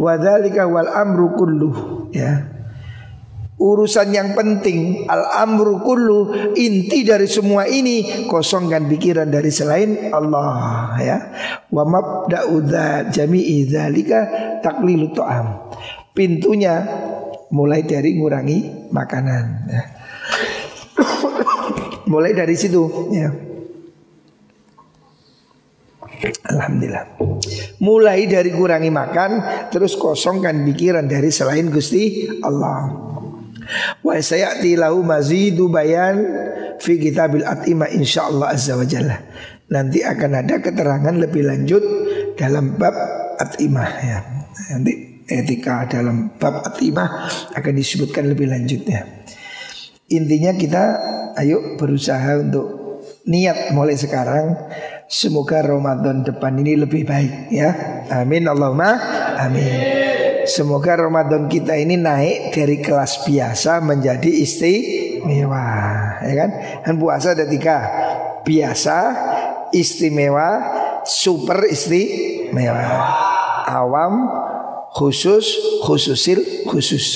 Wadzalika 0.01 0.65
wal 0.65 0.89
amru 0.89 1.37
kulluh 1.37 2.09
ya 2.09 2.60
urusan 3.61 4.09
yang 4.09 4.33
penting 4.33 5.05
al 5.05 5.45
amru 5.45 5.85
kullu 5.85 6.53
inti 6.57 7.05
dari 7.05 7.29
semua 7.29 7.69
ini 7.69 8.25
kosongkan 8.25 8.89
pikiran 8.89 9.29
dari 9.29 9.53
selain 9.53 10.09
Allah 10.09 10.97
ya 10.97 11.19
wa 11.69 11.85
mabda'u 11.85 12.65
jami'i 13.13 13.69
dzalika 13.69 14.21
taklilu 14.65 15.13
ta'am 15.13 15.77
pintunya 16.17 16.89
mulai 17.53 17.85
dari 17.85 18.17
ngurangi 18.17 18.89
makanan 18.89 19.45
ya. 19.69 19.83
mulai 22.13 22.33
dari 22.33 22.57
situ 22.57 23.13
ya 23.13 23.29
Alhamdulillah. 26.21 27.17
Mulai 27.81 28.29
dari 28.29 28.53
kurangi 28.53 28.93
makan, 28.93 29.31
terus 29.73 29.97
kosongkan 29.97 30.61
pikiran 30.69 31.09
dari 31.09 31.33
selain 31.33 31.73
Gusti 31.73 32.29
Allah. 32.45 32.93
Wa 34.03 34.19
sayati 34.19 34.75
lahu 34.77 35.03
mazidu 35.05 35.71
bayan 35.71 36.21
fi 36.81 36.97
kitabil 36.97 37.45
atima 37.45 37.87
insyaallah 37.91 38.55
azza 38.55 38.75
wa 38.77 38.87
jalla. 38.87 39.17
Nanti 39.71 40.03
akan 40.03 40.31
ada 40.43 40.59
keterangan 40.59 41.15
lebih 41.15 41.47
lanjut 41.47 41.83
dalam 42.35 42.75
bab 42.75 42.95
atimah 43.39 43.91
ya. 44.03 44.19
Nanti 44.75 45.23
etika 45.31 45.87
dalam 45.87 46.35
bab 46.35 46.67
atimah 46.67 47.31
akan 47.55 47.73
disebutkan 47.79 48.27
lebih 48.27 48.51
lanjut 48.51 48.83
ya. 48.83 49.07
Intinya 50.11 50.51
kita 50.59 50.83
ayo 51.39 51.79
berusaha 51.79 52.43
untuk 52.43 52.67
niat 53.31 53.71
mulai 53.71 53.95
sekarang 53.95 54.59
semoga 55.07 55.63
Ramadan 55.63 56.27
depan 56.27 56.59
ini 56.59 56.75
lebih 56.75 57.07
baik 57.07 57.55
ya. 57.55 57.71
Amin 58.11 58.51
Allahumma 58.51 58.99
amin. 59.39 60.00
Semoga 60.51 60.99
Ramadan 60.99 61.47
kita 61.47 61.79
ini 61.79 61.95
naik 61.95 62.51
dari 62.51 62.83
kelas 62.83 63.23
biasa 63.23 63.79
menjadi 63.87 64.27
istimewa, 64.27 65.63
ya 66.27 66.35
kan? 66.35 66.51
Dan 66.83 66.99
puasa 66.99 67.39
ada 67.39 67.47
tiga, 67.47 67.79
biasa, 68.43 68.99
istimewa, 69.71 70.59
super 71.07 71.71
istimewa, 71.71 72.83
awam, 73.63 74.27
khusus, 74.91 75.55
khususil, 75.87 76.67
khusus. 76.67 77.07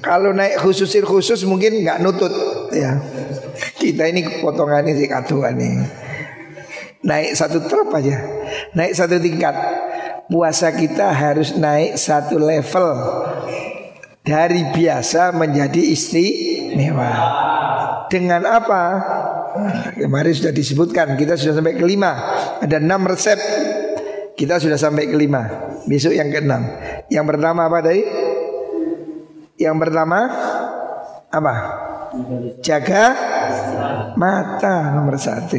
Kalau 0.00 0.32
naik 0.32 0.64
khususil 0.64 1.04
khusus 1.04 1.44
mungkin 1.44 1.84
nggak 1.84 2.00
nutut 2.00 2.32
ya. 2.72 2.96
Kita 3.76 4.08
ini 4.08 4.40
potongannya 4.40 4.96
si 4.96 5.04
katuan 5.04 5.60
nih. 5.60 5.76
Naik 7.04 7.36
satu 7.36 7.68
trap 7.68 7.92
aja, 8.00 8.16
naik 8.72 8.96
satu 8.96 9.20
tingkat 9.20 9.52
puasa 10.30 10.74
kita 10.74 11.10
harus 11.10 11.54
naik 11.56 11.98
satu 11.98 12.38
level 12.38 12.90
dari 14.22 14.70
biasa 14.70 15.34
menjadi 15.34 15.82
istimewa. 15.82 17.12
Dengan 18.06 18.44
apa? 18.46 18.84
kemarin 20.00 20.32
sudah 20.32 20.52
disebutkan 20.54 21.12
kita 21.20 21.36
sudah 21.36 21.60
sampai 21.60 21.76
kelima. 21.76 22.12
Ada 22.60 22.80
enam 22.80 23.04
resep. 23.04 23.36
Kita 24.32 24.56
sudah 24.56 24.80
sampai 24.80 25.12
kelima. 25.12 25.74
Besok 25.84 26.16
yang 26.16 26.32
keenam. 26.32 26.64
Yang 27.12 27.26
pertama 27.28 27.68
apa 27.68 27.78
tadi? 27.84 28.02
Yang 29.60 29.76
pertama 29.76 30.18
apa? 31.28 31.54
Jaga 32.64 33.04
mata 34.16 34.92
nomor 34.92 35.20
satu. 35.20 35.56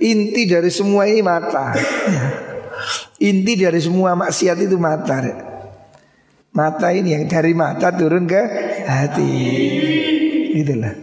Inti 0.00 0.48
dari 0.48 0.72
semua 0.72 1.04
ini 1.08 1.20
mata. 1.20 1.76
Ya. 2.08 2.47
Inti 3.18 3.58
dari 3.58 3.82
semua 3.82 4.14
maksiat 4.14 4.58
itu 4.62 4.78
mata. 4.78 5.18
Mata 6.54 6.88
ini 6.94 7.18
yang 7.18 7.26
dari 7.26 7.50
mata 7.50 7.90
turun 7.90 8.30
ke 8.30 8.42
hati. 8.86 9.30
Itulah. 10.54 10.94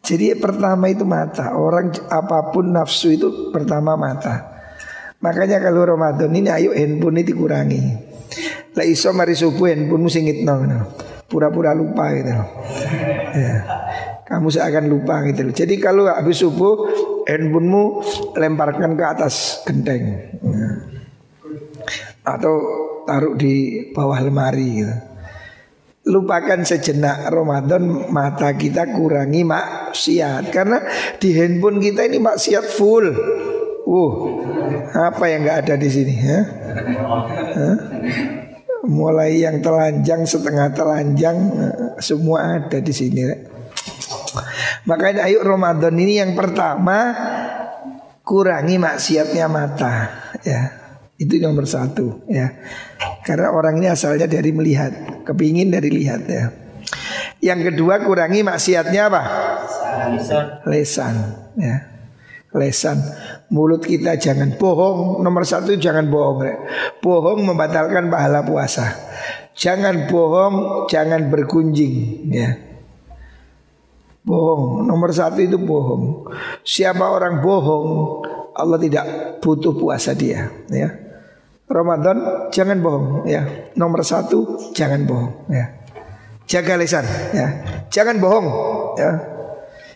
Jadi 0.00 0.36
pertama 0.40 0.88
itu 0.88 1.04
mata. 1.04 1.52
Orang 1.52 1.92
apa 2.08 2.48
pun 2.48 2.72
nafsu 2.72 3.12
itu 3.12 3.52
pertama 3.52 3.92
mata. 3.92 4.56
Makanya 5.20 5.60
kalau 5.60 5.84
Ramadan 5.84 6.32
ini 6.32 6.48
ayo 6.48 6.72
handphone 6.72 7.20
ini 7.20 7.28
dikurangi. 7.28 7.82
Lah 8.76 8.84
iso 8.84 9.12
mari 9.12 9.36
subuh 9.36 9.68
handphone 9.68 10.08
singit 10.08 10.44
nong. 10.44 10.68
Pura-pura 11.28 11.76
lupa 11.76 12.08
gitu. 12.16 12.32
Ya. 13.36 13.56
Kamu 14.24 14.48
seakan 14.48 14.88
lupa 14.88 15.20
gitu 15.28 15.44
Jadi 15.52 15.76
kalau 15.76 16.08
habis 16.08 16.40
subuh 16.40 16.88
handphonemu 17.28 17.84
lemparkan 18.36 18.96
ke 18.96 19.04
atas 19.04 19.60
genteng. 19.68 20.32
Ya 20.40 20.73
atau 22.24 22.54
taruh 23.04 23.36
di 23.36 23.88
bawah 23.92 24.20
lemari 24.20 24.84
gitu. 24.84 24.96
Lupakan 26.04 26.60
sejenak 26.68 27.32
Ramadan 27.32 28.12
mata 28.12 28.52
kita 28.52 28.92
kurangi 28.92 29.40
maksiat 29.40 30.52
karena 30.52 30.84
di 31.16 31.32
handphone 31.32 31.80
kita 31.80 32.04
ini 32.04 32.20
maksiat 32.20 32.64
full. 32.68 33.08
Uh, 33.84 34.12
apa 34.92 35.24
yang 35.32 35.48
nggak 35.48 35.64
ada 35.64 35.74
di 35.80 35.88
sini? 35.88 36.12
Ya? 36.12 36.40
Mulai 38.84 39.40
yang 39.40 39.64
telanjang, 39.64 40.28
setengah 40.28 40.76
telanjang, 40.76 41.36
semua 42.04 42.60
ada 42.60 42.84
di 42.84 42.92
sini. 42.92 43.24
Makanya 44.84 45.24
ayo 45.24 45.40
Ramadan 45.40 45.96
ini 45.96 46.20
yang 46.20 46.36
pertama 46.36 47.16
kurangi 48.20 48.76
maksiatnya 48.76 49.48
mata, 49.48 50.12
ya. 50.44 50.83
Itu 51.14 51.38
nomor 51.38 51.66
satu 51.66 52.26
ya. 52.26 52.50
Karena 53.22 53.54
orang 53.54 53.78
ini 53.78 53.86
asalnya 53.86 54.26
dari 54.26 54.50
melihat, 54.50 55.22
kepingin 55.22 55.70
dari 55.70 55.90
lihat 55.90 56.22
ya. 56.26 56.44
Yang 57.38 57.72
kedua 57.72 58.02
kurangi 58.02 58.42
maksiatnya 58.42 59.02
apa? 59.12 59.22
Lesan. 60.10 60.44
Lesan 60.66 61.14
ya. 61.54 61.76
Lesan 62.54 63.02
Mulut 63.50 63.82
kita 63.82 64.14
jangan 64.14 64.54
bohong 64.54 65.18
Nomor 65.26 65.42
satu 65.42 65.74
jangan 65.74 66.06
bohong 66.06 66.38
ya. 66.46 66.54
Bohong 67.02 67.42
membatalkan 67.42 68.06
pahala 68.06 68.46
puasa 68.46 68.94
Jangan 69.58 70.06
bohong 70.06 70.86
Jangan 70.86 71.34
berkunjing 71.34 71.94
ya 72.30 72.54
Bohong 74.22 74.86
Nomor 74.86 75.10
satu 75.10 75.42
itu 75.42 75.58
bohong 75.58 76.30
Siapa 76.62 77.10
orang 77.10 77.42
bohong 77.42 77.88
Allah 78.54 78.78
tidak 78.78 79.04
butuh 79.42 79.74
puasa 79.74 80.14
dia 80.14 80.46
ya 80.70 81.03
Ramadan 81.64 82.48
jangan 82.52 82.78
bohong 82.84 83.24
ya. 83.24 83.72
Nomor 83.76 84.04
satu 84.04 84.72
jangan 84.76 85.08
bohong 85.08 85.48
ya. 85.48 85.64
Jaga 86.44 86.76
lisan 86.76 87.08
ya. 87.32 87.46
Jangan 87.88 88.20
bohong 88.20 88.46
ya. 89.00 89.10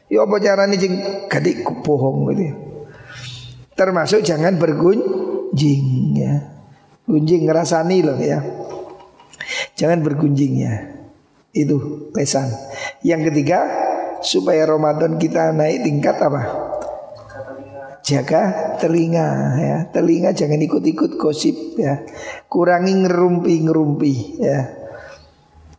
Ya 0.09 0.25
apa 0.25 0.37
caranya 0.41 0.77
jing 0.81 1.29
gadik 1.29 1.61
bohong 1.85 2.33
gitu. 2.33 2.43
Ya. 2.49 2.55
Termasuk 3.77 4.25
jangan 4.25 4.57
bergunjing 4.57 6.17
ya. 6.17 6.35
Gunjing 7.05 7.45
ngerasani 7.45 7.99
loh 8.05 8.17
ya. 8.17 8.41
Jangan 9.77 10.01
bergunjing 10.01 10.65
ya. 10.65 10.75
Itu 11.53 12.09
lisan. 12.17 12.49
Yang 13.05 13.33
ketiga 13.33 13.65
supaya 14.25 14.65
Ramadan 14.65 15.21
kita 15.21 15.53
naik 15.53 15.85
tingkat 15.85 16.17
apa? 16.21 16.68
Jaga 18.03 18.75
telinga 18.81 19.29
ya. 19.59 19.77
Telinga 19.91 20.33
jangan 20.33 20.61
ikut-ikut 20.61 21.19
gosip 21.21 21.79
ya. 21.79 22.03
Kurangi 22.47 22.95
ngerumpi-ngerumpi 23.05 24.15
ya. 24.41 24.61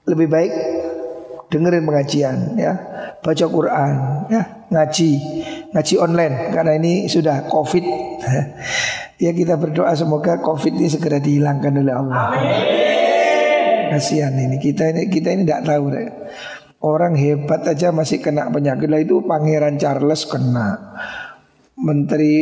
Lebih 0.10 0.28
baik 0.30 0.54
dengerin 1.50 1.84
pengajian 1.86 2.38
ya. 2.56 2.74
Baca 3.20 3.46
Quran 3.52 3.92
ya, 4.32 4.64
ngaji, 4.72 5.12
ngaji 5.76 5.96
online 6.00 6.56
karena 6.56 6.74
ini 6.80 6.94
sudah 7.10 7.50
Covid. 7.50 7.86
Ya 9.20 9.36
kita 9.36 9.60
berdoa 9.60 9.92
semoga 10.00 10.40
Covid 10.40 10.80
ini 10.80 10.88
segera 10.88 11.20
dihilangkan 11.20 11.76
oleh 11.76 11.92
Allah. 11.92 12.32
Kasihan 13.92 14.32
ini 14.32 14.56
kita 14.64 14.96
ini 14.96 15.12
kita 15.12 15.36
ini 15.36 15.44
tidak 15.44 15.68
tahu 15.68 15.92
deh. 15.92 16.08
Orang 16.80 17.20
hebat 17.20 17.68
aja 17.68 17.92
masih 17.92 18.24
kena 18.24 18.48
penyakit 18.48 18.88
lah 18.88 19.04
itu 19.04 19.20
Pangeran 19.20 19.76
Charles 19.76 20.24
kena 20.24 20.96
Menteri 21.80 22.34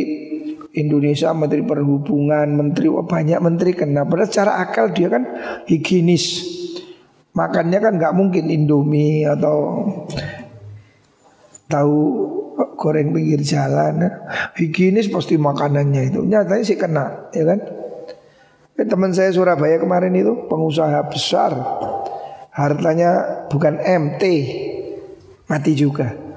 Indonesia, 0.74 1.32
Menteri 1.32 1.62
Perhubungan, 1.64 2.46
Menteri 2.54 2.86
oh, 2.90 3.06
banyak 3.06 3.38
menteri 3.40 3.72
kena. 3.74 4.04
Padahal 4.04 4.28
secara 4.28 4.52
akal 4.60 4.92
dia 4.92 5.08
kan 5.08 5.24
higienis. 5.66 6.56
Makannya 7.32 7.78
kan 7.78 7.92
nggak 7.96 8.16
mungkin 8.18 8.50
Indomie 8.50 9.22
atau 9.22 9.86
tahu 11.70 11.96
goreng 12.74 13.14
pinggir 13.14 13.42
jalan. 13.42 14.06
Higienis 14.58 15.10
pasti 15.10 15.38
makanannya 15.38 16.14
itu. 16.14 16.20
Nyatanya 16.26 16.64
sih 16.66 16.78
kena, 16.78 17.30
ya 17.30 17.44
kan? 17.46 17.58
Eh, 18.78 18.86
teman 18.86 19.10
saya 19.10 19.34
Surabaya 19.34 19.78
kemarin 19.78 20.14
itu 20.14 20.46
pengusaha 20.46 21.02
besar. 21.10 21.54
Hartanya 22.54 23.46
bukan 23.50 23.78
MT, 23.78 24.22
mati 25.46 25.78
juga. 25.78 26.27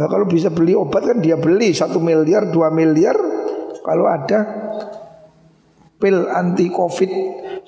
Nah, 0.00 0.08
kalau 0.08 0.24
bisa 0.24 0.48
beli 0.48 0.72
obat 0.72 1.04
kan 1.04 1.20
dia 1.20 1.36
beli 1.36 1.76
satu 1.76 2.00
miliar, 2.00 2.48
dua 2.48 2.72
miliar. 2.72 3.20
Kalau 3.84 4.08
ada 4.08 4.40
pil 6.00 6.24
anti 6.24 6.72
covid 6.72 7.12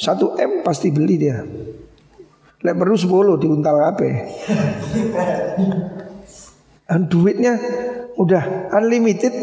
satu 0.01 0.41
m 0.41 0.65
pasti 0.65 0.89
beli 0.89 1.21
dia. 1.21 1.45
Lek 2.63 2.79
perlu 2.79 2.97
10 2.97 3.43
diuntal 3.43 3.77
apa? 3.85 4.07
Dan 6.89 7.05
duitnya 7.13 7.59
udah 8.17 8.73
unlimited. 8.81 9.35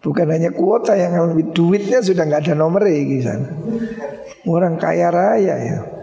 Bukan 0.00 0.26
hanya 0.30 0.54
kuota 0.54 0.94
yang 0.94 1.34
lebih 1.34 1.50
duitnya 1.50 1.98
sudah 1.98 2.30
nggak 2.30 2.46
ada 2.46 2.54
nomor 2.54 2.86
ya 2.86 3.34
Orang 4.46 4.78
kaya 4.78 5.08
raya 5.08 5.54
ya. 5.56 5.99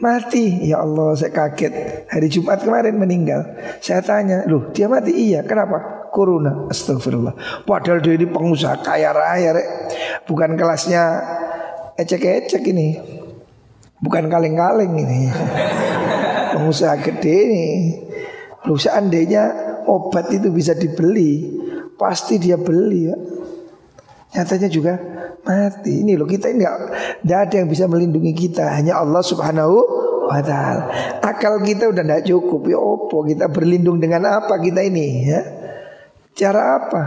Mati, 0.00 0.64
ya 0.64 0.80
Allah 0.80 1.12
saya 1.12 1.28
kaget. 1.28 1.72
Hari 2.08 2.28
Jumat 2.32 2.64
kemarin 2.64 2.96
meninggal. 2.96 3.44
Saya 3.84 4.00
tanya, 4.00 4.48
loh 4.48 4.72
dia 4.72 4.88
mati? 4.88 5.12
Iya, 5.12 5.44
kenapa? 5.44 6.08
Corona, 6.08 6.66
astagfirullah. 6.72 7.36
Padahal 7.68 8.00
dia 8.00 8.16
ini 8.16 8.24
pengusaha 8.24 8.80
kaya 8.80 9.12
raya 9.12 9.54
rek. 9.54 9.68
Bukan 10.24 10.56
kelasnya 10.56 11.04
ecek-ecek 12.00 12.64
ini. 12.72 12.96
Bukan 14.00 14.32
kaleng-kaleng 14.32 14.96
ini. 14.96 15.28
Pengusaha 16.56 16.96
gede 17.04 17.36
ini. 17.46 17.66
Loh 18.64 18.80
seandainya 18.80 19.52
obat 19.84 20.28
itu 20.32 20.52
bisa 20.52 20.76
dibeli 20.76 21.60
Pasti 22.00 22.40
dia 22.40 22.56
beli 22.56 23.12
ya 23.12 23.16
Nyatanya 24.30 24.68
juga 24.70 24.94
mati. 25.42 26.06
Ini 26.06 26.14
loh 26.14 26.28
kita 26.28 26.50
enggak 26.52 26.74
enggak 27.26 27.40
ada 27.50 27.54
yang 27.58 27.68
bisa 27.68 27.84
melindungi 27.90 28.32
kita, 28.34 28.78
hanya 28.78 29.02
Allah 29.02 29.22
Subhanahu 29.26 29.76
wa 30.30 30.40
taala. 30.44 30.86
Akal 31.18 31.58
kita 31.66 31.90
udah 31.90 32.02
enggak 32.06 32.30
cukup. 32.30 32.70
Ya 32.70 32.78
opo 32.78 33.26
kita 33.26 33.50
berlindung 33.50 33.98
dengan 33.98 34.22
apa 34.30 34.54
kita 34.62 34.86
ini 34.86 35.26
ya? 35.26 35.42
Cara 36.30 36.78
apa? 36.78 37.02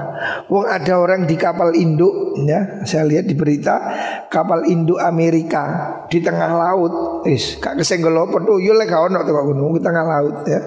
Wong 0.51 0.67
ada 0.67 0.99
orang 0.99 1.23
di 1.23 1.39
kapal 1.39 1.71
induk 1.73 2.37
ya, 2.43 2.83
saya 2.83 3.07
lihat 3.07 3.25
di 3.25 3.33
berita 3.39 3.79
kapal 4.27 4.67
induk 4.67 4.99
Amerika 4.99 5.63
di 6.11 6.19
tengah 6.19 6.51
laut. 6.51 6.93
Is, 7.23 7.55
kak 7.55 7.79
kesenggol 7.79 8.19
opo 8.19 8.59
yo 8.59 8.75
lek 8.75 8.91
ono 8.91 9.23
tuh 9.23 9.33
gunung 9.47 9.79
di 9.79 9.81
tengah 9.81 10.03
laut 10.03 10.43
ya. 10.43 10.59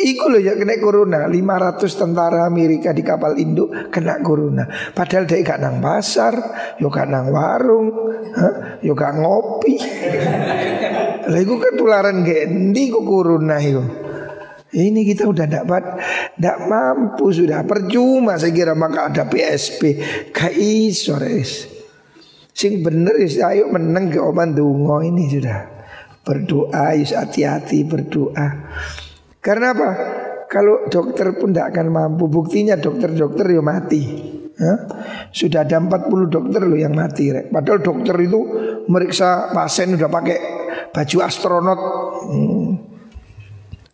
Iku 0.00 0.32
loh 0.32 0.40
ya 0.40 0.56
kena 0.56 0.80
corona. 0.80 1.28
500 1.28 1.84
tentara 1.92 2.48
Amerika 2.48 2.94
di 2.94 3.04
kapal 3.04 3.36
induk 3.36 3.92
kena 3.92 4.22
corona. 4.24 4.64
Padahal 4.96 5.28
dia 5.28 5.44
gak 5.44 5.60
nang 5.60 5.78
pasar 5.82 6.34
Yo 6.80 6.88
gak 6.88 7.10
nang 7.12 7.28
warung 7.28 7.88
huh? 8.32 8.80
Yo 8.80 8.96
gak 8.96 9.20
ngopi. 9.20 9.76
Lalu 11.28 11.54
kan 11.60 11.72
tularan 11.76 12.24
gendi 12.24 12.88
ku 12.88 13.04
corona 13.04 13.60
itu 13.60 14.10
ini 14.70 15.02
kita 15.02 15.26
udah 15.26 15.50
dapat 15.50 15.82
Tidak 16.38 16.58
mampu 16.70 17.34
sudah. 17.34 17.66
Percuma 17.66 18.38
saya 18.38 18.54
kira 18.54 18.72
maka 18.78 19.10
ada 19.10 19.26
PSP 19.26 19.98
Gak 20.30 20.54
iso 20.54 21.18
res. 21.18 21.66
Sing 22.54 22.84
bener 22.84 23.18
ya 23.18 23.50
ayo 23.50 23.66
meneng 23.72 24.12
ke 24.12 24.22
oman 24.22 24.54
dungo 24.54 25.02
ini 25.02 25.26
sudah. 25.26 25.60
Berdoa 26.22 26.92
hati-hati 26.94 27.82
berdoa 27.88 28.46
karena 29.40 29.72
apa? 29.72 29.90
Kalau 30.50 30.90
dokter 30.90 31.30
pun 31.38 31.54
tidak 31.54 31.70
akan 31.72 31.86
mampu 31.94 32.26
Buktinya 32.26 32.74
dokter-dokter 32.74 33.54
ya 33.54 33.62
mati 33.62 34.02
ya? 34.58 34.74
Sudah 35.32 35.64
ada 35.64 35.80
40 35.80 36.10
dokter 36.28 36.60
loh 36.66 36.76
yang 36.76 36.92
mati 36.92 37.32
rek. 37.32 37.48
Padahal 37.48 37.80
dokter 37.80 38.18
itu 38.20 38.40
meriksa 38.90 39.54
pasien 39.54 39.96
udah 39.96 40.10
pakai 40.10 40.38
baju 40.92 41.16
astronot 41.24 41.80
hmm. 42.28 42.70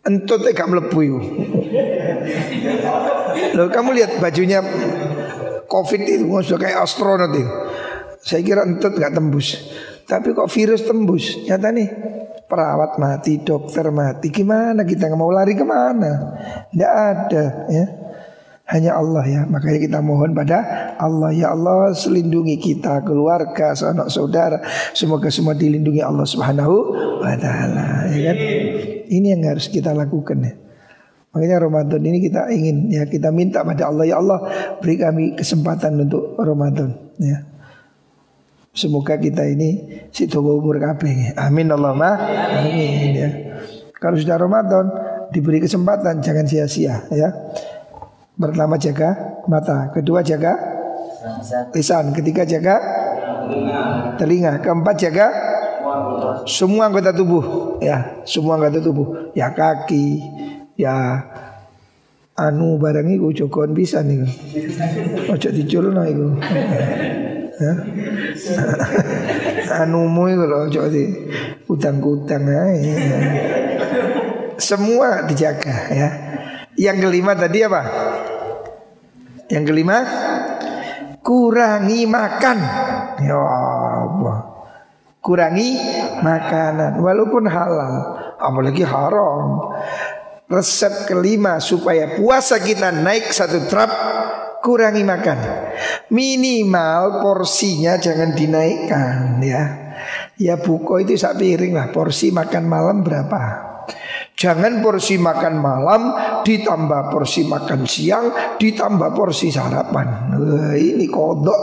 Entut 0.07 0.39
gak 0.39 0.71
melebu 0.71 0.99
Loh 3.59 3.67
kamu 3.67 3.89
lihat 3.91 4.23
bajunya 4.23 4.63
Covid 5.67 6.01
itu 6.07 6.31
sudah 6.47 6.59
kayak 6.63 6.79
astronot 6.79 7.35
itu 7.35 7.43
Saya 8.23 8.39
kira 8.39 8.63
entut 8.63 8.95
gak 8.95 9.11
tembus 9.11 9.67
Tapi 10.07 10.31
kok 10.31 10.47
virus 10.47 10.87
tembus 10.87 11.43
Nyata 11.43 11.75
nih 11.75 11.87
perawat 12.47 12.95
mati, 12.97 13.43
dokter 13.43 13.91
mati, 13.91 14.31
gimana 14.31 14.87
kita 14.87 15.11
nggak 15.11 15.19
mau 15.19 15.29
lari 15.29 15.53
ke 15.53 15.67
mana? 15.67 16.11
Tidak 16.71 16.91
ada 16.91 17.45
ya. 17.69 17.85
Hanya 18.67 18.99
Allah 18.99 19.23
ya 19.23 19.41
Makanya 19.47 19.79
kita 19.79 19.99
mohon 20.03 20.35
pada 20.35 20.59
Allah 20.99 21.31
Ya 21.31 21.55
Allah 21.55 21.95
selindungi 21.95 22.59
kita 22.59 22.99
Keluarga, 22.99 23.71
sanak 23.71 24.11
saudara 24.11 24.59
Semoga 24.91 25.31
semua 25.31 25.55
dilindungi 25.55 26.03
Allah 26.03 26.27
subhanahu 26.27 26.75
wa 27.23 27.31
ta'ala 27.39 28.11
ya 28.11 28.27
kan? 28.27 28.37
Ini 29.07 29.39
yang 29.39 29.47
harus 29.47 29.71
kita 29.71 29.95
lakukan 29.95 30.43
ya 30.43 30.51
Makanya 31.37 31.69
Ramadan 31.69 32.01
ini 32.01 32.17
kita 32.17 32.49
ingin 32.49 32.89
ya 32.89 33.05
kita 33.05 33.29
minta 33.29 33.61
pada 33.61 33.93
Allah 33.93 34.09
ya 34.09 34.17
Allah 34.17 34.41
beri 34.81 34.97
kami 34.97 35.37
kesempatan 35.37 36.09
untuk 36.09 36.33
Ramadan 36.33 37.13
ya. 37.21 37.45
Semoga 38.77 39.17
kita 39.17 39.41
ini 39.49 40.05
situ 40.13 40.37
umur 40.37 40.77
kabeh. 40.77 41.33
Amin 41.33 41.73
Allahumma 41.73 42.13
amin 42.61 43.09
ya. 43.17 43.29
Kalau 43.97 44.13
sudah 44.13 44.37
Ramadan 44.37 44.85
diberi 45.33 45.57
kesempatan 45.57 46.21
jangan 46.21 46.45
sia-sia 46.45 47.09
ya. 47.09 47.29
Pertama 48.37 48.77
jaga 48.77 49.41
mata, 49.49 49.89
kedua 49.89 50.21
jaga 50.21 50.53
lisan, 51.73 52.13
ketiga 52.13 52.45
jaga 52.45 52.77
telinga, 54.21 54.61
keempat 54.61 54.95
jaga 55.01 55.27
semua 56.45 56.93
anggota 56.93 57.09
tubuh 57.09 57.81
ya, 57.81 58.21
semua 58.29 58.61
anggota 58.61 58.77
tubuh, 58.77 59.33
ya 59.33 59.57
kaki, 59.57 60.21
ya 60.77 61.25
anu 62.37 62.77
barang 62.77 63.09
itu 63.09 63.41
cokon 63.41 63.73
bisa 63.73 64.05
nih. 64.05 64.21
Ojo 65.33 65.49
diculno 65.49 66.05
iku 66.05 66.37
ya. 67.57 67.73
Anumu 69.83 70.29
itu 70.31 70.45
loh 70.45 70.69
utang-utang. 71.67 72.43
Semua 74.57 75.25
dijaga 75.25 75.77
ya. 75.93 76.09
Yang 76.77 76.97
kelima 77.09 77.33
tadi 77.33 77.59
apa? 77.65 77.81
Yang 79.49 79.63
kelima 79.73 79.97
kurangi 81.25 82.05
makan. 82.05 82.57
Ya 83.21 83.39
Allah. 83.41 84.37
Kurangi 85.19 85.75
makanan 86.23 87.03
walaupun 87.03 87.51
halal, 87.51 87.93
apalagi 88.39 88.85
haram. 88.87 89.75
Resep 90.47 91.11
kelima 91.11 91.59
supaya 91.59 92.15
puasa 92.15 92.55
kita 92.63 92.95
naik 92.95 93.35
satu 93.35 93.67
trap 93.67 93.91
kurangi 94.61 95.03
makan. 95.03 95.39
Minimal 96.13 97.21
porsinya 97.21 97.99
jangan 97.99 98.33
dinaikkan 98.33 99.41
ya. 99.43 99.63
Ya 100.37 100.55
buko 100.61 101.01
itu 101.01 101.17
sak 101.17 101.41
piring 101.41 101.73
lah 101.73 101.89
porsi 101.89 102.29
makan 102.29 102.63
malam 102.69 103.01
berapa. 103.01 103.41
Jangan 104.37 104.85
porsi 104.85 105.17
makan 105.17 105.57
malam 105.57 106.01
ditambah 106.45 107.09
porsi 107.09 107.49
makan 107.49 107.89
siang 107.89 108.57
ditambah 108.61 109.17
porsi 109.17 109.49
sarapan. 109.49 110.37
Wah, 110.37 110.75
ini 110.77 111.09
kodok 111.09 111.61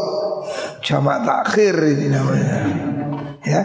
jamak 0.83 1.23
takhir 1.23 1.79
ini 1.79 2.07
namanya. 2.11 2.59
Ya. 3.47 3.63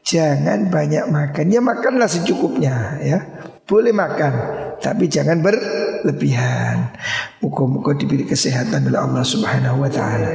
Jangan 0.00 0.70
banyak 0.70 1.10
makan. 1.10 1.46
Ya 1.50 1.60
makanlah 1.60 2.08
secukupnya 2.08 2.98
ya. 3.02 3.39
Boleh 3.70 3.94
makan 3.94 4.34
tapi 4.82 5.06
jangan 5.06 5.38
berlebihan. 5.38 6.90
Muka-muka 7.38 7.94
diberi 7.94 8.26
kesehatan 8.26 8.90
oleh 8.90 8.98
Allah 8.98 9.22
Subhanahu 9.22 9.86
wa 9.86 9.90
taala. 9.92 10.26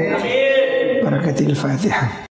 Barakatil 1.04 1.52
Fatihah. 1.52 2.24